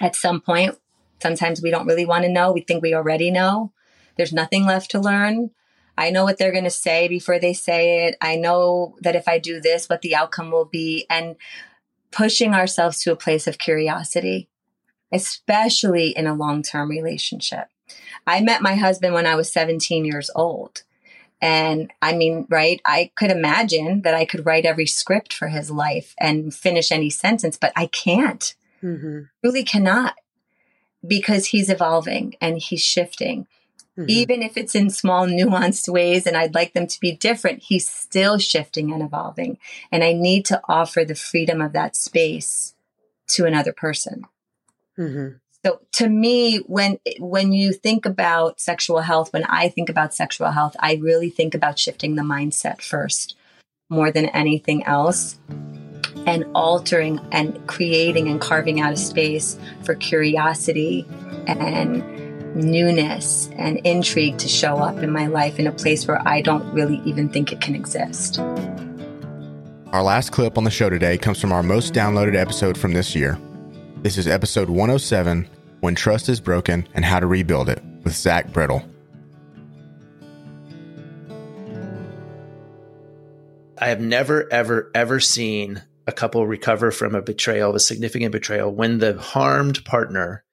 at 0.00 0.14
some 0.14 0.40
point, 0.40 0.78
sometimes 1.20 1.60
we 1.60 1.70
don't 1.70 1.86
really 1.86 2.06
want 2.06 2.24
to 2.24 2.30
know. 2.30 2.52
We 2.52 2.60
think 2.60 2.82
we 2.82 2.94
already 2.94 3.30
know. 3.32 3.72
There's 4.16 4.32
nothing 4.32 4.64
left 4.64 4.90
to 4.92 5.00
learn. 5.00 5.50
I 5.98 6.10
know 6.10 6.24
what 6.24 6.38
they're 6.38 6.52
going 6.52 6.64
to 6.64 6.70
say 6.70 7.08
before 7.08 7.38
they 7.38 7.52
say 7.52 8.06
it. 8.06 8.16
I 8.20 8.36
know 8.36 8.96
that 9.00 9.16
if 9.16 9.28
I 9.28 9.38
do 9.38 9.60
this, 9.60 9.88
what 9.88 10.02
the 10.02 10.14
outcome 10.14 10.50
will 10.50 10.64
be. 10.64 11.06
And 11.08 11.36
pushing 12.16 12.54
ourselves 12.54 13.02
to 13.02 13.12
a 13.12 13.16
place 13.16 13.46
of 13.46 13.58
curiosity, 13.58 14.48
especially 15.12 16.08
in 16.16 16.26
a 16.26 16.34
long 16.34 16.62
term 16.62 16.88
relationship. 16.88 17.68
I 18.26 18.40
met 18.40 18.62
my 18.62 18.74
husband 18.74 19.14
when 19.14 19.26
I 19.26 19.34
was 19.34 19.52
17 19.52 20.04
years 20.04 20.30
old. 20.34 20.82
And 21.42 21.92
I 22.00 22.14
mean, 22.14 22.46
right, 22.48 22.80
I 22.86 23.10
could 23.16 23.30
imagine 23.30 24.02
that 24.02 24.14
I 24.14 24.24
could 24.24 24.46
write 24.46 24.64
every 24.64 24.86
script 24.86 25.34
for 25.34 25.48
his 25.48 25.70
life 25.70 26.14
and 26.18 26.54
finish 26.54 26.90
any 26.90 27.10
sentence, 27.10 27.58
but 27.58 27.72
I 27.76 27.86
can't 27.86 28.54
mm-hmm. 28.82 29.24
really 29.42 29.62
cannot 29.62 30.14
because 31.06 31.46
he's 31.46 31.68
evolving 31.68 32.34
and 32.40 32.58
he's 32.58 32.82
shifting. 32.82 33.46
Mm-hmm. 33.98 34.10
Even 34.10 34.42
if 34.42 34.56
it's 34.56 34.74
in 34.74 34.90
small, 34.90 35.26
nuanced 35.26 35.88
ways, 35.88 36.26
and 36.26 36.36
I'd 36.36 36.54
like 36.54 36.74
them 36.74 36.86
to 36.86 37.00
be 37.00 37.12
different, 37.12 37.62
he's 37.62 37.88
still 37.88 38.38
shifting 38.38 38.92
and 38.92 39.02
evolving. 39.02 39.58
And 39.90 40.04
I 40.04 40.12
need 40.12 40.44
to 40.46 40.60
offer 40.68 41.04
the 41.04 41.14
freedom 41.14 41.62
of 41.62 41.72
that 41.72 41.96
space 41.96 42.74
to 43.28 43.46
another 43.46 43.72
person. 43.72 44.24
Mm-hmm. 44.98 45.36
So 45.64 45.80
to 45.94 46.08
me, 46.08 46.58
when 46.58 46.98
when 47.18 47.52
you 47.52 47.72
think 47.72 48.06
about 48.06 48.60
sexual 48.60 49.00
health, 49.00 49.32
when 49.32 49.44
I 49.44 49.68
think 49.68 49.88
about 49.88 50.14
sexual 50.14 50.50
health, 50.50 50.76
I 50.78 50.94
really 50.94 51.30
think 51.30 51.54
about 51.54 51.78
shifting 51.78 52.14
the 52.14 52.22
mindset 52.22 52.82
first, 52.82 53.34
more 53.88 54.12
than 54.12 54.26
anything 54.26 54.84
else 54.84 55.38
and 56.26 56.44
altering 56.54 57.20
and 57.32 57.66
creating 57.66 58.28
and 58.28 58.40
carving 58.40 58.80
out 58.80 58.92
a 58.92 58.96
space 58.96 59.58
for 59.84 59.94
curiosity 59.94 61.06
and 61.46 62.25
newness 62.56 63.48
and 63.56 63.78
intrigue 63.84 64.38
to 64.38 64.48
show 64.48 64.78
up 64.78 64.98
in 64.98 65.12
my 65.12 65.26
life 65.26 65.58
in 65.58 65.66
a 65.66 65.72
place 65.72 66.06
where 66.06 66.26
I 66.26 66.40
don't 66.40 66.64
really 66.72 67.00
even 67.04 67.28
think 67.28 67.52
it 67.52 67.60
can 67.60 67.74
exist. 67.74 68.40
Our 69.92 70.02
last 70.02 70.32
clip 70.32 70.58
on 70.58 70.64
the 70.64 70.70
show 70.70 70.90
today 70.90 71.16
comes 71.16 71.40
from 71.40 71.52
our 71.52 71.62
most 71.62 71.94
downloaded 71.94 72.34
episode 72.34 72.76
from 72.76 72.92
this 72.92 73.14
year. 73.14 73.38
This 73.98 74.18
is 74.18 74.26
episode 74.26 74.68
107 74.68 75.48
When 75.80 75.94
Trust 75.94 76.28
is 76.28 76.40
Broken 76.40 76.88
and 76.94 77.04
How 77.04 77.20
to 77.20 77.26
Rebuild 77.26 77.68
It 77.68 77.82
with 78.02 78.14
Zach 78.14 78.52
Brittle. 78.52 78.82
I 83.78 83.88
have 83.88 84.00
never, 84.00 84.50
ever, 84.50 84.90
ever 84.94 85.20
seen 85.20 85.82
a 86.06 86.12
couple 86.12 86.46
recover 86.46 86.90
from 86.90 87.14
a 87.14 87.22
betrayal, 87.22 87.74
a 87.74 87.80
significant 87.80 88.32
betrayal, 88.32 88.74
when 88.74 88.98
the 88.98 89.18
harmed 89.18 89.84
partner 89.84 90.44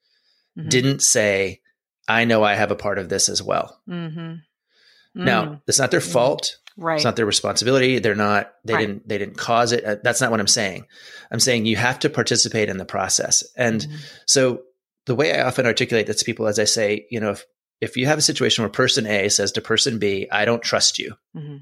mm-hmm. 0.57 0.69
didn't 0.69 1.01
say, 1.01 1.61
I 2.07 2.25
know 2.25 2.43
I 2.43 2.55
have 2.55 2.71
a 2.71 2.75
part 2.75 2.97
of 2.97 3.09
this 3.09 3.29
as 3.29 3.41
well. 3.41 3.79
Mm-hmm. 3.89 4.19
Mm-hmm. 4.19 5.25
Now, 5.25 5.61
it's 5.67 5.79
not 5.79 5.91
their 5.91 5.99
mm-hmm. 5.99 6.11
fault. 6.11 6.57
Right. 6.75 6.95
It's 6.95 7.05
not 7.05 7.15
their 7.15 7.25
responsibility. 7.25 7.99
They're 7.99 8.15
not, 8.15 8.51
they 8.65 8.73
right. 8.73 8.87
didn't, 8.87 9.07
they 9.07 9.17
didn't 9.19 9.37
cause 9.37 9.71
it. 9.71 9.85
Uh, 9.85 9.95
that's 10.03 10.21
not 10.21 10.31
what 10.31 10.39
I'm 10.39 10.47
saying. 10.47 10.87
I'm 11.31 11.39
saying 11.39 11.65
you 11.65 11.75
have 11.75 11.99
to 11.99 12.09
participate 12.09 12.69
in 12.69 12.77
the 12.77 12.85
process. 12.85 13.43
And 13.55 13.81
mm-hmm. 13.81 13.95
so 14.25 14.63
the 15.05 15.15
way 15.15 15.37
I 15.37 15.45
often 15.45 15.67
articulate 15.67 16.07
this 16.07 16.17
to 16.17 16.25
people, 16.25 16.47
as 16.47 16.57
I 16.57 16.63
say, 16.63 17.05
you 17.11 17.19
know, 17.19 17.31
if, 17.31 17.45
if 17.79 17.97
you 17.97 18.07
have 18.07 18.17
a 18.17 18.23
situation 18.23 18.63
where 18.63 18.69
person 18.69 19.05
A 19.05 19.29
says 19.29 19.51
to 19.51 19.61
person 19.61 19.99
B, 19.99 20.27
I 20.31 20.45
don't 20.45 20.63
trust 20.63 20.97
you. 20.97 21.15
Mm-hmm 21.35 21.57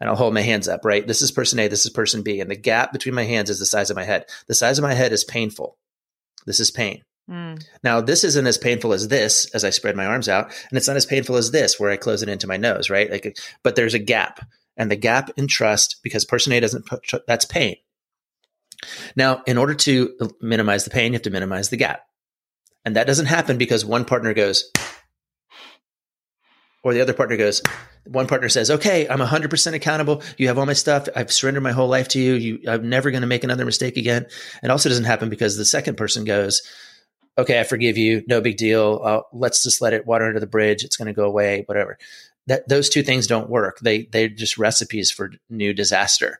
and 0.00 0.08
I'll 0.08 0.16
hold 0.16 0.34
my 0.34 0.42
hands 0.42 0.68
up, 0.68 0.84
right? 0.84 1.06
This 1.06 1.22
is 1.22 1.32
person 1.32 1.58
A, 1.58 1.68
this 1.68 1.86
is 1.86 1.92
person 1.92 2.22
B. 2.22 2.40
And 2.40 2.50
the 2.50 2.56
gap 2.56 2.92
between 2.92 3.14
my 3.14 3.24
hands 3.24 3.50
is 3.50 3.58
the 3.58 3.66
size 3.66 3.90
of 3.90 3.96
my 3.96 4.04
head. 4.04 4.26
The 4.46 4.54
size 4.54 4.78
of 4.78 4.82
my 4.82 4.94
head 4.94 5.12
is 5.12 5.24
painful. 5.24 5.78
This 6.44 6.60
is 6.60 6.70
pain. 6.70 7.02
Mm. 7.30 7.64
Now, 7.82 8.00
this 8.00 8.22
isn't 8.22 8.46
as 8.46 8.58
painful 8.58 8.92
as 8.92 9.08
this 9.08 9.50
as 9.52 9.64
I 9.64 9.70
spread 9.70 9.96
my 9.96 10.06
arms 10.06 10.28
out, 10.28 10.46
and 10.68 10.76
it's 10.76 10.86
not 10.86 10.96
as 10.96 11.06
painful 11.06 11.36
as 11.36 11.50
this 11.50 11.78
where 11.78 11.90
I 11.90 11.96
close 11.96 12.22
it 12.22 12.28
into 12.28 12.46
my 12.46 12.56
nose, 12.56 12.88
right? 12.88 13.10
Like, 13.10 13.36
but 13.62 13.74
there's 13.74 13.94
a 13.94 13.98
gap, 13.98 14.46
and 14.76 14.90
the 14.90 14.96
gap 14.96 15.30
in 15.36 15.48
trust 15.48 15.96
because 16.02 16.24
person 16.24 16.52
A 16.52 16.60
doesn't 16.60 16.86
put 16.86 17.02
tr- 17.02 17.16
that's 17.26 17.44
pain. 17.44 17.76
Now, 19.16 19.42
in 19.46 19.58
order 19.58 19.74
to 19.74 20.14
minimize 20.40 20.84
the 20.84 20.90
pain, 20.90 21.12
you 21.12 21.16
have 21.16 21.22
to 21.22 21.30
minimize 21.30 21.70
the 21.70 21.76
gap, 21.76 22.06
and 22.84 22.94
that 22.94 23.08
doesn't 23.08 23.26
happen 23.26 23.58
because 23.58 23.84
one 23.84 24.04
partner 24.04 24.32
goes, 24.32 24.70
or 26.84 26.94
the 26.94 27.00
other 27.00 27.14
partner 27.14 27.36
goes, 27.36 27.60
one 28.04 28.28
partner 28.28 28.48
says, 28.48 28.70
okay, 28.70 29.08
I'm 29.08 29.18
100% 29.18 29.74
accountable. 29.74 30.22
You 30.38 30.46
have 30.46 30.58
all 30.58 30.66
my 30.66 30.72
stuff. 30.72 31.08
I've 31.16 31.32
surrendered 31.32 31.64
my 31.64 31.72
whole 31.72 31.88
life 31.88 32.06
to 32.08 32.20
you. 32.20 32.34
you 32.34 32.60
I'm 32.68 32.88
never 32.88 33.10
going 33.10 33.22
to 33.22 33.26
make 33.26 33.42
another 33.42 33.64
mistake 33.64 33.96
again. 33.96 34.26
It 34.62 34.70
also 34.70 34.88
doesn't 34.88 35.04
happen 35.06 35.28
because 35.28 35.56
the 35.56 35.64
second 35.64 35.96
person 35.96 36.24
goes, 36.24 36.62
okay, 37.38 37.60
I 37.60 37.64
forgive 37.64 37.98
you. 37.98 38.22
No 38.26 38.40
big 38.40 38.56
deal. 38.56 39.00
Uh, 39.04 39.20
let's 39.32 39.62
just 39.62 39.80
let 39.80 39.92
it 39.92 40.06
water 40.06 40.26
under 40.26 40.40
the 40.40 40.46
bridge. 40.46 40.84
It's 40.84 40.96
going 40.96 41.06
to 41.06 41.12
go 41.12 41.24
away, 41.24 41.62
whatever. 41.66 41.98
That 42.46 42.68
those 42.68 42.88
two 42.88 43.02
things 43.02 43.26
don't 43.26 43.50
work. 43.50 43.80
They, 43.80 44.04
they're 44.12 44.28
just 44.28 44.58
recipes 44.58 45.10
for 45.10 45.32
new 45.50 45.72
disaster. 45.72 46.38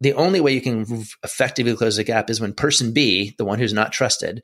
The 0.00 0.14
only 0.14 0.40
way 0.40 0.54
you 0.54 0.60
can 0.60 1.04
effectively 1.24 1.76
close 1.76 1.96
the 1.96 2.04
gap 2.04 2.30
is 2.30 2.40
when 2.40 2.54
person 2.54 2.92
B, 2.92 3.34
the 3.36 3.44
one 3.44 3.58
who's 3.58 3.72
not 3.72 3.92
trusted, 3.92 4.42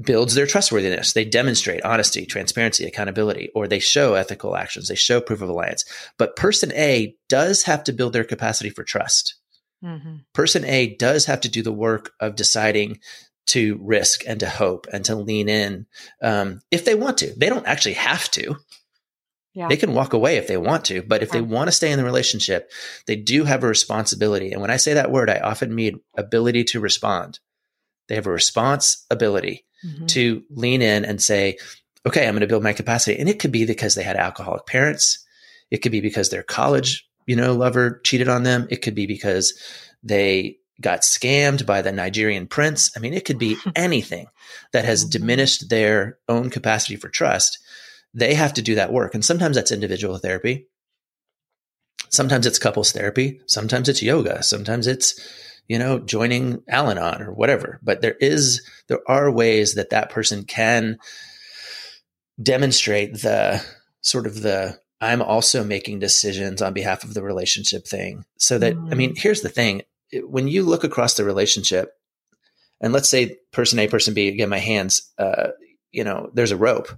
builds 0.00 0.34
their 0.34 0.46
trustworthiness. 0.46 1.12
They 1.12 1.24
demonstrate 1.24 1.84
honesty, 1.84 2.26
transparency, 2.26 2.86
accountability, 2.86 3.50
or 3.54 3.68
they 3.68 3.78
show 3.78 4.14
ethical 4.14 4.56
actions. 4.56 4.88
They 4.88 4.94
show 4.94 5.20
proof 5.20 5.42
of 5.42 5.48
alliance. 5.48 5.84
But 6.18 6.36
person 6.36 6.72
A 6.74 7.16
does 7.28 7.62
have 7.64 7.84
to 7.84 7.92
build 7.92 8.12
their 8.12 8.24
capacity 8.24 8.70
for 8.70 8.82
trust. 8.82 9.36
Mm-hmm. 9.84 10.16
Person 10.34 10.64
A 10.64 10.94
does 10.96 11.26
have 11.26 11.40
to 11.42 11.48
do 11.48 11.62
the 11.62 11.72
work 11.72 12.12
of 12.20 12.36
deciding 12.36 12.98
to 13.50 13.78
risk 13.82 14.22
and 14.26 14.40
to 14.40 14.48
hope 14.48 14.86
and 14.92 15.04
to 15.04 15.14
lean 15.14 15.48
in 15.48 15.86
um, 16.22 16.60
if 16.70 16.84
they 16.84 16.94
want 16.94 17.18
to. 17.18 17.32
They 17.36 17.48
don't 17.48 17.66
actually 17.66 17.94
have 17.94 18.30
to. 18.32 18.56
Yeah. 19.52 19.66
They 19.68 19.76
can 19.76 19.94
walk 19.94 20.12
away 20.12 20.36
if 20.36 20.46
they 20.46 20.56
want 20.56 20.84
to, 20.86 21.02
but 21.02 21.22
if 21.22 21.28
yeah. 21.28 21.34
they 21.34 21.40
want 21.40 21.66
to 21.68 21.72
stay 21.72 21.90
in 21.90 21.98
the 21.98 22.04
relationship, 22.04 22.70
they 23.06 23.16
do 23.16 23.44
have 23.44 23.64
a 23.64 23.68
responsibility. 23.68 24.52
And 24.52 24.60
when 24.60 24.70
I 24.70 24.76
say 24.76 24.94
that 24.94 25.10
word, 25.10 25.28
I 25.28 25.40
often 25.40 25.74
mean 25.74 26.00
ability 26.16 26.64
to 26.64 26.80
respond. 26.80 27.40
They 28.08 28.14
have 28.14 28.28
a 28.28 28.32
responsibility 28.32 29.64
mm-hmm. 29.84 30.06
to 30.06 30.44
lean 30.50 30.82
in 30.82 31.04
and 31.04 31.20
say, 31.20 31.58
okay, 32.06 32.26
I'm 32.26 32.34
going 32.34 32.42
to 32.42 32.46
build 32.46 32.62
my 32.62 32.72
capacity. 32.72 33.18
And 33.18 33.28
it 33.28 33.40
could 33.40 33.50
be 33.50 33.66
because 33.66 33.96
they 33.96 34.04
had 34.04 34.16
alcoholic 34.16 34.66
parents. 34.66 35.26
It 35.72 35.78
could 35.78 35.92
be 35.92 36.00
because 36.00 36.30
their 36.30 36.44
college, 36.44 37.08
you 37.26 37.34
know, 37.34 37.52
lover 37.54 38.00
cheated 38.04 38.28
on 38.28 38.44
them. 38.44 38.68
It 38.70 38.82
could 38.82 38.94
be 38.94 39.06
because 39.06 39.58
they 40.04 40.58
got 40.80 41.02
scammed 41.02 41.66
by 41.66 41.82
the 41.82 41.92
Nigerian 41.92 42.46
prince. 42.46 42.90
I 42.96 43.00
mean, 43.00 43.14
it 43.14 43.24
could 43.24 43.38
be 43.38 43.56
anything 43.76 44.26
that 44.72 44.84
has 44.84 45.04
Mm-hmm. 45.04 45.10
diminished 45.10 45.68
their 45.68 46.18
own 46.28 46.50
capacity 46.50 46.96
for 46.96 47.08
trust. 47.08 47.58
They 48.14 48.34
have 48.34 48.54
to 48.54 48.62
do 48.62 48.74
that 48.74 48.92
work. 48.92 49.14
And 49.14 49.24
sometimes 49.24 49.56
that's 49.56 49.70
individual 49.72 50.18
therapy. 50.18 50.66
Sometimes 52.08 52.46
it's 52.46 52.58
couples 52.58 52.92
therapy. 52.92 53.40
Sometimes 53.46 53.88
it's 53.88 54.02
yoga. 54.02 54.42
Sometimes 54.42 54.86
it's, 54.88 55.14
you 55.68 55.78
know, 55.78 56.00
joining 56.00 56.62
Al 56.68 56.90
Anon 56.90 57.22
or 57.22 57.32
whatever. 57.32 57.78
But 57.82 58.00
there 58.00 58.16
is, 58.20 58.62
there 58.88 58.98
are 59.06 59.30
ways 59.30 59.74
that 59.74 59.90
that 59.90 60.10
person 60.10 60.44
can 60.44 60.98
demonstrate 62.42 63.20
the 63.22 63.64
sort 64.00 64.26
of 64.26 64.42
the, 64.42 64.78
I'm 65.00 65.22
also 65.22 65.62
making 65.62 66.00
decisions 66.00 66.60
on 66.60 66.72
behalf 66.74 67.04
of 67.04 67.14
the 67.14 67.22
relationship 67.22 67.86
thing. 67.86 68.24
So 68.38 68.58
that, 68.58 68.74
I 68.90 68.94
mean, 68.94 69.14
here's 69.16 69.42
the 69.42 69.48
thing 69.48 69.82
when 70.12 70.48
you 70.48 70.62
look 70.62 70.84
across 70.84 71.14
the 71.14 71.24
relationship, 71.24 71.92
and 72.80 72.92
let's 72.92 73.08
say 73.08 73.36
person 73.52 73.78
A, 73.78 73.88
person 73.88 74.14
B, 74.14 74.28
again, 74.28 74.48
my 74.48 74.58
hands, 74.58 75.10
uh, 75.18 75.48
you 75.92 76.04
know, 76.04 76.30
there's 76.34 76.52
a 76.52 76.56
rope. 76.56 76.88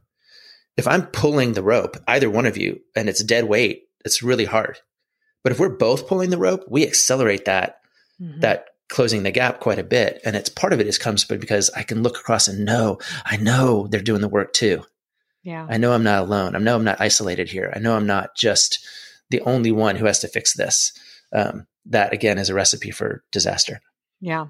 If 0.76 0.86
I'm 0.86 1.06
pulling 1.06 1.52
the 1.52 1.62
rope, 1.62 1.96
either 2.06 2.30
one 2.30 2.46
of 2.46 2.56
you, 2.56 2.80
and 2.96 3.08
it's 3.08 3.22
dead 3.22 3.44
weight, 3.44 3.84
it's 4.04 4.22
really 4.22 4.44
hard. 4.46 4.78
But 5.42 5.52
if 5.52 5.58
we're 5.58 5.68
both 5.68 6.06
pulling 6.06 6.30
the 6.30 6.38
rope, 6.38 6.64
we 6.68 6.86
accelerate 6.86 7.44
that 7.46 7.78
Mm-hmm. 8.20 8.40
that 8.40 8.66
closing 8.88 9.22
the 9.22 9.30
gap 9.30 9.58
quite 9.58 9.78
a 9.78 9.84
bit. 9.84 10.20
And 10.24 10.36
it's 10.36 10.50
part 10.50 10.72
of 10.72 10.80
it 10.80 10.86
is 10.86 10.98
comes 10.98 11.24
because 11.24 11.70
I 11.70 11.82
can 11.82 12.02
look 12.02 12.18
across 12.18 12.46
and 12.46 12.64
know, 12.64 12.98
I 13.24 13.36
know 13.38 13.86
they're 13.88 14.00
doing 14.00 14.20
the 14.20 14.28
work 14.28 14.52
too. 14.52 14.84
Yeah. 15.42 15.66
I 15.68 15.78
know 15.78 15.92
I'm 15.92 16.04
not 16.04 16.22
alone. 16.22 16.54
I 16.54 16.58
know 16.58 16.76
I'm 16.76 16.84
not 16.84 17.00
isolated 17.00 17.48
here. 17.48 17.72
I 17.74 17.78
know 17.78 17.96
I'm 17.96 18.06
not 18.06 18.36
just 18.36 18.86
the 19.30 19.40
only 19.40 19.72
one 19.72 19.96
who 19.96 20.04
has 20.04 20.20
to 20.20 20.28
fix 20.28 20.54
this. 20.54 20.92
Um, 21.32 21.66
that 21.86 22.12
again 22.12 22.38
is 22.38 22.48
a 22.48 22.54
recipe 22.54 22.90
for 22.90 23.22
disaster. 23.32 23.80
Yeah. 24.20 24.46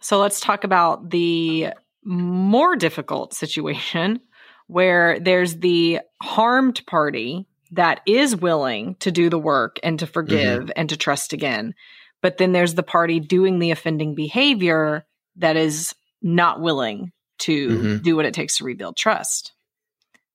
So 0.00 0.18
let's 0.18 0.40
talk 0.40 0.64
about 0.64 1.10
the 1.10 1.68
more 2.04 2.76
difficult 2.76 3.34
situation 3.34 4.20
where 4.68 5.18
there's 5.18 5.56
the 5.56 6.00
harmed 6.22 6.84
party 6.86 7.46
that 7.72 8.00
is 8.06 8.36
willing 8.36 8.94
to 9.00 9.10
do 9.10 9.28
the 9.28 9.38
work 9.38 9.78
and 9.82 9.98
to 9.98 10.06
forgive 10.06 10.70
and 10.76 10.88
to 10.88 10.96
trust 10.96 11.32
again. 11.32 11.74
But 12.22 12.38
then 12.38 12.52
there's 12.52 12.74
the 12.74 12.82
party 12.82 13.20
doing 13.20 13.58
the 13.58 13.70
offending 13.70 14.14
behavior 14.14 15.04
that 15.36 15.56
is 15.56 15.94
not 16.22 16.60
willing 16.60 17.12
to 17.38 17.68
Mhm. 17.68 18.02
do 18.02 18.16
what 18.16 18.26
it 18.26 18.34
takes 18.34 18.56
to 18.58 18.64
rebuild 18.64 18.96
trust. 18.96 19.52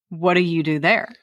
What 0.10 0.36
do 0.36 0.41
you 0.41 0.64
do 0.64 0.80
there? 0.80 1.14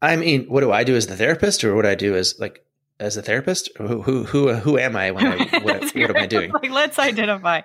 I 0.00 0.16
mean, 0.16 0.46
what 0.46 0.60
do 0.60 0.72
I 0.72 0.84
do 0.84 0.96
as 0.96 1.06
the 1.06 1.16
therapist, 1.16 1.62
or 1.64 1.74
what 1.74 1.82
do 1.82 1.88
I 1.88 1.94
do 1.94 2.14
as 2.14 2.38
like 2.38 2.64
as 3.00 3.16
a 3.16 3.22
therapist? 3.22 3.70
Who 3.78 4.02
who 4.02 4.24
who, 4.24 4.54
who 4.54 4.78
am 4.78 4.94
I 4.94 5.10
when 5.10 5.26
I 5.26 5.36
what, 5.62 5.82
what 5.82 5.96
am 6.10 6.16
I 6.16 6.26
doing? 6.26 6.52
like, 6.52 6.70
let's 6.70 6.98
identify. 6.98 7.62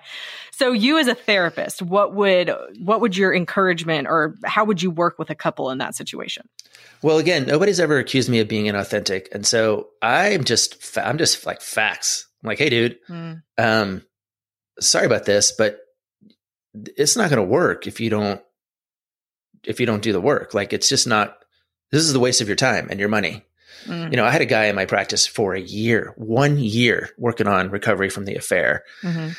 So, 0.52 0.72
you 0.72 0.98
as 0.98 1.06
a 1.06 1.14
therapist, 1.14 1.82
what 1.82 2.14
would 2.14 2.50
what 2.80 3.00
would 3.02 3.16
your 3.16 3.32
encouragement 3.34 4.08
or 4.08 4.34
how 4.44 4.64
would 4.64 4.82
you 4.82 4.90
work 4.90 5.18
with 5.18 5.30
a 5.30 5.34
couple 5.34 5.70
in 5.70 5.78
that 5.78 5.94
situation? 5.94 6.48
Well, 7.02 7.18
again, 7.18 7.46
nobody's 7.46 7.78
ever 7.78 7.98
accused 7.98 8.28
me 8.30 8.40
of 8.40 8.48
being 8.48 8.64
inauthentic, 8.64 9.28
and 9.32 9.46
so 9.46 9.88
I'm 10.02 10.44
just 10.44 10.82
fa- 10.82 11.06
I'm 11.06 11.18
just 11.18 11.44
like 11.46 11.60
facts. 11.60 12.26
I'm 12.42 12.48
like, 12.48 12.58
hey, 12.58 12.70
dude, 12.70 12.98
Mm. 13.08 13.42
um, 13.58 14.02
sorry 14.80 15.06
about 15.06 15.24
this, 15.26 15.52
but 15.52 15.78
it's 16.96 17.16
not 17.16 17.30
going 17.30 17.42
to 17.42 17.48
work 17.48 17.86
if 17.86 18.00
you 18.00 18.10
don't 18.10 18.40
if 19.64 19.80
you 19.80 19.86
don't 19.86 20.02
do 20.02 20.12
the 20.12 20.20
work. 20.20 20.54
Like, 20.54 20.72
it's 20.72 20.88
just 20.88 21.06
not. 21.06 21.36
This 21.92 22.02
is 22.02 22.12
the 22.12 22.20
waste 22.20 22.40
of 22.40 22.48
your 22.48 22.56
time 22.56 22.88
and 22.90 22.98
your 22.98 23.08
money. 23.08 23.44
Mm. 23.84 24.10
You 24.10 24.16
know, 24.16 24.24
I 24.24 24.30
had 24.30 24.40
a 24.40 24.46
guy 24.46 24.66
in 24.66 24.74
my 24.76 24.86
practice 24.86 25.26
for 25.26 25.54
a 25.54 25.60
year, 25.60 26.12
one 26.16 26.58
year, 26.58 27.10
working 27.18 27.46
on 27.46 27.70
recovery 27.70 28.08
from 28.10 28.24
the 28.24 28.34
affair, 28.34 28.82
Mhm. 29.02 29.36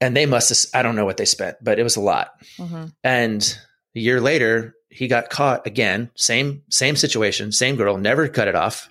and 0.00 0.16
they 0.16 0.26
must 0.26 0.48
have. 0.50 0.78
I 0.78 0.82
don't 0.82 0.96
know 0.96 1.04
what 1.04 1.16
they 1.16 1.24
spent, 1.24 1.56
but 1.62 1.78
it 1.78 1.82
was 1.82 1.96
a 1.96 2.00
lot. 2.00 2.32
Mhm. 2.58 2.92
And 3.02 3.58
a 3.96 4.00
year 4.00 4.20
later, 4.20 4.74
he 4.90 5.08
got 5.08 5.30
caught 5.30 5.66
again. 5.66 6.10
Same 6.16 6.62
same 6.70 6.94
situation, 6.96 7.50
same 7.52 7.76
girl, 7.76 7.96
never 7.96 8.28
cut 8.28 8.48
it 8.48 8.54
off. 8.54 8.88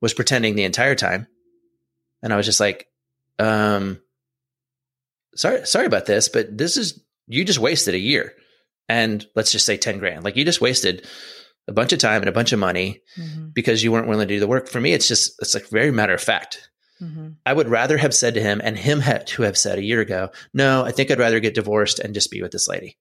Was 0.00 0.14
pretending 0.14 0.54
the 0.54 0.62
entire 0.64 0.94
time, 0.94 1.26
and 2.22 2.32
I 2.32 2.36
was 2.36 2.46
just 2.46 2.60
like, 2.60 2.86
um, 3.40 4.00
"Sorry, 5.34 5.66
sorry 5.66 5.86
about 5.86 6.06
this, 6.06 6.28
but 6.28 6.56
this 6.56 6.76
is 6.76 7.00
you 7.26 7.44
just 7.44 7.58
wasted 7.58 7.94
a 7.94 7.98
year, 7.98 8.34
and 8.88 9.26
let's 9.34 9.50
just 9.52 9.66
say 9.66 9.76
ten 9.76 9.98
grand. 9.98 10.24
Like 10.24 10.36
you 10.36 10.44
just 10.44 10.60
wasted 10.60 11.04
a 11.68 11.72
bunch 11.72 11.92
of 11.92 11.98
time 11.98 12.22
and 12.22 12.28
a 12.28 12.32
bunch 12.32 12.52
of 12.52 12.58
money 12.58 13.00
Mhm. 13.18 13.52
because 13.54 13.82
you 13.84 13.92
weren't 13.92 14.08
willing 14.08 14.26
to 14.26 14.34
do 14.34 14.40
the 14.40 14.46
work. 14.48 14.68
For 14.68 14.80
me, 14.80 14.92
it's 14.92 15.06
just 15.06 15.34
it's 15.40 15.54
like 15.54 15.68
very 15.68 15.90
matter 15.92 16.14
of 16.14 16.20
fact. 16.20 16.68
Mhm. 17.00 17.36
I 17.46 17.52
would 17.52 17.68
rather 17.68 17.96
have 17.98 18.14
said 18.14 18.34
to 18.34 18.42
him 18.42 18.60
and 18.64 18.76
him 18.76 19.00
had 19.00 19.26
to 19.28 19.42
have 19.42 19.56
said 19.56 19.78
a 19.78 19.84
year 19.84 20.00
ago, 20.00 20.30
no, 20.52 20.84
I 20.84 20.90
think 20.90 21.10
I'd 21.10 21.18
rather 21.20 21.38
get 21.40 21.54
divorced 21.54 22.00
and 22.00 22.14
just 22.14 22.30
be 22.30 22.42
with 22.42 22.50
this 22.50 22.66
lady. 22.66 22.98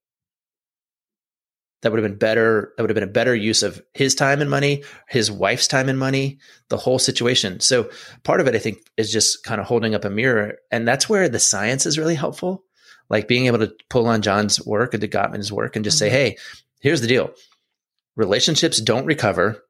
That 1.82 1.92
would 1.92 2.02
have 2.02 2.10
been 2.12 2.18
better. 2.18 2.74
That 2.76 2.84
would 2.84 2.90
have 2.90 2.96
been 2.96 3.04
a 3.04 3.12
better 3.12 3.36
use 3.36 3.62
of 3.62 3.82
his 3.94 4.16
time 4.16 4.42
and 4.42 4.50
money, 4.50 4.84
his 5.08 5.32
wife's 5.32 5.68
time 5.68 5.90
and 5.90 5.98
money, 5.98 6.40
the 6.70 6.78
whole 6.78 6.98
situation. 7.00 7.60
So 7.60 7.90
part 8.24 8.42
of 8.42 8.48
it, 8.48 8.56
I 8.56 8.60
think, 8.60 8.80
is 8.98 9.12
just 9.12 9.44
kind 9.44 9.62
of 9.62 9.68
holding 9.68 9.94
up 9.94 10.04
a 10.04 10.10
mirror. 10.10 10.56
And 10.72 10.88
that's 10.88 11.08
where 11.08 11.30
the 11.30 11.40
science 11.40 11.86
is 11.86 11.98
really 12.00 12.16
helpful. 12.16 12.64
Like 13.10 13.28
being 13.28 13.46
able 13.46 13.60
to 13.60 13.74
pull 13.90 14.08
on 14.08 14.22
John's 14.24 14.64
work 14.66 14.94
and 14.94 15.02
to 15.02 15.08
Gottman's 15.08 15.52
work 15.52 15.76
and 15.76 15.86
just 15.86 16.00
say, 16.00 16.10
hey, 16.10 16.38
here's 16.82 17.02
the 17.02 17.08
deal. 17.08 17.32
Relationships 18.18 18.82
don't 18.82 19.06
recover 19.06 19.64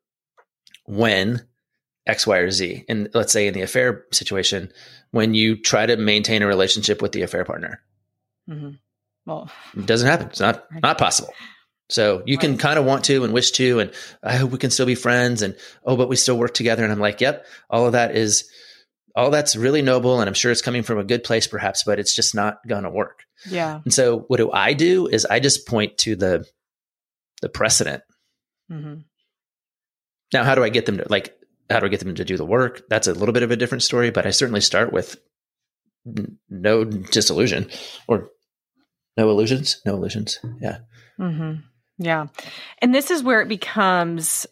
when 0.86 1.46
X, 2.08 2.26
Y, 2.26 2.38
or 2.38 2.50
Z. 2.50 2.86
And 2.90 3.10
let's 3.14 3.34
say 3.34 3.48
in 3.48 3.54
the 3.54 3.62
affair 3.62 4.06
situation, 4.12 4.72
when 5.12 5.34
you 5.34 5.62
try 5.62 5.86
to 5.86 5.98
maintain 5.98 6.42
a 6.42 6.48
relationship 6.48 7.02
with 7.02 7.12
the 7.12 7.22
affair 7.22 7.44
partner, 7.46 7.82
Mhm. 8.50 8.80
Well, 9.26 9.52
it 9.76 9.86
doesn't 9.86 10.08
happen. 10.08 10.28
It's 10.28 10.40
not 10.40 10.66
not 10.82 10.98
possible. 10.98 11.34
So 11.90 12.24
you 12.26 12.38
can 12.38 12.58
kind 12.58 12.80
of 12.80 12.86
want 12.86 13.04
to 13.06 13.24
and 13.26 13.34
wish 13.34 13.52
to, 13.52 13.80
and 13.80 13.92
I 14.24 14.36
hope 14.38 14.52
we 14.52 14.58
can 14.58 14.72
still 14.72 14.86
be 14.86 14.96
friends. 14.96 15.42
And 15.42 15.56
oh, 15.86 15.98
but 15.98 16.08
we 16.10 16.16
still 16.16 16.38
work 16.38 16.54
together. 16.54 16.84
And 16.84 16.92
I'm 16.92 17.00
like, 17.00 17.20
yep, 17.22 17.46
all 17.70 17.86
of 17.86 17.92
that 17.92 18.16
is 18.16 18.50
all 19.16 19.32
that's 19.32 19.56
really 19.56 19.82
noble, 19.82 20.20
and 20.22 20.28
I'm 20.30 20.34
sure 20.34 20.52
it's 20.52 20.62
coming 20.62 20.84
from 20.84 21.00
a 21.00 21.04
good 21.04 21.24
place, 21.24 21.48
perhaps, 21.48 21.84
but 21.84 21.98
it's 22.00 22.16
just 22.16 22.36
not 22.36 22.60
gonna 22.68 22.90
work. 22.90 23.24
yeah. 23.50 23.82
And 23.84 23.94
so 23.94 24.20
what 24.30 24.38
do 24.38 24.50
I 24.52 24.72
do? 24.74 25.08
Is 25.08 25.26
I 25.26 25.40
just 25.42 25.68
point 25.68 25.98
to 26.00 26.16
the 26.16 26.46
the 27.42 27.50
precedent. 27.50 28.04
Mhm. 28.72 29.04
Now, 30.34 30.44
how 30.44 30.56
do 30.56 30.64
I 30.64 30.70
get 30.70 30.86
them 30.86 30.98
to 30.98 31.06
like? 31.10 31.34
How 31.70 31.80
do 31.80 31.86
I 31.86 31.90
get 31.90 32.00
them 32.00 32.16
to 32.16 32.26
do 32.26 32.38
the 32.38 32.46
work? 32.46 32.84
That's 32.90 33.08
a 33.08 33.14
little 33.14 33.34
bit 33.34 33.44
of 33.44 33.52
a 33.52 33.56
different 33.56 33.84
story, 33.84 34.10
but 34.10 34.26
I 34.26 34.32
certainly 34.32 34.62
start 34.62 34.94
with 34.94 35.18
n- 36.06 36.38
no 36.50 36.84
disillusion 36.84 37.70
or 38.08 38.30
no 39.18 39.30
illusions, 39.30 39.82
no 39.86 39.96
illusions. 39.96 40.40
Yeah. 40.62 40.80
Mm-hmm. 41.20 41.62
Yeah. 41.98 42.28
And 42.82 42.94
this 42.94 43.10
is 43.12 43.24
where 43.24 43.42
it 43.42 43.50
becomes 43.50 44.46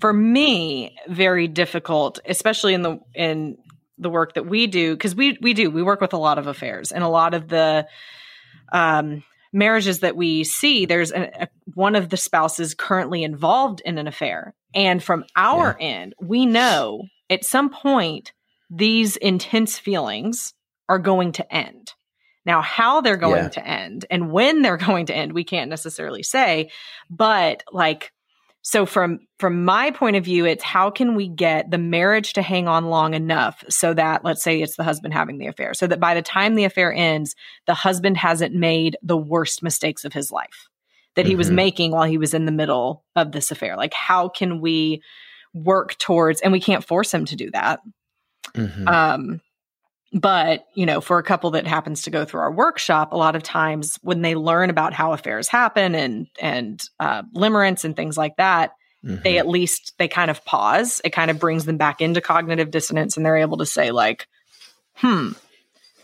for 0.00 0.12
me 0.12 0.96
very 1.08 1.48
difficult, 1.48 2.18
especially 2.26 2.74
in 2.74 2.82
the 2.82 2.98
in 3.14 3.58
the 3.98 4.10
work 4.10 4.34
that 4.34 4.46
we 4.46 4.66
do 4.66 4.94
because 4.94 5.14
we 5.14 5.38
we 5.40 5.54
do 5.54 5.70
we 5.70 5.82
work 5.82 6.00
with 6.00 6.12
a 6.12 6.18
lot 6.18 6.38
of 6.38 6.46
affairs 6.46 6.92
and 6.92 7.02
a 7.02 7.08
lot 7.08 7.32
of 7.34 7.48
the 7.48 7.86
um 8.72 9.22
marriages 9.52 10.00
that 10.00 10.16
we 10.16 10.44
see 10.44 10.86
there's 10.86 11.12
a, 11.12 11.42
a, 11.42 11.48
one 11.74 11.94
of 11.94 12.08
the 12.08 12.16
spouses 12.16 12.74
currently 12.74 13.22
involved 13.22 13.80
in 13.84 13.98
an 13.98 14.06
affair. 14.06 14.54
And 14.74 15.02
from 15.02 15.24
our 15.36 15.76
end 15.80 16.14
we 16.20 16.46
know 16.46 17.02
at 17.30 17.44
some 17.44 17.70
point 17.70 18.32
these 18.70 19.16
intense 19.16 19.78
feelings 19.78 20.52
are 20.88 20.98
going 20.98 21.32
to 21.32 21.54
end. 21.54 21.92
Now 22.44 22.60
how 22.62 23.00
they're 23.00 23.16
going 23.16 23.44
Yeah. 23.44 23.48
to 23.50 23.66
end 23.66 24.06
and 24.10 24.30
when 24.30 24.62
they're 24.62 24.76
going 24.88 25.06
to 25.06 25.14
end 25.16 25.32
we 25.32 25.44
can't 25.44 25.70
necessarily 25.70 26.22
say 26.22 26.70
but 27.10 27.62
like 27.72 28.12
so 28.68 28.84
from 28.84 29.20
from 29.38 29.64
my 29.64 29.92
point 29.92 30.16
of 30.16 30.24
view 30.24 30.44
it's 30.44 30.64
how 30.64 30.90
can 30.90 31.14
we 31.14 31.28
get 31.28 31.70
the 31.70 31.78
marriage 31.78 32.32
to 32.32 32.42
hang 32.42 32.66
on 32.66 32.86
long 32.86 33.14
enough 33.14 33.62
so 33.68 33.94
that 33.94 34.24
let's 34.24 34.42
say 34.42 34.60
it's 34.60 34.74
the 34.74 34.82
husband 34.82 35.14
having 35.14 35.38
the 35.38 35.46
affair 35.46 35.72
so 35.72 35.86
that 35.86 36.00
by 36.00 36.14
the 36.14 36.22
time 36.22 36.56
the 36.56 36.64
affair 36.64 36.92
ends 36.92 37.36
the 37.66 37.74
husband 37.74 38.16
hasn't 38.16 38.52
made 38.52 38.96
the 39.04 39.16
worst 39.16 39.62
mistakes 39.62 40.04
of 40.04 40.12
his 40.12 40.32
life 40.32 40.68
that 41.14 41.26
he 41.26 41.36
was 41.36 41.48
Mhm. 41.48 41.54
making 41.54 41.90
while 41.92 42.08
he 42.08 42.18
was 42.18 42.34
in 42.34 42.44
the 42.44 42.50
middle 42.52 43.04
of 43.14 43.30
this 43.30 43.52
affair 43.52 43.76
like 43.76 43.94
how 43.94 44.28
can 44.28 44.60
we 44.60 45.00
work 45.54 45.96
towards 45.98 46.40
and 46.40 46.52
we 46.52 46.60
can't 46.60 46.84
force 46.84 47.14
him 47.14 47.24
to 47.24 47.36
do 47.36 47.50
that 47.52 47.78
Mhm. 48.54 48.88
um, 48.88 49.40
but 50.16 50.64
you 50.74 50.86
know, 50.86 51.00
for 51.00 51.18
a 51.18 51.22
couple 51.22 51.52
that 51.52 51.66
happens 51.66 52.02
to 52.02 52.10
go 52.10 52.24
through 52.24 52.40
our 52.40 52.50
workshop, 52.52 53.12
a 53.12 53.16
lot 53.16 53.36
of 53.36 53.42
times 53.42 53.98
when 54.02 54.22
they 54.22 54.34
learn 54.34 54.70
about 54.70 54.92
how 54.92 55.12
affairs 55.12 55.46
happen 55.46 55.94
and 55.94 56.26
and 56.40 56.82
uh, 56.98 57.22
limerence 57.34 57.84
and 57.84 57.94
things 57.94 58.16
like 58.16 58.36
that, 58.36 58.72
Mhm. 59.04 59.22
they 59.22 59.38
at 59.38 59.46
least 59.46 59.92
they 59.98 60.08
kind 60.08 60.30
of 60.30 60.44
pause. 60.44 61.00
It 61.04 61.10
kind 61.10 61.30
of 61.30 61.38
brings 61.38 61.66
them 61.66 61.76
back 61.76 62.00
into 62.00 62.20
cognitive 62.20 62.70
dissonance, 62.70 63.16
and 63.16 63.24
they're 63.24 63.36
able 63.36 63.58
to 63.58 63.66
say 63.66 63.90
like, 63.90 64.26
"Hmm, 64.94 65.32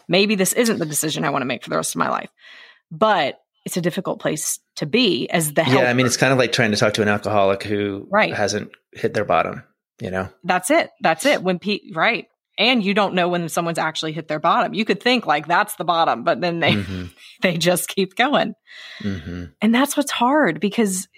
maybe 0.08 0.34
this 0.34 0.52
isn't 0.52 0.78
the 0.78 0.86
decision 0.86 1.24
I 1.24 1.30
want 1.30 1.42
to 1.42 1.46
make 1.46 1.64
for 1.64 1.70
the 1.70 1.76
rest 1.76 1.94
of 1.94 1.98
my 1.98 2.10
life." 2.10 2.30
But 2.90 3.40
it's 3.64 3.76
a 3.76 3.80
difficult 3.80 4.20
place 4.20 4.56
to 4.56 4.62
to 4.74 4.86
be 4.86 5.28
as 5.28 5.52
the 5.52 5.62
helper. 5.62 5.84
Yeah, 5.84 5.90
I 5.90 5.92
mean, 5.92 6.06
it's 6.06 6.16
kind 6.16 6.32
of 6.32 6.38
like 6.38 6.50
trying 6.50 6.70
to 6.70 6.78
talk 6.78 6.94
to 6.94 7.02
an 7.02 7.08
alcoholic 7.08 7.62
who 7.62 8.06
right. 8.10 8.34
hasn't 8.34 8.70
hit 8.92 9.12
their 9.12 9.26
bottom, 9.26 9.62
you 10.00 10.10
know? 10.10 10.30
That's 10.44 10.70
it. 10.70 10.88
That's 11.02 11.26
it. 11.26 11.42
When 11.42 11.58
Pete, 11.58 11.82
right. 11.94 12.26
And 12.62 12.84
you 12.84 12.94
don't 12.94 13.14
know 13.14 13.28
when 13.28 13.48
someone's 13.48 13.78
actually 13.78 14.12
hit 14.12 14.28
their 14.28 14.38
bottom. 14.38 14.72
You 14.72 14.84
could 14.84 15.02
think 15.02 15.26
like 15.26 15.48
that's 15.48 15.74
the 15.74 15.84
bottom, 15.84 16.22
but 16.22 16.40
then 16.40 16.60
they 16.60 16.74
mm-hmm. 16.74 17.06
they 17.42 17.58
just 17.58 17.88
keep 17.88 18.14
going. 18.14 18.54
Mm-hmm. 19.00 19.46
And 19.60 19.74
that's 19.74 19.96
what's 19.96 20.12
hard 20.12 20.60
because 20.60 21.08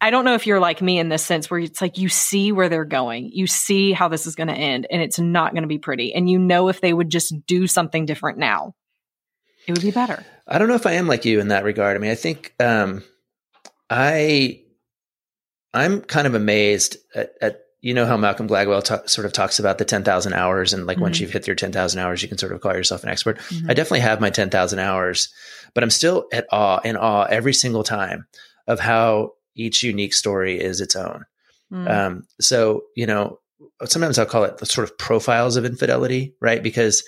I 0.00 0.10
don't 0.10 0.24
know 0.24 0.34
if 0.34 0.46
you're 0.46 0.60
like 0.60 0.80
me 0.80 1.00
in 1.00 1.08
this 1.08 1.24
sense 1.24 1.50
where 1.50 1.58
it's 1.58 1.82
like 1.82 1.98
you 1.98 2.08
see 2.08 2.52
where 2.52 2.68
they're 2.68 2.84
going, 2.84 3.30
you 3.32 3.48
see 3.48 3.92
how 3.92 4.06
this 4.06 4.24
is 4.24 4.36
going 4.36 4.46
to 4.48 4.54
end, 4.54 4.86
and 4.88 5.02
it's 5.02 5.18
not 5.18 5.52
going 5.52 5.62
to 5.62 5.68
be 5.68 5.78
pretty. 5.78 6.14
And 6.14 6.30
you 6.30 6.38
know 6.38 6.68
if 6.68 6.80
they 6.80 6.92
would 6.92 7.10
just 7.10 7.34
do 7.46 7.66
something 7.66 8.06
different 8.06 8.38
now, 8.38 8.76
it 9.66 9.72
would 9.72 9.82
be 9.82 9.90
better. 9.90 10.24
I 10.46 10.58
don't 10.58 10.68
know 10.68 10.74
if 10.76 10.86
I 10.86 10.92
am 10.92 11.08
like 11.08 11.24
you 11.24 11.40
in 11.40 11.48
that 11.48 11.64
regard. 11.64 11.96
I 11.96 11.98
mean, 11.98 12.12
I 12.12 12.16
think 12.16 12.54
um, 12.60 13.02
I 13.90 14.60
I'm 15.72 16.02
kind 16.02 16.28
of 16.28 16.34
amazed 16.34 16.98
at, 17.16 17.32
at 17.40 17.63
you 17.84 17.92
know 17.92 18.06
how 18.06 18.16
Malcolm 18.16 18.48
Gladwell 18.48 18.82
ta- 18.82 19.04
sort 19.04 19.26
of 19.26 19.34
talks 19.34 19.58
about 19.58 19.76
the 19.76 19.84
10,000 19.84 20.32
hours 20.32 20.72
and 20.72 20.86
like 20.86 20.96
mm-hmm. 20.96 21.02
once 21.02 21.20
you've 21.20 21.30
hit 21.30 21.46
your 21.46 21.54
10,000 21.54 22.00
hours, 22.00 22.22
you 22.22 22.30
can 22.30 22.38
sort 22.38 22.52
of 22.52 22.62
call 22.62 22.72
yourself 22.72 23.02
an 23.02 23.10
expert. 23.10 23.36
Mm-hmm. 23.36 23.70
I 23.70 23.74
definitely 23.74 24.00
have 24.00 24.22
my 24.22 24.30
10,000 24.30 24.78
hours, 24.78 25.28
but 25.74 25.84
I'm 25.84 25.90
still 25.90 26.26
at 26.32 26.46
awe 26.50 26.80
in 26.82 26.96
awe 26.96 27.24
every 27.24 27.52
single 27.52 27.84
time 27.84 28.26
of 28.66 28.80
how 28.80 29.32
each 29.54 29.82
unique 29.82 30.14
story 30.14 30.58
is 30.58 30.80
its 30.80 30.96
own. 30.96 31.26
Mm. 31.70 31.90
Um, 31.90 32.26
so, 32.40 32.84
you 32.96 33.04
know, 33.04 33.40
sometimes 33.84 34.18
I'll 34.18 34.24
call 34.24 34.44
it 34.44 34.56
the 34.56 34.66
sort 34.66 34.88
of 34.88 34.96
profiles 34.96 35.56
of 35.56 35.66
infidelity, 35.66 36.32
right? 36.40 36.62
Because 36.62 37.04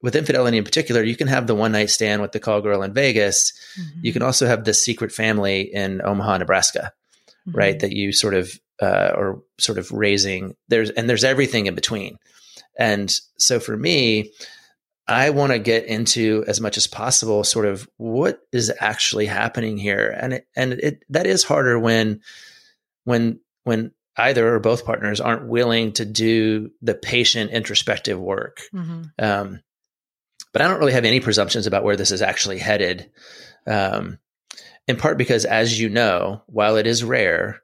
with 0.00 0.16
infidelity 0.16 0.56
in 0.56 0.64
particular, 0.64 1.02
you 1.02 1.14
can 1.14 1.28
have 1.28 1.46
the 1.46 1.54
one 1.54 1.72
night 1.72 1.90
stand 1.90 2.22
with 2.22 2.32
the 2.32 2.40
call 2.40 2.62
girl 2.62 2.82
in 2.82 2.94
Vegas. 2.94 3.52
Mm-hmm. 3.78 4.00
You 4.02 4.12
can 4.14 4.22
also 4.22 4.46
have 4.46 4.64
the 4.64 4.72
secret 4.72 5.12
family 5.12 5.60
in 5.60 6.00
Omaha, 6.02 6.38
Nebraska, 6.38 6.92
mm-hmm. 7.46 7.58
right? 7.58 7.78
That 7.78 7.92
you 7.92 8.12
sort 8.12 8.32
of, 8.32 8.58
uh, 8.80 9.12
or 9.14 9.42
sort 9.58 9.78
of 9.78 9.90
raising 9.92 10.54
there's, 10.68 10.90
and 10.90 11.08
there's 11.08 11.24
everything 11.24 11.66
in 11.66 11.74
between. 11.74 12.18
And 12.78 13.10
so 13.38 13.58
for 13.58 13.76
me, 13.76 14.32
I 15.08 15.30
want 15.30 15.52
to 15.52 15.58
get 15.58 15.84
into 15.84 16.44
as 16.46 16.60
much 16.60 16.76
as 16.76 16.86
possible 16.86 17.44
sort 17.44 17.66
of 17.66 17.88
what 17.96 18.40
is 18.52 18.72
actually 18.80 19.26
happening 19.26 19.78
here. 19.78 20.14
And 20.18 20.34
it, 20.34 20.46
and 20.56 20.72
it, 20.72 21.04
that 21.10 21.26
is 21.26 21.44
harder 21.44 21.78
when, 21.78 22.20
when, 23.04 23.40
when 23.64 23.92
either 24.16 24.54
or 24.54 24.58
both 24.58 24.84
partners 24.84 25.20
aren't 25.20 25.48
willing 25.48 25.92
to 25.92 26.04
do 26.04 26.70
the 26.82 26.94
patient 26.94 27.50
introspective 27.50 28.18
work. 28.18 28.62
Mm-hmm. 28.74 29.02
Um, 29.18 29.60
but 30.52 30.62
I 30.62 30.68
don't 30.68 30.80
really 30.80 30.94
have 30.94 31.04
any 31.04 31.20
presumptions 31.20 31.66
about 31.66 31.84
where 31.84 31.96
this 31.96 32.10
is 32.10 32.22
actually 32.22 32.58
headed. 32.58 33.10
Um, 33.66 34.18
in 34.88 34.96
part 34.96 35.18
because, 35.18 35.44
as 35.44 35.78
you 35.78 35.88
know, 35.88 36.42
while 36.46 36.76
it 36.76 36.86
is 36.86 37.04
rare, 37.04 37.62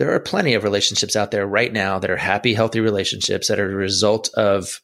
there 0.00 0.14
are 0.14 0.18
plenty 0.18 0.54
of 0.54 0.64
relationships 0.64 1.14
out 1.14 1.30
there 1.30 1.46
right 1.46 1.74
now 1.74 1.98
that 1.98 2.10
are 2.10 2.16
happy, 2.16 2.54
healthy 2.54 2.80
relationships 2.80 3.48
that 3.48 3.60
are 3.60 3.70
a 3.70 3.74
result 3.74 4.30
of 4.32 4.80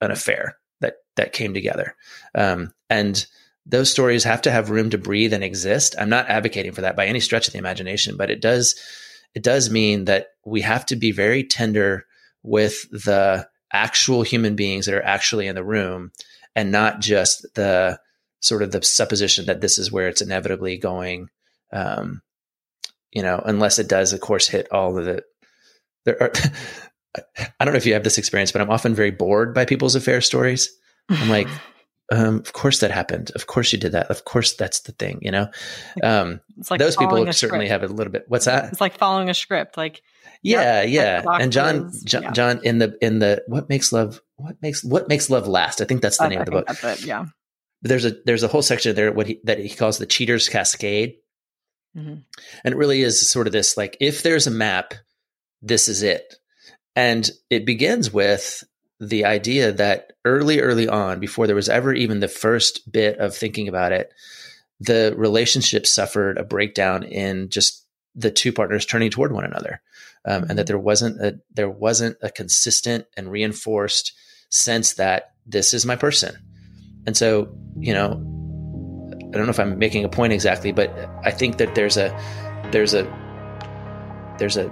an 0.00 0.10
affair 0.10 0.56
that 0.80 0.94
that 1.16 1.34
came 1.34 1.52
together. 1.52 1.94
Um, 2.34 2.72
and 2.88 3.26
those 3.66 3.90
stories 3.90 4.24
have 4.24 4.40
to 4.40 4.50
have 4.50 4.70
room 4.70 4.88
to 4.88 4.96
breathe 4.96 5.34
and 5.34 5.44
exist. 5.44 5.94
I'm 5.98 6.08
not 6.08 6.30
advocating 6.30 6.72
for 6.72 6.80
that 6.80 6.96
by 6.96 7.04
any 7.04 7.20
stretch 7.20 7.46
of 7.46 7.52
the 7.52 7.58
imagination, 7.58 8.16
but 8.16 8.30
it 8.30 8.40
does 8.40 8.74
it 9.34 9.42
does 9.42 9.68
mean 9.68 10.06
that 10.06 10.28
we 10.46 10.62
have 10.62 10.86
to 10.86 10.96
be 10.96 11.12
very 11.12 11.44
tender 11.44 12.06
with 12.42 12.88
the 12.90 13.46
actual 13.70 14.22
human 14.22 14.56
beings 14.56 14.86
that 14.86 14.94
are 14.94 15.04
actually 15.04 15.46
in 15.46 15.56
the 15.56 15.64
room 15.64 16.10
and 16.56 16.72
not 16.72 17.00
just 17.00 17.46
the 17.54 18.00
sort 18.40 18.62
of 18.62 18.72
the 18.72 18.82
supposition 18.82 19.44
that 19.44 19.60
this 19.60 19.76
is 19.76 19.92
where 19.92 20.08
it's 20.08 20.22
inevitably 20.22 20.78
going. 20.78 21.28
Um, 21.70 22.22
you 23.14 23.22
know, 23.22 23.40
unless 23.44 23.78
it 23.78 23.88
does, 23.88 24.12
of 24.12 24.20
course, 24.20 24.48
hit 24.48 24.70
all 24.72 24.98
of 24.98 25.04
the 25.04 25.22
there 26.04 26.22
are 26.22 26.32
I 27.60 27.64
don't 27.64 27.72
know 27.72 27.78
if 27.78 27.86
you 27.86 27.94
have 27.94 28.04
this 28.04 28.18
experience, 28.18 28.52
but 28.52 28.60
I'm 28.60 28.70
often 28.70 28.94
very 28.94 29.12
bored 29.12 29.54
by 29.54 29.64
people's 29.64 29.94
affair 29.94 30.20
stories. 30.20 30.76
I'm 31.08 31.28
like, 31.28 31.46
um, 32.12 32.36
of 32.38 32.52
course 32.52 32.80
that 32.80 32.90
happened. 32.90 33.30
Of 33.36 33.46
course 33.46 33.72
you 33.72 33.78
did 33.78 33.92
that. 33.92 34.10
Of 34.10 34.24
course 34.24 34.54
that's 34.54 34.80
the 34.80 34.92
thing, 34.92 35.20
you 35.22 35.30
know? 35.30 35.48
Um, 36.02 36.40
like 36.70 36.80
those 36.80 36.96
people 36.96 37.32
certainly 37.32 37.68
have 37.68 37.84
a 37.84 37.86
little 37.86 38.12
bit, 38.12 38.24
what's 38.26 38.46
that? 38.46 38.72
It's 38.72 38.80
like 38.80 38.98
following 38.98 39.30
a 39.30 39.34
script. 39.34 39.76
Like, 39.76 40.02
yeah, 40.42 40.82
yeah. 40.82 41.22
and 41.24 41.52
John, 41.52 41.92
John, 42.04 42.22
yeah. 42.24 42.30
John, 42.32 42.60
in 42.64 42.78
the, 42.78 42.98
in 43.00 43.20
the, 43.20 43.44
what 43.46 43.68
makes 43.68 43.92
love, 43.92 44.20
what 44.36 44.60
makes, 44.60 44.82
what 44.82 45.08
makes 45.08 45.30
love 45.30 45.46
last? 45.46 45.80
I 45.80 45.84
think 45.84 46.02
that's 46.02 46.18
the 46.18 46.28
name 46.28 46.40
of 46.40 46.46
the 46.46 46.50
book. 46.52 46.66
It, 46.68 47.04
yeah. 47.04 47.26
But 47.80 47.88
there's 47.88 48.04
a, 48.06 48.16
there's 48.26 48.42
a 48.42 48.48
whole 48.48 48.62
section 48.62 48.96
there, 48.96 49.12
what 49.12 49.28
he, 49.28 49.40
that 49.44 49.58
he 49.58 49.68
calls 49.68 49.98
the 49.98 50.06
cheater's 50.06 50.48
cascade. 50.48 51.16
Mm-hmm. 51.96 52.14
And 52.64 52.74
it 52.74 52.76
really 52.76 53.02
is 53.02 53.28
sort 53.28 53.46
of 53.46 53.52
this, 53.52 53.76
like, 53.76 53.96
if 54.00 54.22
there's 54.22 54.46
a 54.46 54.50
map, 54.50 54.94
this 55.62 55.88
is 55.88 56.02
it 56.02 56.38
and 56.96 57.30
it 57.50 57.64
begins 57.64 58.12
with 58.12 58.64
the 59.00 59.24
idea 59.24 59.72
that 59.72 60.12
early, 60.24 60.60
early 60.60 60.88
on, 60.88 61.20
before 61.20 61.46
there 61.46 61.56
was 61.56 61.68
ever 61.68 61.92
even 61.92 62.20
the 62.20 62.28
first 62.28 62.90
bit 62.90 63.18
of 63.18 63.36
thinking 63.36 63.68
about 63.68 63.92
it, 63.92 64.12
the 64.80 65.14
relationship 65.16 65.86
suffered 65.86 66.38
a 66.38 66.44
breakdown 66.44 67.02
in 67.02 67.48
just 67.48 67.84
the 68.14 68.30
two 68.30 68.52
partners 68.52 68.86
turning 68.86 69.10
toward 69.10 69.32
one 69.32 69.44
another, 69.44 69.80
um, 70.24 70.44
and 70.44 70.50
that 70.50 70.62
mm-hmm. 70.62 70.66
there 70.66 70.78
wasn't 70.78 71.20
a 71.20 71.40
there 71.52 71.70
wasn't 71.70 72.16
a 72.22 72.30
consistent 72.30 73.06
and 73.16 73.30
reinforced 73.30 74.12
sense 74.50 74.94
that 74.94 75.32
this 75.46 75.74
is 75.74 75.84
my 75.84 75.96
person. 75.96 76.36
And 77.06 77.16
so, 77.16 77.54
you 77.76 77.92
know, 77.92 78.22
I 79.34 79.36
don't 79.36 79.46
know 79.46 79.50
if 79.50 79.58
I'm 79.58 79.78
making 79.78 80.04
a 80.04 80.08
point 80.08 80.32
exactly, 80.32 80.70
but 80.70 80.96
I 81.24 81.32
think 81.32 81.58
that 81.58 81.74
there's 81.74 81.96
a 81.96 82.08
there's 82.70 82.94
a 82.94 83.04
there's 84.38 84.56
a 84.56 84.68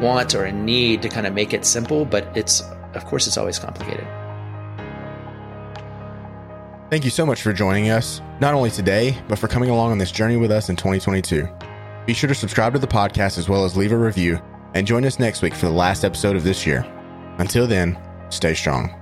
want 0.00 0.34
or 0.34 0.44
a 0.44 0.52
need 0.52 1.02
to 1.02 1.08
kind 1.08 1.26
of 1.26 1.34
make 1.34 1.52
it 1.52 1.64
simple, 1.64 2.04
but 2.04 2.26
it's, 2.36 2.62
of 2.94 3.04
course, 3.04 3.26
it's 3.26 3.36
always 3.36 3.58
complicated. 3.58 4.06
Thank 6.90 7.04
you 7.04 7.10
so 7.10 7.26
much 7.26 7.42
for 7.42 7.52
joining 7.52 7.90
us, 7.90 8.22
not 8.40 8.54
only 8.54 8.70
today, 8.70 9.16
but 9.28 9.38
for 9.38 9.48
coming 9.48 9.68
along 9.70 9.92
on 9.92 9.98
this 9.98 10.10
journey 10.10 10.36
with 10.36 10.50
us 10.50 10.70
in 10.70 10.76
2022. 10.76 11.46
Be 12.06 12.14
sure 12.14 12.28
to 12.28 12.34
subscribe 12.34 12.72
to 12.72 12.78
the 12.78 12.86
podcast 12.86 13.36
as 13.36 13.48
well 13.48 13.64
as 13.64 13.76
leave 13.76 13.92
a 13.92 13.98
review, 13.98 14.40
and 14.74 14.86
join 14.86 15.04
us 15.04 15.18
next 15.18 15.42
week 15.42 15.54
for 15.54 15.66
the 15.66 15.72
last 15.72 16.04
episode 16.04 16.36
of 16.36 16.44
this 16.44 16.66
year. 16.66 16.86
Until 17.38 17.66
then, 17.66 17.98
stay 18.30 18.54
strong. 18.54 18.97